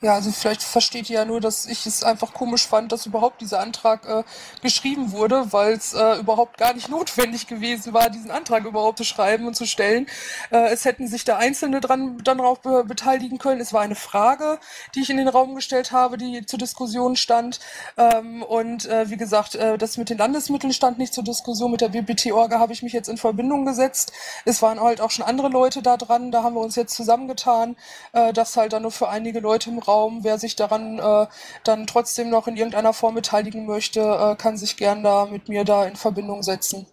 [0.00, 3.40] Ja, also vielleicht versteht ihr ja nur, dass ich es einfach komisch fand, dass überhaupt
[3.40, 4.22] dieser Antrag äh,
[4.60, 9.04] geschrieben wurde, weil es äh, überhaupt gar nicht notwendig gewesen war, diesen Antrag überhaupt zu
[9.04, 10.06] schreiben und zu stellen.
[10.50, 13.60] Äh, es hätten sich da Einzelne dran dann darauf be beteiligen können.
[13.60, 14.58] Es war eine Frage,
[14.94, 17.60] die ich in den Raum gestellt habe, die zur Diskussion stand.
[17.96, 21.70] Ähm, und äh, wie gesagt, äh, das mit den Landesmitteln stand nicht zur Diskussion.
[21.70, 24.12] Mit der BBT-Orga habe ich mich jetzt in Verbindung gesetzt.
[24.44, 26.30] Es waren halt auch schon andere Leute da dran.
[26.30, 27.76] Da haben wir uns jetzt zusammengetan,
[28.12, 30.24] äh, dass halt dann nur für einige Leute im Raum.
[30.24, 31.26] Wer sich daran äh,
[31.64, 35.64] dann trotzdem noch in irgendeiner Form beteiligen möchte, äh, kann sich gern da mit mir
[35.64, 36.86] da in Verbindung setzen.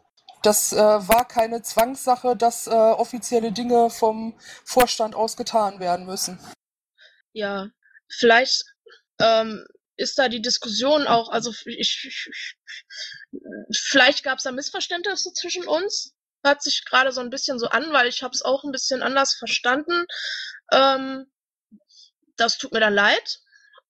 [0.44, 4.34] Das äh, war keine Zwangssache, dass äh, offizielle Dinge vom
[4.66, 6.40] Vorstand aus getan werden müssen.
[7.34, 7.70] Ja,
[8.10, 8.64] vielleicht
[9.20, 9.66] ähm,
[9.98, 12.34] ist da die Diskussion auch, also ich,
[13.72, 16.14] vielleicht gab es da Missverständnisse zwischen uns.
[16.44, 19.04] Hört sich gerade so ein bisschen so an, weil ich habe es auch ein bisschen
[19.04, 20.06] anders verstanden.
[20.72, 21.31] Ähm,
[22.42, 23.40] das tut mir dann leid.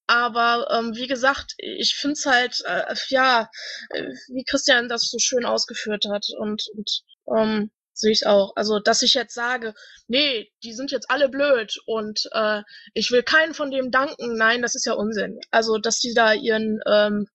[0.07, 3.49] Aber ähm, wie gesagt, ich finde es halt, äh, ja,
[3.90, 6.28] äh, wie Christian das so schön ausgeführt hat.
[6.38, 7.03] Und, und
[7.36, 8.53] ähm, sehe ich auch.
[8.56, 9.73] Also, dass ich jetzt sage,
[10.07, 12.61] nee, die sind jetzt alle blöd und äh,
[12.94, 15.40] ich will keinen von dem danken, nein, das ist ja Unsinn.
[15.52, 17.28] Also, dass die da ihren ähm,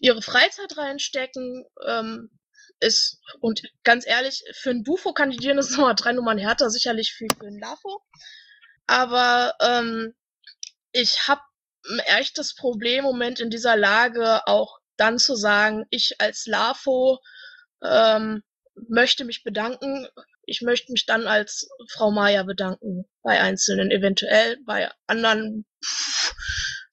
[0.00, 2.30] ihre Freizeit reinstecken, ähm,
[2.80, 7.28] ist, und ganz ehrlich, für ein Bufo kandidieren ist nochmal drei Nummern härter, sicherlich wie
[7.28, 8.02] für ein LAFO.
[8.88, 10.14] Aber ähm,
[10.92, 11.42] ich habe
[11.88, 17.20] ein echtes Problem im Moment in dieser Lage, auch dann zu sagen, ich als LAFO
[17.84, 18.42] ähm,
[18.88, 20.08] möchte mich bedanken.
[20.46, 23.04] Ich möchte mich dann als Frau Maya bedanken.
[23.22, 25.66] Bei Einzelnen eventuell, bei anderen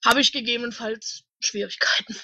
[0.04, 2.14] habe ich gegebenenfalls Schwierigkeiten.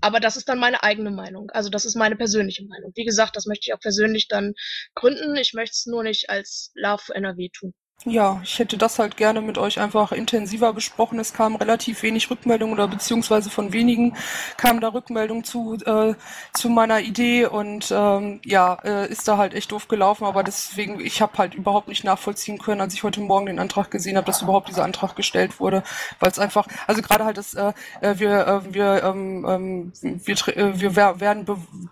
[0.00, 1.50] Aber das ist dann meine eigene Meinung.
[1.50, 2.92] Also das ist meine persönliche Meinung.
[2.94, 4.54] Wie gesagt, das möchte ich auch persönlich dann
[4.94, 5.36] gründen.
[5.36, 7.74] Ich möchte es nur nicht als LAFO NRW tun.
[8.08, 11.18] Ja, ich hätte das halt gerne mit euch einfach intensiver besprochen.
[11.18, 14.16] Es kam relativ wenig Rückmeldung oder beziehungsweise von wenigen
[14.56, 16.14] kam da Rückmeldung zu, äh,
[16.52, 21.00] zu meiner Idee und ähm, ja, äh, ist da halt echt doof gelaufen, aber deswegen,
[21.00, 24.26] ich habe halt überhaupt nicht nachvollziehen können, als ich heute Morgen den Antrag gesehen habe,
[24.26, 25.82] dass überhaupt dieser Antrag gestellt wurde,
[26.20, 30.56] weil es einfach, also gerade halt das, äh, äh wir, äh, wir, ähm, ähm, wir,
[30.56, 31.44] äh, wir werden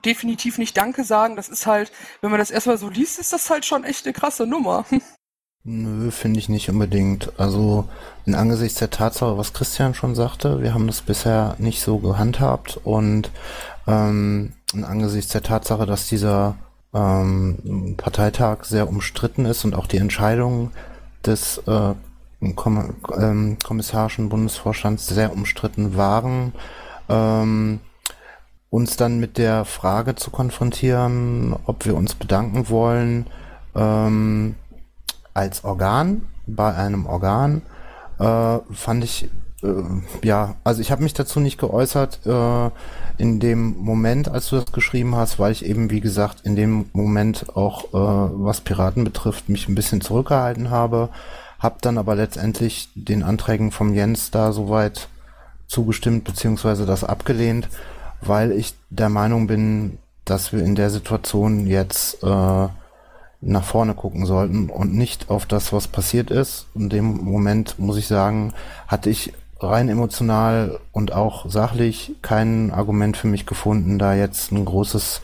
[0.05, 1.35] definitiv nicht Danke sagen.
[1.35, 1.91] Das ist halt,
[2.21, 4.85] wenn man das erstmal so liest, ist das halt schon echt eine krasse Nummer.
[5.67, 7.33] Nö, finde ich nicht unbedingt.
[7.39, 7.89] Also
[8.27, 12.79] in Angesichts der Tatsache, was Christian schon sagte, wir haben das bisher nicht so gehandhabt
[12.85, 13.31] und
[13.87, 16.57] ähm, in Angesichts der Tatsache, dass dieser
[16.93, 20.71] ähm, Parteitag sehr umstritten ist und auch die Entscheidungen
[21.25, 21.95] des äh,
[22.57, 26.53] Komm ähm, kommissarischen Bundesvorstands sehr umstritten waren,
[27.09, 27.81] ähm,
[28.69, 33.29] uns dann mit der Frage zu konfrontieren, ob wir uns bedanken wollen,
[33.75, 34.57] ähm,
[35.35, 37.63] als Organ, bei einem Organ,
[38.19, 39.29] äh, fand ich,
[39.63, 39.67] äh,
[40.23, 42.71] ja, also ich habe mich dazu nicht geäußert äh,
[43.19, 46.87] in dem Moment, als du das geschrieben hast, weil ich eben, wie gesagt, in dem
[46.93, 51.11] Moment auch, äh, was Piraten betrifft, mich ein bisschen zurückgehalten habe,
[51.59, 55.09] habe dann aber letztendlich den Anträgen vom Jens da soweit
[55.67, 57.69] zugestimmt, beziehungsweise das abgelehnt,
[58.21, 62.69] weil ich der Meinung bin, dass wir in der Situation jetzt äh,
[63.45, 66.67] nach vorne gucken sollten und nicht auf das, was passiert ist.
[66.75, 68.53] In dem Moment, muss ich sagen,
[68.89, 74.65] hatte ich rein emotional und auch sachlich kein Argument für mich gefunden, da jetzt ein
[74.65, 75.21] großes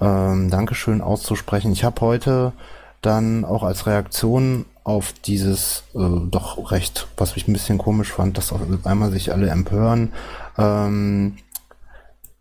[0.00, 1.72] ähm, Dankeschön auszusprechen.
[1.72, 2.52] Ich habe heute
[3.02, 5.98] dann auch als Reaktion auf dieses äh,
[6.30, 10.12] doch recht, was ich ein bisschen komisch fand, dass auf einmal sich alle empören,
[10.58, 11.36] ähm,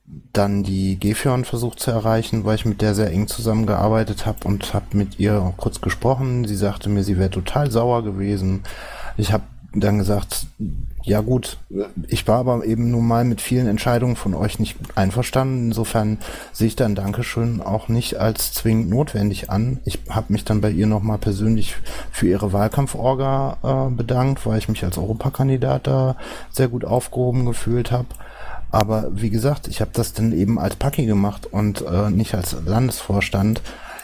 [0.05, 4.73] dann die Gefion versucht zu erreichen, weil ich mit der sehr eng zusammengearbeitet habe und
[4.73, 6.45] habe mit ihr auch kurz gesprochen.
[6.45, 8.63] Sie sagte mir, sie wäre total sauer gewesen.
[9.17, 9.43] Ich habe
[9.75, 10.45] dann gesagt,
[11.03, 11.57] ja gut,
[12.07, 15.67] ich war aber eben nun mal mit vielen Entscheidungen von euch nicht einverstanden.
[15.67, 16.19] Insofern
[16.51, 19.79] sehe ich dann Dankeschön auch nicht als zwingend notwendig an.
[19.83, 21.75] Ich habe mich dann bei ihr nochmal persönlich
[22.11, 26.17] für ihre Wahlkampforga äh, bedankt, weil ich mich als Europakandidat da
[26.51, 28.07] sehr gut aufgehoben gefühlt habe.
[28.73, 32.55] Aber wie gesagt, ich habe das dann eben als Paki gemacht und äh, nicht als
[32.65, 33.61] Landesvorstand.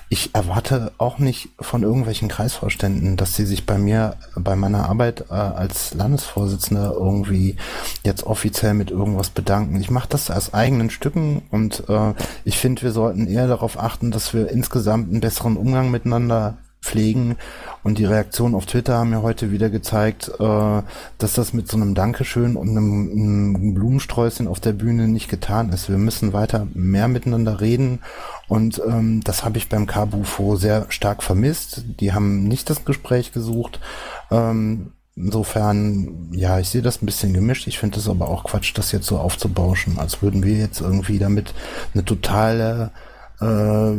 [0.10, 5.26] Ich erwarte auch nicht von irgendwelchen Kreisvorständen, dass sie sich bei mir, bei meiner Arbeit
[5.32, 7.56] äh, als Landesvorsitzender irgendwie
[8.04, 9.82] jetzt offiziell mit irgendwas bedanken.
[9.82, 12.14] Ich mache das aus eigenen Stücken und äh,
[12.46, 16.58] ich finde, wir sollten eher darauf achten, dass wir insgesamt einen besseren Umgang miteinander
[16.90, 17.36] pflegen.
[17.84, 20.82] Und die Reaktionen auf Twitter haben mir heute wieder gezeigt, äh,
[21.18, 25.70] dass das mit so einem Dankeschön und einem, einem, Blumensträußchen auf der Bühne nicht getan
[25.70, 25.90] ist.
[25.90, 28.00] Wir müssen weiter mehr miteinander reden.
[28.48, 31.84] Und ähm, das habe ich beim Kabufo sehr stark vermisst.
[32.00, 33.80] Die haben nicht das Gespräch gesucht.
[34.32, 34.92] Ähm,
[35.22, 37.68] Insofern, ja, ich sehe das ein bisschen gemischt.
[37.68, 41.20] Ich finde es aber auch Quatsch, das jetzt so aufzubauschen, als würden wir jetzt irgendwie
[41.20, 41.54] damit
[41.94, 42.92] eine totale
[43.42, 43.94] äh,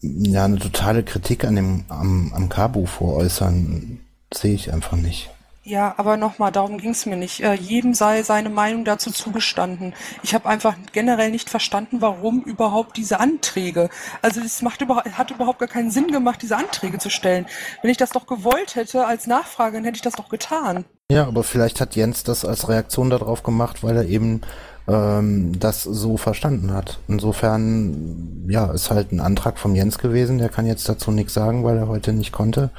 [0.00, 4.00] ja eine totale Kritik an dem am, am Kabu voräußern,
[4.32, 5.30] sehe ich einfach nicht.
[5.68, 7.40] Ja, aber nochmal, darum ging es mir nicht.
[7.40, 9.92] Äh, jedem sei seine Meinung dazu zugestanden.
[10.22, 13.90] Ich habe einfach generell nicht verstanden, warum überhaupt diese Anträge.
[14.22, 17.44] Also es macht über, hat überhaupt gar keinen Sinn gemacht, diese Anträge zu stellen.
[17.82, 20.86] Wenn ich das doch gewollt hätte als Nachfrage, dann hätte ich das doch getan.
[21.12, 24.40] Ja, aber vielleicht hat Jens das als Reaktion darauf gemacht, weil er eben
[24.88, 26.98] ähm, das so verstanden hat.
[27.08, 30.38] Insofern, ja, ist halt ein Antrag vom Jens gewesen.
[30.38, 32.70] Der kann jetzt dazu nichts sagen, weil er heute nicht konnte.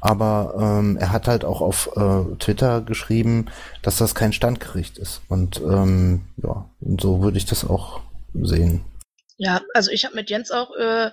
[0.00, 3.46] Aber ähm, er hat halt auch auf äh, Twitter geschrieben,
[3.82, 5.22] dass das kein Standgericht ist.
[5.28, 8.00] Und ähm, ja, und so würde ich das auch
[8.34, 8.84] sehen.
[9.36, 11.10] Ja, also ich habe mit Jens auch äh,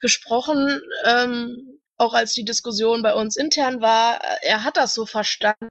[0.00, 0.80] gesprochen.
[1.04, 5.68] Ähm, auch als die Diskussion bei uns intern war, er hat das so verstanden.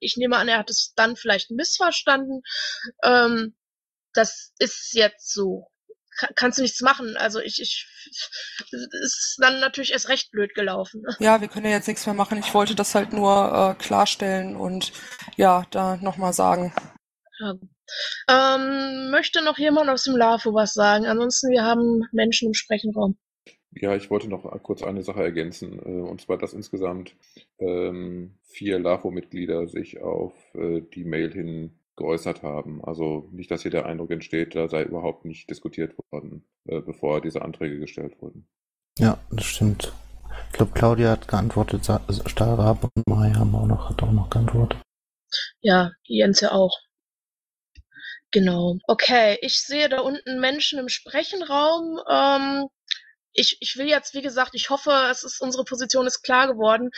[0.00, 2.42] Ich nehme an, er hat es dann vielleicht missverstanden.
[3.02, 3.56] Ähm,
[4.12, 5.68] das ist jetzt so.
[6.36, 7.16] kannst du nichts machen.
[7.16, 7.86] Also ich, ich
[8.70, 11.04] ist dann natürlich erst recht blöd gelaufen.
[11.18, 12.38] Ja, wir können ja jetzt nichts mehr machen.
[12.38, 14.92] Ich wollte das halt nur äh, klarstellen und
[15.36, 16.74] ja, da nochmal sagen.
[17.40, 17.54] Ja.
[18.28, 21.06] Ähm, möchte noch jemand aus dem LAFO was sagen?
[21.06, 23.18] Ansonsten, wir haben Menschen im Sprechenraum.
[23.74, 27.14] Ja, ich wollte noch kurz eine Sache ergänzen, äh, und zwar, dass insgesamt
[27.58, 32.84] ähm, vier LAFO-Mitglieder sich auf äh, die Mail hin geäußert haben.
[32.84, 37.20] Also nicht, dass hier der Eindruck entsteht, da sei überhaupt nicht diskutiert worden, äh, bevor
[37.20, 38.46] diese Anträge gestellt wurden.
[38.98, 39.92] Ja, das stimmt.
[40.48, 41.88] Ich glaube, Claudia hat geantwortet,
[42.26, 44.78] Stahlrab und Maya haben auch noch, hat auch noch geantwortet.
[45.60, 46.78] Ja, Jens ja auch.
[48.30, 48.78] Genau.
[48.86, 52.00] Okay, ich sehe da unten Menschen im Sprechenraum.
[52.10, 52.68] Ähm,
[53.32, 56.90] ich, ich will jetzt, wie gesagt, ich hoffe, es ist unsere Position ist klar geworden.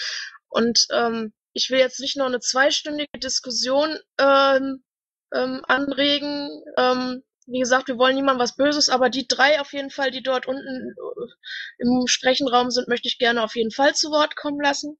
[0.48, 4.84] Und ähm, ich will jetzt nicht noch eine zweistündige Diskussion ähm,
[5.34, 6.50] ähm, anregen.
[6.76, 10.22] Ähm, wie gesagt, wir wollen niemandem was Böses, aber die drei auf jeden Fall, die
[10.22, 14.60] dort unten äh, im Sprechenraum sind, möchte ich gerne auf jeden Fall zu Wort kommen
[14.60, 14.98] lassen.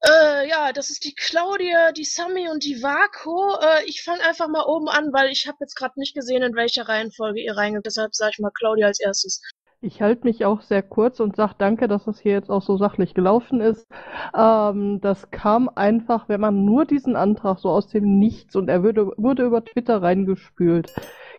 [0.00, 3.58] Äh, ja, das ist die Claudia, die Sami und die Vako.
[3.60, 6.54] Äh, ich fange einfach mal oben an, weil ich habe jetzt gerade nicht gesehen, in
[6.54, 7.84] welcher Reihenfolge ihr reingeht.
[7.84, 9.40] Deshalb sage ich mal Claudia als erstes.
[9.80, 12.76] Ich halte mich auch sehr kurz und sage danke, dass das hier jetzt auch so
[12.76, 13.86] sachlich gelaufen ist.
[14.36, 18.82] Ähm, das kam einfach, wenn man nur diesen Antrag so aus dem Nichts und er
[18.82, 20.92] würde, wurde über Twitter reingespült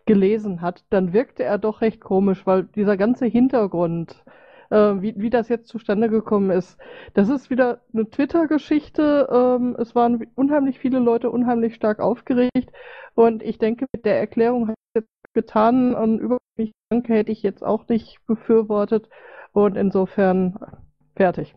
[0.05, 4.23] gelesen hat, dann wirkte er doch recht komisch, weil dieser ganze Hintergrund,
[4.69, 6.79] äh, wie, wie das jetzt zustande gekommen ist,
[7.13, 9.27] das ist wieder eine Twitter-Geschichte.
[9.31, 12.71] Ähm, es waren unheimlich viele Leute unheimlich stark aufgeregt
[13.15, 14.78] und ich denke, mit der Erklärung hat
[15.33, 19.09] getan und über mich danke hätte ich jetzt auch nicht befürwortet
[19.53, 20.59] und insofern
[21.15, 21.55] fertig.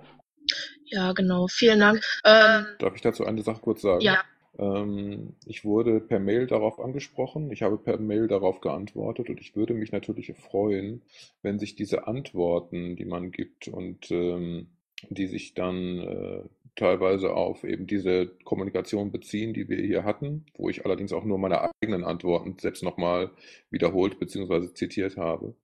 [0.87, 1.47] Ja, genau.
[1.49, 2.03] Vielen Dank.
[2.25, 4.05] Ähm, Darf ich dazu eine Sache kurz sagen?
[4.05, 4.23] ja,
[4.59, 7.51] Ähm, ich wurde per Mail darauf angesprochen.
[7.51, 11.03] Ich habe per Mail darauf geantwortet und ich würde mich natürlich freuen,
[11.43, 14.69] wenn sich diese Antworten, die man gibt und ähm,
[15.11, 16.43] die sich dann äh,
[16.77, 21.39] teilweise auf eben diese Kommunikation beziehen, die wir hier hatten, wo ich allerdings auch nur
[21.39, 23.31] meine eigenen Antworten selbst nochmal
[23.71, 24.73] wiederholt bzw.
[24.73, 25.55] zitiert habe,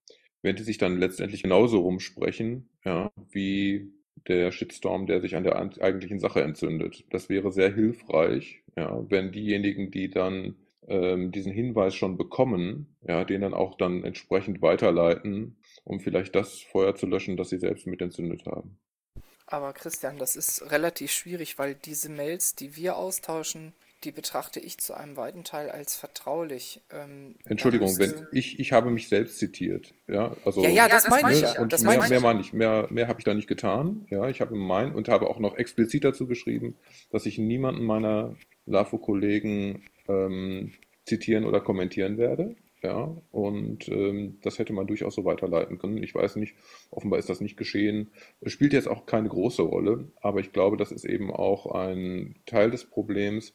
[0.42, 3.92] wenn die sich dann letztendlich genauso rumsprechen, ja, wie
[4.26, 7.04] der Shitstorm, der sich an der eigentlichen Sache entzündet.
[7.10, 10.56] Das wäre sehr hilfreich, ja, wenn diejenigen, die dann
[10.88, 16.60] ähm, diesen Hinweis schon bekommen, ja, den dann auch dann entsprechend weiterleiten, um vielleicht das
[16.60, 18.78] Feuer zu löschen, das sie selbst mit entzündet haben.
[19.50, 23.72] Aber Christian, das ist relativ schwierig, weil diese Mails, die wir austauschen,
[24.04, 26.82] die betrachte ich zu einem weiten Teil als vertraulich.
[26.92, 31.32] Ähm, Entschuldigung, wenn ich, ich habe mich selbst zitiert, ja, also Ja, ja, das meine
[31.32, 33.24] ich ne, ja, und das mehr, meine ich mehr meine ich, mehr, mehr habe ich
[33.24, 36.76] da nicht getan, ja, ich habe mein und habe auch noch explizit dazu geschrieben,
[37.10, 40.74] dass ich niemanden meiner LAFO-Kollegen ähm,
[41.06, 46.02] zitieren oder kommentieren werde, ja, und ähm, das hätte man durchaus so weiterleiten können.
[46.02, 46.54] Ich weiß nicht,
[46.90, 48.10] offenbar ist das nicht geschehen.
[48.40, 52.36] Es spielt jetzt auch keine große Rolle, aber ich glaube, das ist eben auch ein
[52.46, 53.52] Teil des Problems,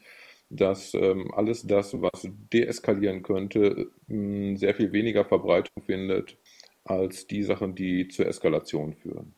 [0.49, 6.37] dass ähm, alles das, was deeskalieren könnte, mh, sehr viel weniger Verbreitung findet
[6.85, 9.33] als die Sachen, die zur Eskalation führen.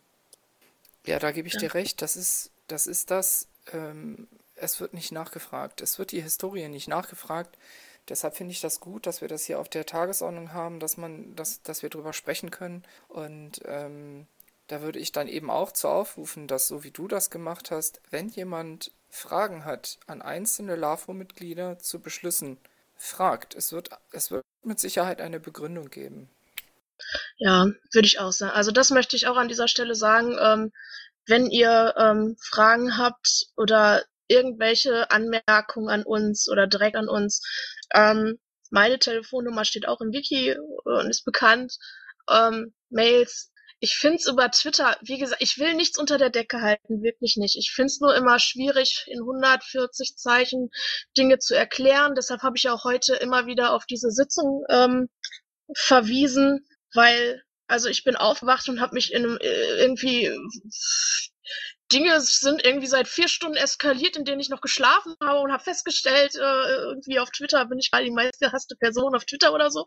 [1.05, 1.57] Ja, da gebe ich Ja.
[1.57, 2.01] dir recht.
[2.01, 3.47] Das ist, das ist das.
[3.71, 5.81] Ähm, es wird nicht nachgefragt.
[5.81, 7.57] Es wird die Historie nicht nachgefragt.
[8.09, 11.35] Deshalb finde ich das gut, dass wir das hier auf der Tagesordnung haben, dass man,
[11.35, 12.83] dass, dass wir drüber sprechen können.
[13.07, 14.27] Und ähm,
[14.67, 18.01] da würde ich dann eben auch zu aufrufen, dass so wie du das gemacht hast,
[18.11, 22.57] wenn jemand Fragen hat an einzelne LAFO-Mitglieder zu Beschlüssen,
[22.97, 23.55] fragt.
[23.55, 26.29] Es wird, es wird mit Sicherheit eine Begründung geben.
[27.37, 28.53] Ja, würde ich auch sagen.
[28.53, 30.37] Also das möchte ich auch an dieser Stelle sagen.
[30.39, 30.71] Ähm,
[31.27, 37.41] wenn ihr ähm, Fragen habt oder irgendwelche Anmerkungen an uns oder direkt an uns,
[37.93, 38.39] ähm,
[38.71, 41.77] meine Telefonnummer steht auch im Wiki äh, und ist bekannt.
[42.29, 43.51] Ähm, Mails.
[43.79, 47.57] Ich find's über Twitter, wie gesagt, ich will nichts unter der Decke halten, wirklich nicht.
[47.57, 50.69] Ich find's nur immer schwierig, in 140 Zeichen
[51.17, 52.15] Dinge zu erklären.
[52.15, 55.09] Deshalb habe ich auch heute immer wieder auf diese Sitzung ähm,
[55.75, 60.31] verwiesen, weil also ich bin aufgewacht und habe mich in äh, irgendwie
[61.91, 65.63] Dinge sind irgendwie seit vier Stunden eskaliert, in denen ich noch geschlafen habe und habe
[65.63, 69.85] festgestellt, äh, irgendwie auf Twitter bin ich gerade die meistgehasste Person auf Twitter oder so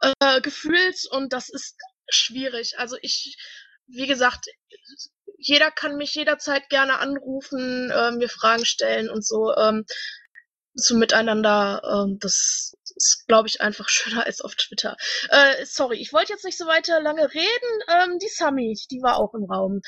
[0.00, 1.76] äh, gefühlt und das ist
[2.10, 2.78] schwierig.
[2.78, 3.36] Also ich,
[3.86, 4.46] wie gesagt,
[5.38, 9.54] jeder kann mich jederzeit gerne anrufen, äh, mir Fragen stellen und so.
[9.56, 9.86] Ähm,
[10.74, 14.96] so miteinander, ähm, das ist, glaube ich, einfach schöner als auf Twitter.
[15.30, 17.82] Äh, sorry, ich wollte jetzt nicht so weiter lange reden.
[17.88, 19.80] Ähm, die Sami, die war auch im Raum.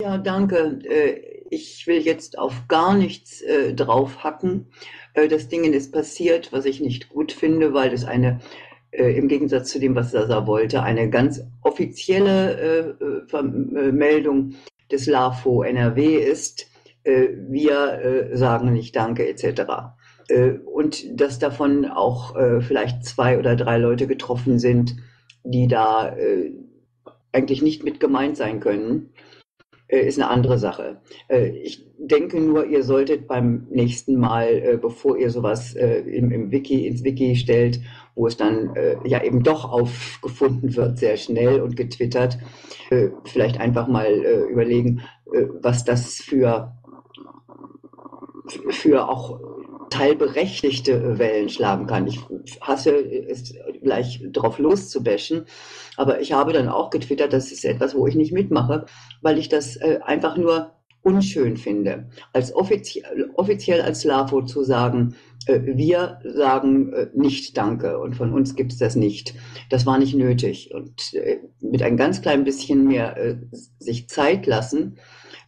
[0.00, 0.78] Ja, danke.
[0.88, 4.66] Äh, Ich will jetzt auf gar nichts äh, draufhacken.
[5.14, 8.40] Äh, Das Ding ist passiert, was ich nicht gut finde, weil es eine,
[8.92, 12.96] im Gegensatz zu dem, was Sasa wollte, eine ganz offizielle
[13.28, 14.54] Vermeldung
[14.90, 16.66] des LAFO NRW ist.
[17.04, 19.62] Wir sagen nicht Danke etc.
[20.64, 24.96] Und dass davon auch vielleicht zwei oder drei Leute getroffen sind,
[25.44, 26.16] die da
[27.30, 29.10] eigentlich nicht mit gemeint sein können
[29.98, 31.00] ist eine andere Sache.
[31.28, 36.30] Äh, Ich denke nur, ihr solltet beim nächsten Mal, äh, bevor ihr sowas äh, im,
[36.30, 37.80] im Wiki, ins Wiki stellt,
[38.14, 42.38] wo es dann äh, ja eben doch aufgefunden wird, sehr schnell und getwittert,
[42.90, 45.02] äh, vielleicht einfach mal äh, überlegen,
[45.32, 46.72] äh, was das für,
[48.70, 49.40] für auch
[49.90, 52.06] teilberechtigte Wellen schlagen kann.
[52.06, 52.20] Ich
[52.60, 52.94] hasse
[53.28, 55.44] es gleich drauf loszubashen,
[55.96, 58.86] aber ich habe dann auch getwittert, das ist etwas, wo ich nicht mitmache,
[59.20, 60.72] weil ich das äh, einfach nur
[61.02, 67.98] unschön finde, als offiziell, offiziell als LAFO zu sagen, äh, wir sagen äh, nicht Danke
[67.98, 69.34] und von uns gibt es das nicht.
[69.70, 70.72] Das war nicht nötig.
[70.74, 73.36] Und äh, mit ein ganz klein bisschen mehr äh,
[73.78, 74.98] sich Zeit lassen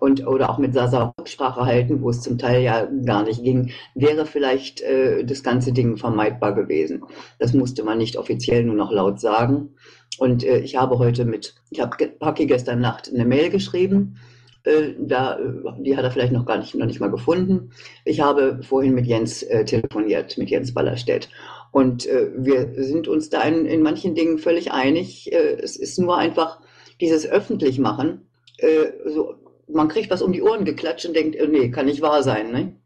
[0.02, 3.70] und oder auch mit Sasa Rücksprache halten, wo es zum Teil ja gar nicht ging,
[3.94, 7.04] wäre vielleicht äh, das ganze Ding vermeidbar gewesen.
[7.38, 9.76] Das musste man nicht offiziell nur noch laut sagen.
[10.18, 14.18] Und äh, ich habe heute mit, ich habe Paki gestern Nacht eine Mail geschrieben
[14.64, 17.70] äh, da, äh, die hat er vielleicht noch gar nicht, noch nicht mal gefunden.
[18.04, 21.28] Ich habe vorhin mit Jens äh, telefoniert, mit Jens Ballerstedt.
[21.70, 25.32] Und äh, wir sind uns da in, in manchen Dingen völlig einig.
[25.32, 26.58] Äh, es ist nur einfach
[27.00, 28.28] dieses Öffentlichmachen.
[28.58, 29.34] Äh, so,
[29.72, 32.52] man kriegt was um die Ohren geklatscht und denkt, nee, kann nicht wahr sein.
[32.52, 32.76] Ne?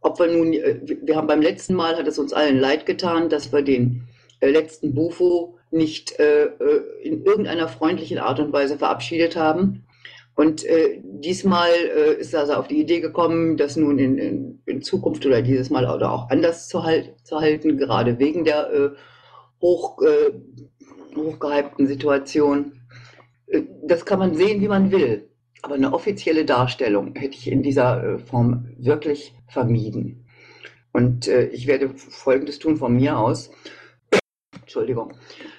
[0.00, 3.52] ob wir nun, wir haben beim letzten Mal, hat es uns allen leid getan, dass
[3.52, 4.06] wir den
[4.40, 9.86] letzten Bufo nicht in irgendeiner freundlichen Art und Weise verabschiedet haben.
[10.36, 14.82] Und äh, diesmal äh, ist also auf die Idee gekommen, das nun in, in, in
[14.82, 18.90] Zukunft oder dieses Mal oder auch anders zu, halt, zu halten, gerade wegen der äh,
[19.62, 20.32] hoch, äh,
[21.16, 22.82] hochgehypten Situation.
[23.46, 25.25] Äh, das kann man sehen, wie man will.
[25.62, 30.26] Aber eine offizielle Darstellung hätte ich in dieser äh, Form wirklich vermieden.
[30.92, 33.50] Und äh, ich werde Folgendes tun von mir aus.
[34.60, 35.14] Entschuldigung.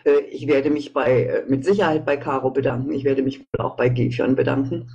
[0.06, 2.92] Äh, ich werde mich bei, mit Sicherheit bei Caro bedanken.
[2.92, 4.90] Ich werde mich auch bei Gefion bedanken.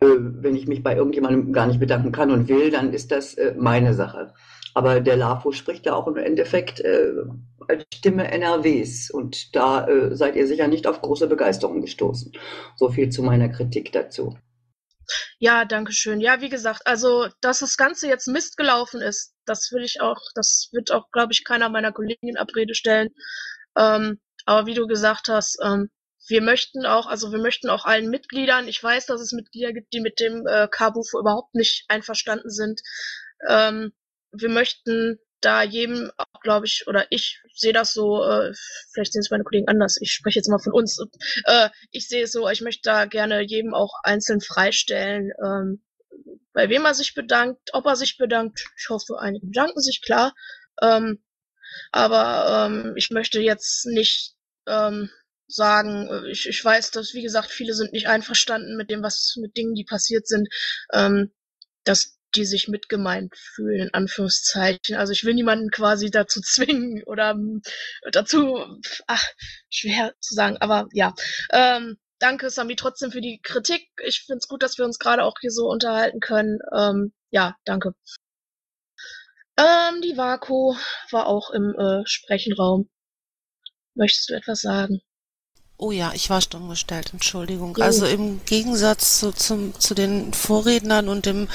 [0.00, 3.94] Wenn ich mich bei irgendjemandem gar nicht bedanken kann und will, dann ist das meine
[3.94, 4.34] Sache.
[4.74, 6.82] Aber der LAFO spricht ja auch im Endeffekt
[7.68, 12.32] als Stimme NRWs und da seid ihr sicher nicht auf große Begeisterung gestoßen.
[12.76, 14.36] So viel zu meiner Kritik dazu.
[15.38, 16.20] Ja, danke schön.
[16.20, 20.20] Ja, wie gesagt, also, dass das Ganze jetzt Mist gelaufen ist, das will ich auch,
[20.34, 23.08] das wird auch, glaube ich, keiner meiner Kollegen in Abrede stellen.
[23.76, 25.90] Ähm, aber wie du gesagt hast, ähm,
[26.28, 29.92] wir möchten auch, also wir möchten auch allen Mitgliedern, ich weiß, dass es Mitglieder gibt,
[29.92, 32.80] die mit dem äh, Kabufo überhaupt nicht einverstanden sind.
[33.48, 33.92] Ähm,
[34.32, 36.10] wir möchten da jedem
[36.42, 38.52] glaube ich, oder ich sehe das so, äh,
[38.92, 40.98] vielleicht sehen es meine Kollegen anders, ich spreche jetzt mal von uns,
[41.44, 45.82] äh, ich sehe es so, ich möchte da gerne jedem auch einzeln freistellen, ähm,
[46.52, 48.64] bei wem er sich bedankt, ob er sich bedankt.
[48.76, 50.34] Ich hoffe, einige bedanken sich, klar.
[50.82, 51.22] Ähm,
[51.90, 54.34] aber ähm, ich möchte jetzt nicht
[54.66, 55.10] ähm,
[55.46, 59.34] sagen, äh, ich, ich weiß, dass, wie gesagt, viele sind nicht einverstanden mit dem, was
[59.40, 60.48] mit Dingen, die passiert sind.
[60.92, 61.32] Ähm,
[61.84, 64.96] dass die sich mitgemeint fühlen, in Anführungszeichen.
[64.96, 67.62] Also ich will niemanden quasi dazu zwingen oder ähm,
[68.10, 68.64] dazu,
[69.06, 69.24] ach,
[69.70, 71.14] schwer zu sagen, aber ja.
[71.50, 73.88] Ähm, danke, Sami, trotzdem für die Kritik.
[74.04, 76.58] Ich finde es gut, dass wir uns gerade auch hier so unterhalten können.
[76.74, 77.94] Ähm, ja, danke.
[79.58, 80.74] Ähm, die Vaku
[81.10, 82.88] war auch im äh, Sprechenraum.
[83.94, 85.02] Möchtest du etwas sagen?
[85.82, 87.76] Oh ja, ich war stumm gestellt, Entschuldigung.
[87.76, 87.82] Oh.
[87.82, 91.48] Also im Gegensatz zu, zum, zu den Vorrednern und dem,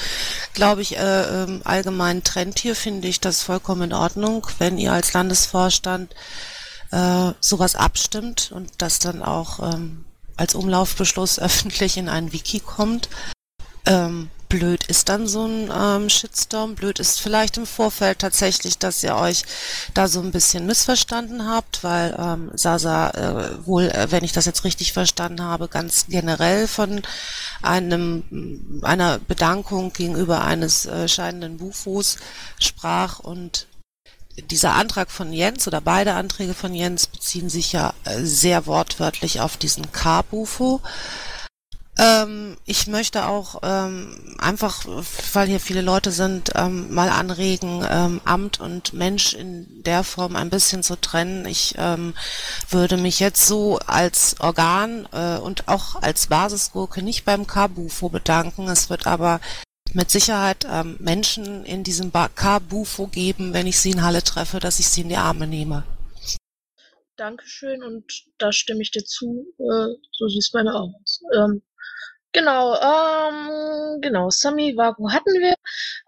[0.52, 4.92] glaube ich, äh, äh, allgemeinen Trend hier finde ich das vollkommen in Ordnung, wenn ihr
[4.92, 6.14] als Landesvorstand
[6.90, 10.04] äh, sowas abstimmt und das dann auch ähm,
[10.36, 13.08] als Umlaufbeschluss öffentlich in ein Wiki kommt.
[13.86, 16.74] Ähm, blöd ist dann so ein ähm, Shitstorm.
[16.74, 19.44] Blöd ist vielleicht im Vorfeld tatsächlich, dass ihr euch
[19.94, 24.46] da so ein bisschen missverstanden habt, weil ähm, Sasa äh, wohl, äh, wenn ich das
[24.46, 27.02] jetzt richtig verstanden habe, ganz generell von
[27.62, 32.16] einem einer Bedankung gegenüber eines äh, scheidenden Bufos
[32.58, 33.66] sprach und
[34.50, 39.40] dieser Antrag von Jens oder beide Anträge von Jens beziehen sich ja äh, sehr wortwörtlich
[39.40, 40.80] auf diesen K-Bufo.
[42.00, 44.84] Ähm, ich möchte auch ähm, einfach,
[45.32, 50.36] weil hier viele Leute sind, ähm, mal anregen, ähm, Amt und Mensch in der Form
[50.36, 51.44] ein bisschen zu trennen.
[51.44, 52.14] Ich ähm,
[52.70, 58.68] würde mich jetzt so als Organ äh, und auch als Basisgurke nicht beim Kabufo bedanken.
[58.68, 59.40] Es wird aber
[59.92, 64.78] mit Sicherheit ähm, Menschen in diesem K-Bufo geben, wenn ich sie in Halle treffe, dass
[64.78, 65.82] ich sie in die Arme nehme.
[67.16, 68.04] Dankeschön und
[68.38, 69.46] da stimme ich dir zu.
[69.58, 71.20] Äh, so sieht es bei mir auch aus.
[71.34, 71.62] Ähm,
[72.32, 75.54] Genau, ähm, genau, Sami Vago hatten wir.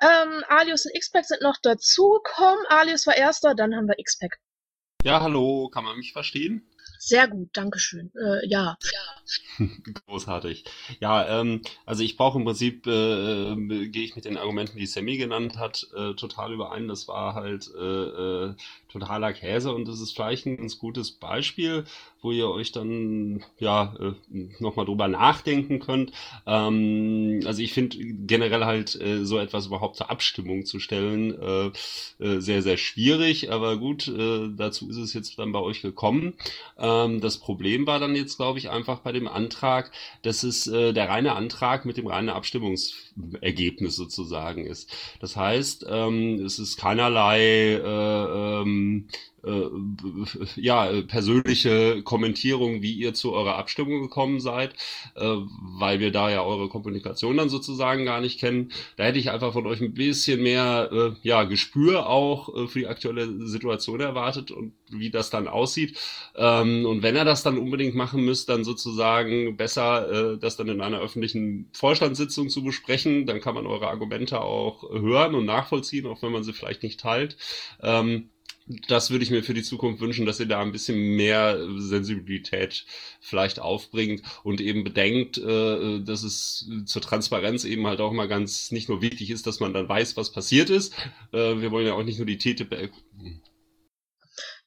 [0.01, 2.65] Ähm, Alius und X-Pack sind noch dazugekommen.
[2.69, 4.39] Alius war erster, dann haben wir X-Pack.
[5.03, 6.70] Ja, hallo, kann man mich verstehen?
[7.03, 8.13] Sehr gut, Dankeschön.
[8.15, 8.77] Äh, ja.
[10.07, 10.65] Großartig.
[11.01, 14.85] Ja, ähm, also ich brauche im Prinzip, äh, äh, gehe ich mit den Argumenten, die
[14.85, 16.89] Sammy genannt hat, äh, total überein.
[16.89, 18.55] Das war halt äh, äh,
[18.93, 21.85] totaler Käse und das ist vielleicht ein ganz gutes Beispiel,
[22.21, 23.95] wo ihr euch dann ja
[24.59, 26.13] nochmal drüber nachdenken könnt.
[26.45, 31.71] Ähm, also ich finde generell halt so etwas überhaupt zur Abstimmung zu stellen äh,
[32.41, 36.35] sehr, sehr schwierig, aber gut, dazu ist es jetzt dann bei euch gekommen.
[36.77, 39.93] Äh, Ähm, das Problem war dann jetzt, glaube ich, einfach bei dem Antrag,
[40.23, 44.91] dass es äh, der reine Antrag mit dem reinen Abstimmungsergebnis sozusagen ist.
[45.21, 49.30] Das heißt, ähm, es ist keinerlei äh, ähm, äh,
[50.57, 54.75] ja, persönliche Kommentierung, wie ihr zu eurer Abstimmung gekommen seid,
[55.15, 55.37] äh,
[55.79, 58.73] weil wir da ja eure Kommunikation dann sozusagen gar nicht kennen.
[58.97, 62.81] Da hätte ich einfach von euch ein bisschen mehr äh, ja, Gespür auch äh, für
[62.81, 65.99] die aktuelle Situation erwartet und wie das dann aussieht.
[66.37, 70.69] Ähm, und wenn er das dann unbedingt machen müsst, dann sozusagen besser, äh, das dann
[70.69, 73.27] in einer öffentlichen Vorstandssitzung zu besprechen.
[73.27, 77.01] Dann kann man eure Argumente auch hören und nachvollziehen, auch wenn man sie vielleicht nicht
[77.01, 77.37] teilt.
[78.89, 82.87] Das würde ich mir für die Zukunft wünschen, dass ihr da ein bisschen mehr Sensibilität
[83.21, 88.71] vielleicht aufbringt und eben bedenkt, äh, dass es zur Transparenz eben halt auch mal ganz
[88.71, 90.95] nicht nur wichtig ist, dass man dann weiß, was passiert ist.
[91.33, 92.93] Äh, wir wollen ja auch nicht nur die TTIP.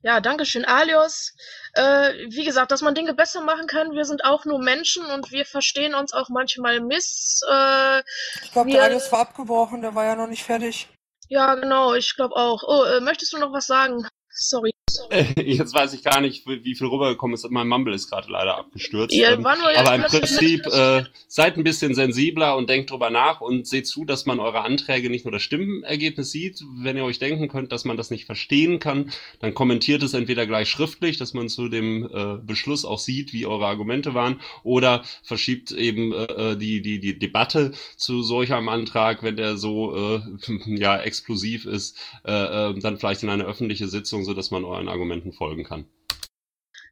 [0.03, 1.33] Ja, danke schön, Alios.
[1.75, 3.93] Äh, wie gesagt, dass man Dinge besser machen kann.
[3.93, 7.41] Wir sind auch nur Menschen und wir verstehen uns auch manchmal miss.
[7.49, 7.99] Äh,
[8.43, 10.89] ich glaube, der Alios war abgebrochen, der war ja noch nicht fertig.
[11.29, 12.63] Ja, genau, ich glaube auch.
[12.65, 14.07] Oh, äh, möchtest du noch was sagen?
[14.29, 14.71] Sorry.
[15.37, 17.49] Jetzt weiß ich gar nicht, wie viel rübergekommen ist.
[17.49, 19.15] Mein Mumble ist gerade leider abgestürzt.
[19.15, 23.67] Ja, ähm, aber im Prinzip äh, seid ein bisschen sensibler und denkt drüber nach und
[23.67, 26.63] seht zu, dass man eure Anträge nicht nur das Stimmenergebnis sieht.
[26.77, 30.47] Wenn ihr euch denken könnt, dass man das nicht verstehen kann, dann kommentiert es entweder
[30.47, 35.03] gleich schriftlich, dass man zu dem äh, Beschluss auch sieht, wie eure Argumente waren, oder
[35.23, 40.21] verschiebt eben äh, die, die, die Debatte zu solch einem Antrag, wenn der so äh,
[40.65, 44.89] ja, explosiv ist, äh, äh, dann vielleicht in eine öffentliche Sitzung, so dass man euren
[44.89, 45.87] Argumenten folgen kann.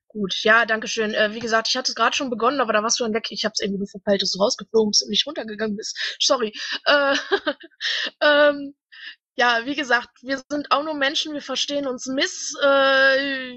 [0.08, 1.14] Gut, ja, danke schön.
[1.14, 3.28] Äh, wie gesagt, ich hatte es gerade schon begonnen, aber da warst du dann weg.
[3.30, 6.18] Ich habe es irgendwie nur verpeilt, dass du rausgeflogen bist und nicht runtergegangen bist.
[6.20, 6.54] Sorry.
[6.86, 7.16] Äh,
[8.22, 8.76] ähm,
[9.36, 12.54] ja, wie gesagt, wir sind auch nur Menschen, wir verstehen uns miss.
[12.62, 13.56] Äh,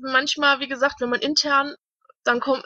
[0.00, 1.74] manchmal, wie gesagt, wenn man intern,
[2.22, 2.64] dann kommt,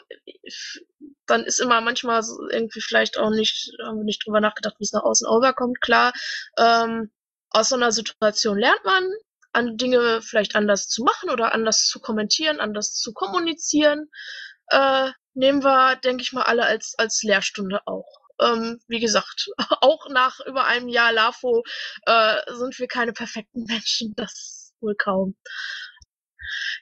[1.25, 4.83] dann ist immer manchmal so irgendwie vielleicht auch nicht, haben wir nicht drüber nachgedacht, wie
[4.83, 5.81] es nach außen rüberkommt.
[5.81, 6.13] Klar,
[6.59, 7.11] ähm,
[7.49, 9.09] aus so einer Situation lernt man,
[9.53, 14.09] an Dinge vielleicht anders zu machen oder anders zu kommentieren, anders zu kommunizieren.
[14.67, 18.21] Äh, nehmen wir, denke ich mal, alle als, als Lehrstunde auch.
[18.39, 19.49] Ähm, wie gesagt,
[19.81, 21.63] auch nach über einem Jahr LAFO
[22.05, 25.35] äh, sind wir keine perfekten Menschen, das wohl kaum.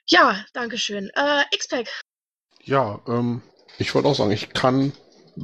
[0.05, 1.11] Ja, Dankeschön.
[1.15, 1.87] Äh, X-Pack.
[2.63, 3.41] Ja, ähm,
[3.77, 4.93] ich wollte auch sagen, ich kann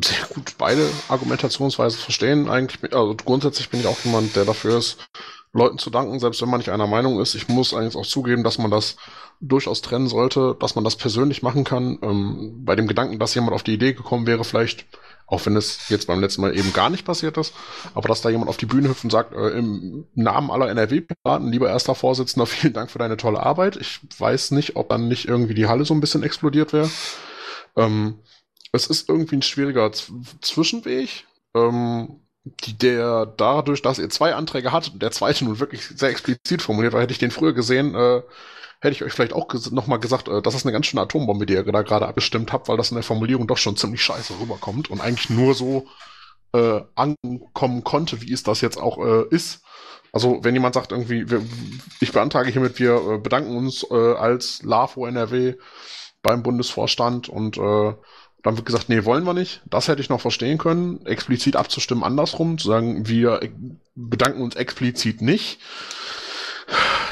[0.04, 2.50] sehr gut beide Argumentationsweisen verstehen.
[2.50, 4.98] Eigentlich, also grundsätzlich bin ich auch jemand, der dafür ist,
[5.56, 7.34] Leuten zu danken, selbst wenn man nicht einer Meinung ist.
[7.34, 8.98] Ich muss eigentlich auch zugeben, dass man das
[9.40, 11.98] durchaus trennen sollte, dass man das persönlich machen kann.
[12.02, 14.86] Ähm, bei dem Gedanken, dass jemand auf die Idee gekommen wäre, vielleicht,
[15.28, 17.54] auch wenn es jetzt beim letzten Mal eben gar nicht passiert ist,
[17.94, 21.50] aber dass da jemand auf die Bühne hüpft und sagt, äh, im Namen aller NRW-Piraten,
[21.50, 23.78] lieber erster Vorsitzender, vielen Dank für deine tolle Arbeit.
[23.78, 26.90] Ich weiß nicht, ob dann nicht irgendwie die Halle so ein bisschen explodiert wäre.
[27.78, 28.20] Ähm,
[28.76, 30.12] es ist irgendwie ein schwieriger Z
[30.42, 31.26] Zwischenweg.
[31.56, 32.20] Ähm,
[32.80, 37.02] der dadurch, dass ihr zwei Anträge hattet der zweite nun wirklich sehr explizit formuliert war,
[37.02, 38.22] hätte ich den früher gesehen, äh,
[38.82, 41.48] hätte ich euch vielleicht auch ges nochmal gesagt, äh, das ist eine ganz schöne Atombombe,
[41.48, 44.34] die ihr da gerade abgestimmt habt, weil das in der Formulierung doch schon ziemlich scheiße
[44.40, 45.88] rüberkommt und eigentlich nur so
[46.54, 49.62] äh, ankommen konnte, wie es das jetzt auch äh, ist.
[50.14, 51.42] Also wenn jemand sagt irgendwie, wir,
[52.00, 55.56] ich beantrage hiermit, wir äh, bedanken uns äh, als LAFO NRW
[56.22, 57.94] beim Bundesvorstand und äh,
[58.46, 59.64] dann wird gesagt, nee, wollen wir nicht.
[59.66, 63.40] Das hätte ich noch verstehen können, explizit abzustimmen andersrum, zu sagen, wir
[63.96, 65.60] bedanken uns explizit nicht.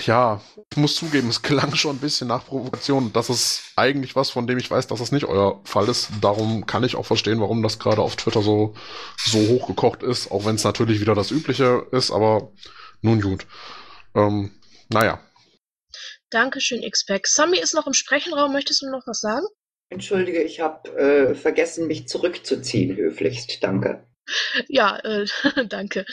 [0.05, 3.13] Ja, ich muss zugeben, es klang schon ein bisschen nach Provokation.
[3.13, 6.09] Das ist eigentlich was, von dem ich weiß, dass es nicht euer Fall ist.
[6.21, 8.75] Darum kann ich auch verstehen, warum das gerade auf Twitter so,
[9.17, 12.51] so hochgekocht ist, auch wenn es natürlich wieder das Übliche ist, aber
[13.01, 13.47] nun gut.
[14.13, 14.51] Ähm,
[14.89, 15.19] naja.
[16.29, 17.25] Dankeschön, X-Pack.
[17.25, 18.53] Sammy ist noch im Sprechenraum.
[18.53, 19.47] Möchtest du noch was sagen?
[19.93, 23.63] Entschuldige, ich habe äh, vergessen, mich zurückzuziehen, höflichst.
[23.63, 24.03] Danke.
[24.67, 25.25] Ja, äh,
[25.69, 26.05] danke.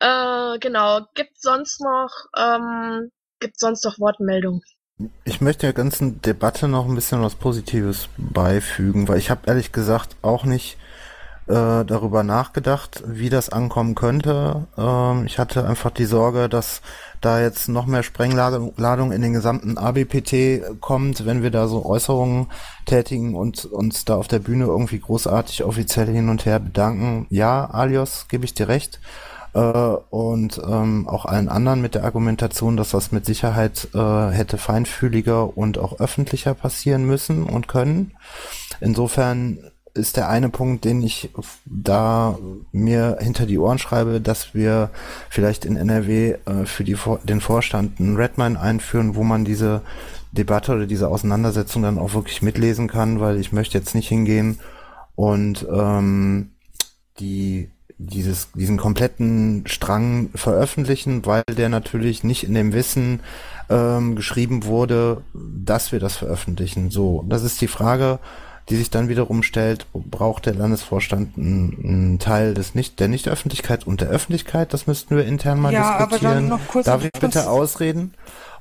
[0.00, 1.00] Äh, genau.
[1.14, 3.10] Gibt sonst noch, ähm,
[3.40, 4.62] gibt sonst noch Wortmeldungen?
[5.24, 9.72] Ich möchte der ganzen Debatte noch ein bisschen was Positives beifügen, weil ich habe ehrlich
[9.72, 10.78] gesagt auch nicht
[11.46, 14.66] äh, darüber nachgedacht, wie das ankommen könnte.
[14.76, 16.82] Ähm, ich hatte einfach die Sorge, dass
[17.20, 22.48] da jetzt noch mehr Sprengladung in den gesamten ABPT kommt, wenn wir da so Äußerungen
[22.84, 27.26] tätigen und uns da auf der Bühne irgendwie großartig offiziell hin und her bedanken.
[27.30, 29.00] Ja, Alios, gebe ich dir recht.
[29.54, 34.58] Äh, und ähm, auch allen anderen mit der Argumentation, dass das mit Sicherheit äh, hätte
[34.58, 38.12] feinfühliger und auch öffentlicher passieren müssen und können.
[38.80, 39.58] Insofern
[39.96, 41.30] ist der eine Punkt, den ich
[41.64, 42.38] da
[42.72, 44.90] mir hinter die Ohren schreibe, dass wir
[45.30, 49.82] vielleicht in NRW äh, für die, den Vorstand einen Redmine einführen, wo man diese
[50.32, 54.58] Debatte oder diese Auseinandersetzung dann auch wirklich mitlesen kann, weil ich möchte jetzt nicht hingehen
[55.14, 56.50] und ähm,
[57.18, 63.20] die dieses, diesen kompletten Strang veröffentlichen, weil der natürlich nicht in dem Wissen
[63.70, 66.90] ähm, geschrieben wurde, dass wir das veröffentlichen.
[66.90, 68.18] So, das ist die Frage,
[68.68, 74.00] die sich dann wiederum stellt, braucht der Landesvorstand einen, Teil des nicht, der Nichtöffentlichkeit und
[74.00, 74.72] der Öffentlichkeit?
[74.72, 76.26] Das müssten wir intern mal ja, diskutieren.
[76.26, 78.14] Aber dann noch kurz Darf ich bitte ausreden?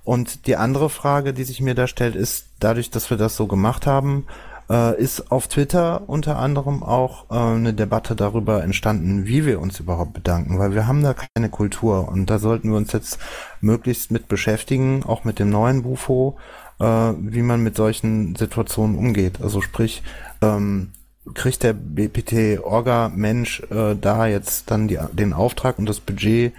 [0.03, 3.47] Und die andere Frage, die sich mir da stellt, ist, dadurch, dass wir das so
[3.47, 4.27] gemacht haben,
[4.69, 9.79] äh, ist auf Twitter unter anderem auch äh, eine Debatte darüber entstanden, wie wir uns
[9.79, 13.19] überhaupt bedanken, weil wir haben da keine Kultur und da sollten wir uns jetzt
[13.61, 16.37] möglichst mit beschäftigen, auch mit dem neuen Bufo,
[16.79, 19.41] äh, wie man mit solchen Situationen umgeht.
[19.41, 20.03] Also sprich,
[20.41, 20.91] ähm,
[21.33, 26.53] kriegt der BPT-Orga-Mensch äh, da jetzt dann die, den Auftrag und das Budget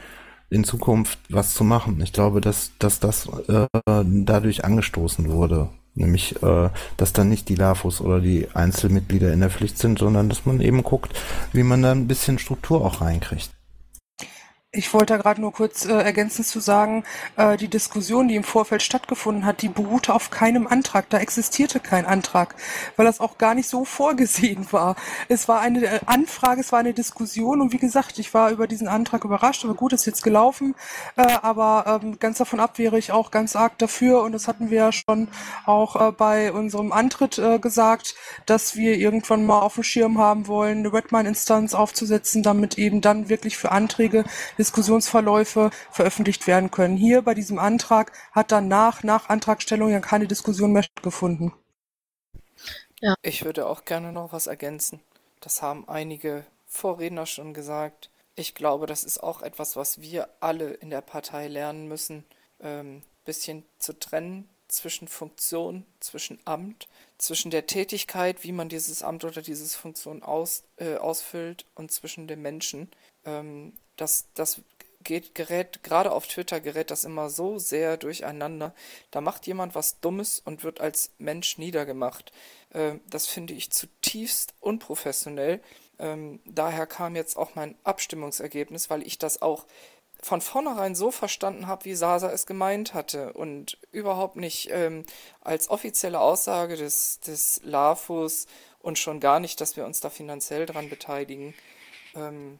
[0.50, 2.00] in Zukunft was zu machen.
[2.02, 3.66] Ich glaube, dass, dass das äh,
[4.04, 5.68] dadurch angestoßen wurde.
[5.94, 6.68] Nämlich, äh,
[6.98, 10.60] dass dann nicht die LAFOS oder die Einzelmitglieder in der Pflicht sind, sondern dass man
[10.60, 11.18] eben guckt,
[11.52, 13.55] wie man da ein bisschen Struktur auch reinkriegt.
[14.76, 17.02] Ich wollte da gerade nur kurz äh, ergänzend zu sagen,
[17.36, 21.08] äh, die Diskussion, die im Vorfeld stattgefunden hat, die beruhte auf keinem Antrag.
[21.08, 22.54] Da existierte kein Antrag,
[22.96, 24.94] weil das auch gar nicht so vorgesehen war.
[25.28, 28.66] Es war eine äh, Anfrage, es war eine Diskussion und wie gesagt, ich war über
[28.66, 30.74] diesen Antrag überrascht, aber gut, ist jetzt gelaufen.
[31.16, 34.68] Äh, aber ähm, ganz davon ab wäre ich auch ganz arg dafür und das hatten
[34.68, 35.28] wir ja schon
[35.64, 40.48] auch äh, bei unserem Antritt äh, gesagt, dass wir irgendwann mal auf dem Schirm haben
[40.48, 44.24] wollen, eine Redmine-Instanz aufzusetzen, damit eben dann wirklich für Anträge
[44.66, 46.96] Diskussionsverläufe veröffentlicht werden können.
[46.96, 51.52] Hier bei diesem Antrag hat danach, nach Antragstellung ja keine Diskussion mehr stattgefunden.
[53.00, 53.14] Ja.
[53.22, 55.00] Ich würde auch gerne noch was ergänzen.
[55.40, 58.10] Das haben einige Vorredner schon gesagt.
[58.34, 62.24] Ich glaube, das ist auch etwas, was wir alle in der Partei lernen müssen,
[62.60, 66.88] ähm, bisschen zu trennen zwischen Funktion, zwischen Amt,
[67.18, 72.26] zwischen der Tätigkeit, wie man dieses Amt oder diese Funktion aus, äh, ausfüllt und zwischen
[72.26, 72.90] dem Menschen.
[73.24, 74.60] Ähm, das, das
[75.06, 78.74] geht, gerät, gerade auf Twitter gerät das immer so sehr durcheinander.
[79.10, 82.32] Da macht jemand was Dummes und wird als Mensch niedergemacht.
[82.74, 85.60] Ähm, das finde ich zutiefst unprofessionell.
[85.98, 89.66] Ähm, daher kam jetzt auch mein Abstimmungsergebnis, weil ich das auch
[90.20, 95.04] von vornherein so verstanden habe, wie Sasa es gemeint hatte und überhaupt nicht ähm,
[95.42, 98.46] als offizielle Aussage des, des LAFUS
[98.80, 101.54] und schon gar nicht, dass wir uns da finanziell dran beteiligen.
[102.14, 102.58] Ähm,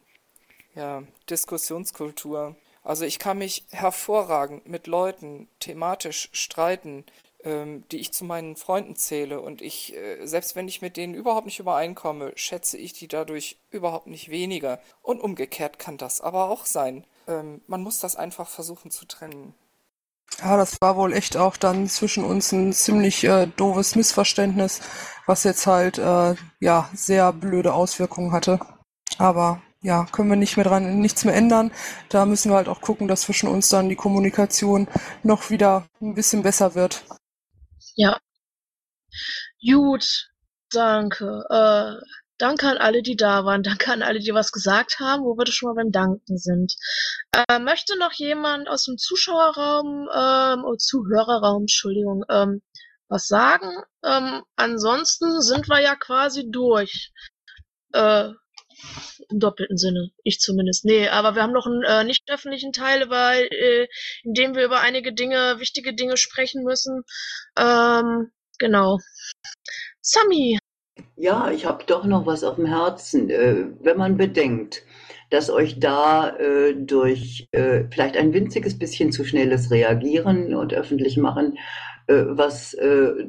[0.77, 2.55] ja, Diskussionskultur.
[2.85, 7.05] Also ich kann mich hervorragend mit Leuten thematisch streiten,
[7.43, 9.41] ähm, die ich zu meinen Freunden zähle.
[9.41, 13.59] Und ich, äh, selbst wenn ich mit denen überhaupt nicht übereinkomme, schätze ich die dadurch
[13.71, 14.81] überhaupt nicht weniger.
[15.03, 17.05] Und umgekehrt kann das aber auch sein.
[17.27, 19.55] Ähm, man muss das einfach versuchen zu trennen.
[20.41, 24.81] Ja, das war wohl echt auch dann zwischen uns ein ziemlich äh, doofes Missverständnis,
[25.25, 28.61] was jetzt halt äh, ja sehr blöde Auswirkungen hatte.
[29.19, 31.71] Aber ja, können wir nicht mehr dran, nichts mehr ändern.
[32.09, 34.89] Da müssen wir halt auch gucken, dass zwischen uns dann die Kommunikation
[35.23, 37.05] noch wieder ein bisschen besser wird.
[37.95, 38.19] Ja.
[39.65, 40.29] Gut,
[40.73, 41.45] danke.
[41.49, 42.05] Äh,
[42.37, 43.63] danke an alle, die da waren.
[43.63, 46.75] Danke an alle, die was gesagt haben, wo wir schon mal beim Danken sind.
[47.33, 52.61] Äh, möchte noch jemand aus dem Zuschauerraum, ähm, oder Zuhörerraum, Entschuldigung, ähm,
[53.09, 53.71] was sagen?
[54.05, 57.13] Ähm, ansonsten sind wir ja quasi durch.
[57.93, 58.31] Äh,
[59.31, 60.11] im doppelten Sinne.
[60.23, 60.85] Ich zumindest.
[60.85, 63.87] Nee, aber wir haben noch einen äh, nicht öffentlichen Teil, weil, äh,
[64.25, 67.03] in dem wir über einige Dinge, wichtige Dinge sprechen müssen.
[67.59, 68.99] Ähm, genau.
[70.01, 70.59] Sami.
[71.17, 73.31] Ja, ich habe doch noch was auf dem Herzen.
[73.31, 74.83] Äh, wenn man bedenkt,
[75.31, 81.17] dass euch da äh, durch äh, vielleicht ein winziges bisschen zu schnelles Reagieren und öffentlich
[81.17, 81.59] machen
[82.09, 83.27] was äh,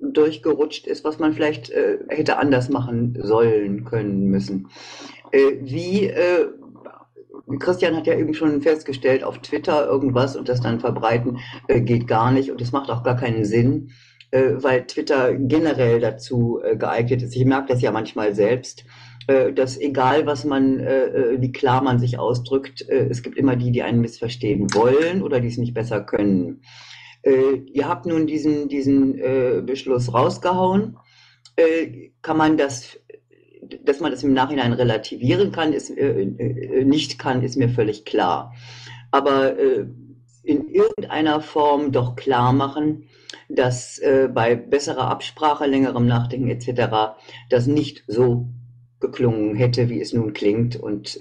[0.00, 4.68] durchgerutscht ist, was man vielleicht äh, hätte anders machen sollen, können, müssen.
[5.30, 6.46] Äh, wie äh,
[7.58, 11.38] Christian hat ja eben schon festgestellt, auf Twitter irgendwas und das dann verbreiten
[11.68, 13.90] äh, geht gar nicht und es macht auch gar keinen Sinn,
[14.30, 17.36] äh, weil Twitter generell dazu äh, geeignet ist.
[17.36, 18.84] Ich merke das ja manchmal selbst,
[19.26, 23.36] äh, dass egal was man, äh, äh, wie klar man sich ausdrückt, äh, es gibt
[23.36, 26.62] immer die, die einen missverstehen wollen oder die es nicht besser können.
[27.24, 30.98] Äh, ihr habt nun diesen, diesen äh, Beschluss rausgehauen.
[31.56, 32.98] Äh, kann man das,
[33.82, 38.04] dass man das im Nachhinein relativieren kann, ist, äh, äh, nicht kann, ist mir völlig
[38.04, 38.52] klar.
[39.10, 39.86] Aber äh,
[40.42, 43.08] in irgendeiner Form doch klar machen,
[43.48, 43.98] dass
[44.34, 47.16] bei besserer Absprache, längerem Nachdenken etc.
[47.48, 48.48] das nicht so
[49.00, 50.76] geklungen hätte, wie es nun klingt.
[50.76, 51.18] Und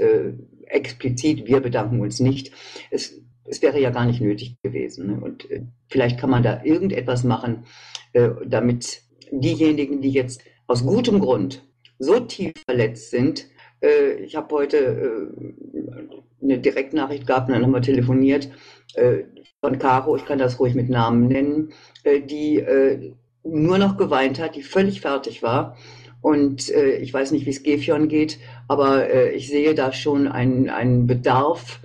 [0.66, 2.52] explizit, wir bedanken uns nicht.
[2.92, 3.23] Es
[3.54, 5.08] es wäre ja gar nicht nötig gewesen.
[5.08, 5.20] Ne?
[5.22, 7.66] Und äh, vielleicht kann man da irgendetwas machen,
[8.14, 9.02] äh, damit
[9.32, 11.64] diejenigen, die jetzt aus gutem Grund
[12.00, 13.48] so tief verletzt sind,
[13.82, 18.50] äh, ich habe heute äh, eine Direktnachricht gehabt und dann haben wir telefoniert
[18.96, 19.20] äh,
[19.62, 21.74] von Caro, ich kann das ruhig mit Namen nennen,
[22.04, 22.66] äh, die
[23.46, 25.78] nur noch geweint hat, die völlig fertig war.
[26.22, 28.40] Und ich weiß nicht, wie es Gefion geht,
[28.70, 31.82] aber ich sehe da schon einen, einen Bedarf,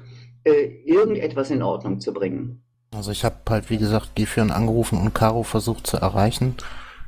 [0.49, 2.63] irgendetwas in Ordnung zu bringen.
[2.95, 6.57] Also ich habe halt, wie gesagt, Gefion angerufen und Caro versucht zu erreichen.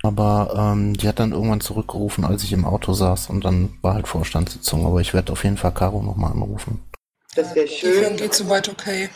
[0.03, 3.95] Aber ähm, die hat dann irgendwann zurückgerufen, als ich im Auto saß und dann war
[3.95, 4.87] halt Vorstandssitzung.
[4.87, 6.81] Aber ich werde auf jeden Fall Caro nochmal anrufen.
[7.37, 8.17] Das wäre schön.
[8.17, 9.09] geht soweit okay.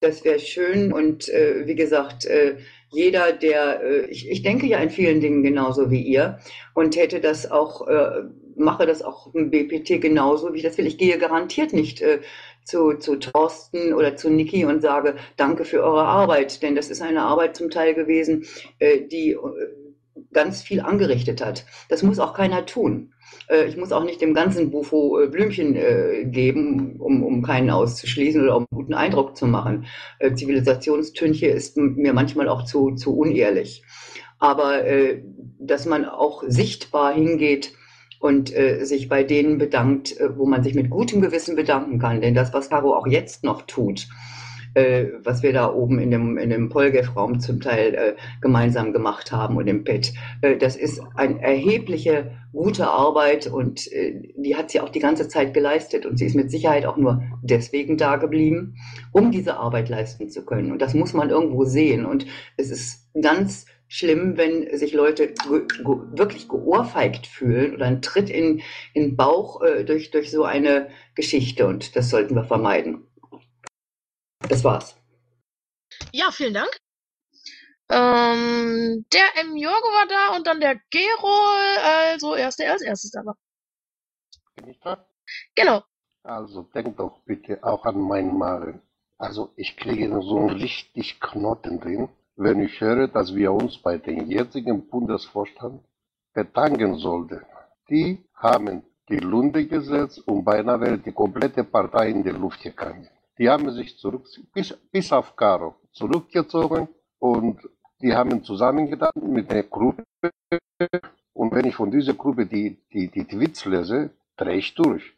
[0.00, 2.58] Das wäre schön und äh, wie gesagt, äh,
[2.90, 6.38] jeder, der, äh, ich, ich denke ja in vielen Dingen genauso wie ihr
[6.74, 8.22] und hätte das auch, äh,
[8.56, 10.86] mache das auch im BPT genauso, wie ich das will.
[10.86, 12.20] Ich gehe garantiert nicht äh,
[12.64, 17.02] zu, zu Thorsten oder zu Niki und sage, danke für eure Arbeit, denn das ist
[17.02, 18.46] eine Arbeit zum Teil gewesen,
[18.78, 19.38] äh, die äh,
[20.32, 21.64] ganz viel angerichtet hat.
[21.88, 23.12] Das muss auch keiner tun.
[23.48, 25.74] Äh, ich muss auch nicht dem ganzen Bufo Blümchen
[26.32, 29.86] geben, um, um keinen auszuschließen oder um einen guten Eindruck zu machen.
[30.34, 33.84] Zivilisationstünche ist mir manchmal auch zu, zu unehrlich.
[34.38, 34.82] Aber
[35.58, 37.72] dass man auch sichtbar hingeht
[38.24, 42.22] und sich bei denen bedankt, wo man sich mit gutem Gewissen bedanken kann.
[42.22, 44.08] Denn das, was Caro auch jetzt noch tut,
[44.74, 49.32] äh, was wir da oben in dem, in dem Polgef-Raum zum Teil äh, gemeinsam gemacht
[49.32, 50.12] haben und im Pet.
[50.40, 55.28] Äh, das ist eine erhebliche gute Arbeit und äh, die hat sie auch die ganze
[55.28, 58.76] Zeit geleistet und sie ist mit Sicherheit auch nur deswegen da geblieben,
[59.12, 60.72] um diese Arbeit leisten zu können.
[60.72, 62.26] Und das muss man irgendwo sehen und
[62.56, 68.30] es ist ganz schlimm, wenn sich Leute ge ge wirklich geohrfeigt fühlen oder einen Tritt
[68.30, 68.62] in,
[68.92, 73.06] in den Bauch äh, durch, durch so eine Geschichte und das sollten wir vermeiden.
[74.48, 74.96] Das war's.
[76.12, 76.76] Ja, vielen Dank.
[77.90, 79.56] Ähm, der M.
[79.56, 81.28] Jorgo war da und dann der Gero,
[81.82, 83.36] also erst der als erstes da war.
[84.56, 85.04] Bin ich dran?
[85.54, 85.82] Genau.
[86.22, 88.80] Also denk doch bitte auch an meinen Magen.
[89.18, 93.98] Also ich kriege so einen richtig Knoten drin, wenn ich höre, dass wir uns bei
[93.98, 95.82] dem jetzigen Bundesvorstand
[96.32, 97.42] bedanken sollten.
[97.88, 103.08] Die haben die Lunde gesetzt und beinahe die komplette Partei in die Luft gegangen.
[103.38, 106.88] Die haben sich zurück, bis, bis auf Caro, zurückgezogen
[107.18, 107.60] und
[108.00, 110.04] die haben zusammengetan mit der Gruppe.
[111.32, 115.14] Und wenn ich von dieser Gruppe die, die, die Tweets lese, drehe ich durch.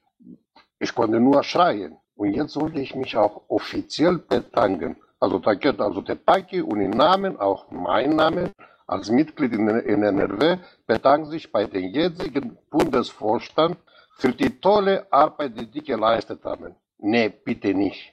[0.78, 1.96] Ich konnte nur schreien.
[2.14, 4.96] Und jetzt sollte ich mich auch offiziell bedanken.
[5.18, 8.52] Also da geht also der Paki und im Namen, auch mein Name,
[8.86, 13.76] als Mitglied in, in NRW, bedankt sich bei dem jetzigen Bundesvorstand
[14.18, 16.76] für die tolle Arbeit, die die geleistet haben.
[16.98, 18.12] Nee, bitte nicht.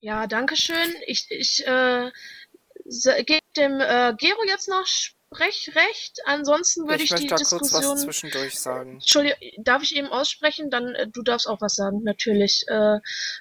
[0.00, 0.94] Ja, danke schön.
[1.06, 2.10] Ich, ich äh,
[3.24, 6.20] gebe dem äh, Gero jetzt noch Sprechrecht.
[6.24, 7.82] Ansonsten würde ich, ich die da Diskussion.
[7.82, 8.94] Kurz was zwischendurch sagen.
[8.94, 10.70] Entschuldigung, darf ich eben aussprechen?
[10.70, 12.64] Dann äh, du darfst auch was sagen, natürlich.
[12.68, 12.98] Äh,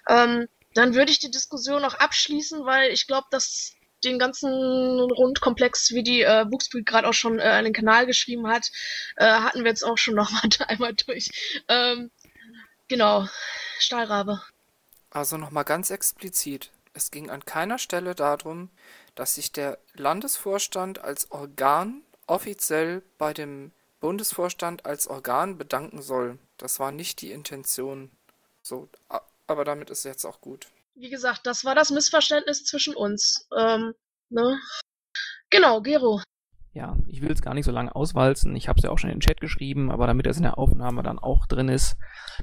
[0.09, 3.73] ähm, dann würde ich die Diskussion noch abschließen, weil ich glaube, dass
[4.03, 8.47] den ganzen Rundkomplex, wie die äh, Bookspeed gerade auch schon äh, an den Kanal geschrieben
[8.47, 8.71] hat,
[9.17, 11.61] äh, hatten wir jetzt auch schon noch mal einmal durch.
[11.67, 12.11] Ähm,
[12.87, 13.27] genau.
[13.79, 14.41] Stahlrabe.
[15.09, 16.71] Also nochmal ganz explizit.
[16.93, 18.69] Es ging an keiner Stelle darum,
[19.15, 26.39] dass sich der Landesvorstand als Organ offiziell bei dem Bundesvorstand als Organ bedanken soll.
[26.57, 28.11] Das war nicht die Intention.
[28.61, 28.87] So,
[29.49, 30.67] aber damit ist jetzt auch gut.
[30.95, 33.47] Wie gesagt, das war das Missverständnis zwischen uns.
[33.57, 33.93] Ähm,
[34.29, 34.59] ne?
[35.49, 36.21] Genau, Gero
[36.73, 38.55] ja, ich will es gar nicht so lange auswalzen.
[38.55, 40.57] Ich habe es ja auch schon in den Chat geschrieben, aber damit das in der
[40.57, 41.97] Aufnahme dann auch drin ist,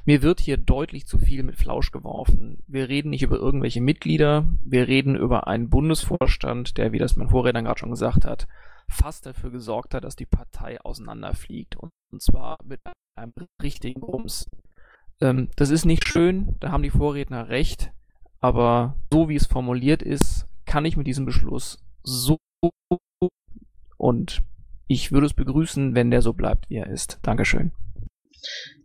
[0.05, 2.61] mir wird hier deutlich zu viel mit Flausch geworfen.
[2.67, 7.29] Wir reden nicht über irgendwelche Mitglieder, wir reden über einen Bundesvorstand, der, wie das mein
[7.29, 8.47] Vorredner gerade schon gesagt hat,
[8.89, 11.75] fast dafür gesorgt hat, dass die Partei auseinanderfliegt.
[11.75, 12.81] Und, und zwar mit
[13.15, 14.49] einem richtigen Rums.
[15.21, 17.91] Ähm, das ist nicht schön, da haben die Vorredner recht,
[18.39, 22.37] aber so wie es formuliert ist, kann ich mit diesem Beschluss so
[23.97, 24.41] und
[24.87, 27.19] ich würde es begrüßen, wenn der so bleibt, wie er ist.
[27.23, 27.71] Dankeschön.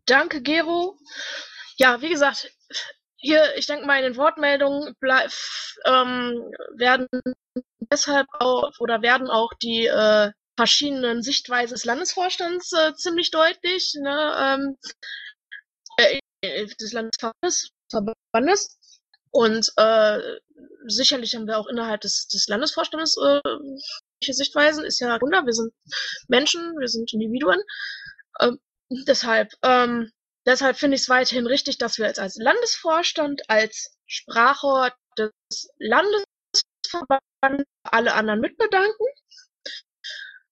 [0.07, 0.99] Danke, Gero.
[1.77, 2.51] Ja, wie gesagt,
[3.17, 5.31] hier, ich denke mal, in den Wortmeldungen bleib,
[5.85, 6.43] ähm,
[6.77, 7.07] werden
[7.91, 13.95] deshalb auch oder werden auch die äh, verschiedenen Sichtweisen des Landesvorstands äh, ziemlich deutlich.
[14.01, 14.89] Ne, ähm, äh,
[16.43, 17.71] des Landesverbandes.
[17.91, 18.79] Verbandes.
[19.31, 20.19] Und äh,
[20.87, 23.41] sicherlich haben wir auch innerhalb des, des Landesvorstandes äh,
[24.25, 25.45] Sichtweisen, ist ja Wunder.
[25.47, 25.73] Wir sind
[26.29, 27.61] Menschen, wir sind Individuen.
[28.41, 28.61] Ähm,
[29.07, 30.13] deshalb, ähm,
[30.47, 35.33] deshalb finde ich es weiterhin richtig, dass wir jetzt als Landesvorstand, als Sprachrohr des
[35.79, 39.07] Landesverbandes alle anderen mitbedanken.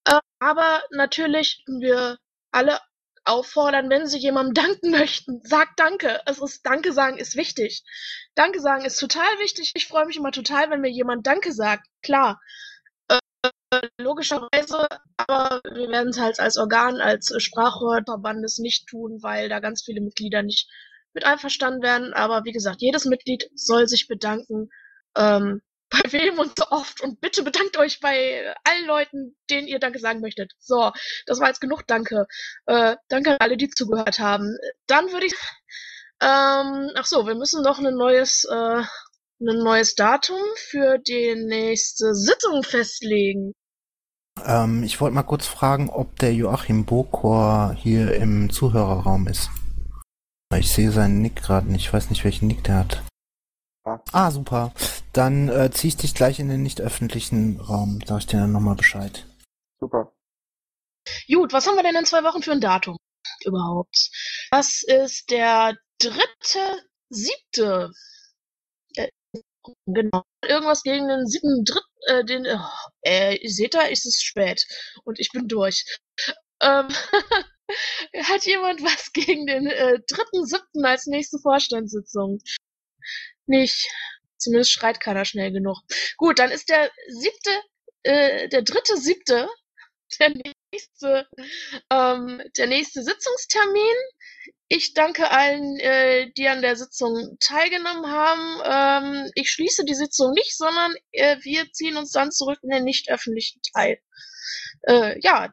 [0.05, 2.17] Äh, aber natürlich wir
[2.51, 2.79] alle
[3.25, 6.21] auffordern, wenn Sie jemandem danken möchten, sagt Danke.
[6.25, 7.83] Es ist Danke sagen ist wichtig.
[8.35, 9.71] Danke sagen ist total wichtig.
[9.75, 11.87] Ich freue mich immer total, wenn mir jemand Danke sagt.
[12.01, 12.39] Klar.
[13.09, 13.19] Äh,
[13.97, 14.87] logischerweise,
[15.17, 20.01] aber wir werden es halt als Organ, als Sprachrohrverbandes nicht tun, weil da ganz viele
[20.01, 20.69] Mitglieder nicht
[21.13, 22.13] mit einverstanden werden.
[22.13, 24.69] Aber wie gesagt, jedes Mitglied soll sich bedanken.
[25.15, 25.61] Ähm,
[25.91, 27.01] bei wem und so oft.
[27.01, 30.53] Und bitte bedankt euch bei allen Leuten, denen ihr Danke sagen möchtet.
[30.59, 30.91] So,
[31.25, 32.25] das war jetzt genug Danke.
[32.65, 34.57] Äh, danke an alle, die zugehört haben.
[34.87, 35.33] Dann würde ich.
[36.21, 38.81] Ähm, ach so, wir müssen noch ein neues, äh,
[39.41, 43.53] ein neues Datum für die nächste Sitzung festlegen.
[44.45, 49.49] Ähm, ich wollte mal kurz fragen, ob der Joachim Bokor hier im Zuhörerraum ist.
[50.55, 51.85] Ich sehe seinen Nick gerade nicht.
[51.85, 53.03] Ich weiß nicht, welchen Nick der hat.
[53.83, 54.73] Ah, super.
[55.13, 57.99] Dann äh, zieh ich dich gleich in den nicht öffentlichen Raum.
[58.05, 59.25] Sag ich dir dann nochmal Bescheid.
[59.79, 60.13] Super.
[61.27, 62.97] Gut, was haben wir denn in zwei Wochen für ein Datum
[63.43, 64.09] überhaupt?
[64.51, 67.91] Das ist der dritte, siebte.
[68.95, 69.09] Äh,
[69.87, 70.23] genau.
[70.43, 74.63] Irgendwas gegen den siebten, dritt, äh, den, oh, äh, seht ihr, ist es spät.
[75.03, 75.83] Und ich bin durch.
[76.61, 76.87] Ähm,
[78.23, 82.39] hat jemand was gegen den äh, dritten, siebten als nächste Vorstandssitzung?
[83.45, 83.89] Nicht.
[84.37, 85.77] Zumindest schreit keiner schnell genug.
[86.17, 87.51] Gut, dann ist der siebte,
[88.03, 89.47] äh, der dritte siebte
[90.19, 90.33] der
[90.73, 91.27] nächste,
[91.89, 93.95] ähm, der nächste Sitzungstermin.
[94.67, 98.61] Ich danke allen, äh, die an der Sitzung teilgenommen haben.
[99.25, 102.85] Ähm, ich schließe die Sitzung nicht, sondern äh, wir ziehen uns dann zurück in den
[102.85, 103.99] nicht öffentlichen Teil.
[104.83, 105.51] Äh, ja,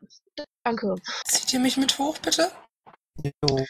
[0.62, 0.94] danke.
[1.26, 2.52] Zieht ihr mich mit hoch, bitte?
[3.24, 3.66] Jo.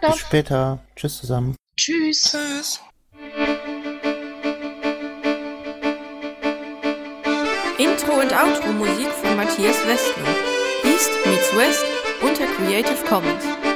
[0.00, 0.84] Bis später.
[0.96, 1.56] Tschüss zusammen.
[1.76, 2.22] Tschüss.
[2.22, 2.80] Tschüss.
[8.10, 10.24] Intro und Outro Musik von Matthias Westner.
[10.84, 11.84] East meets West
[12.22, 13.69] unter Creative Commons.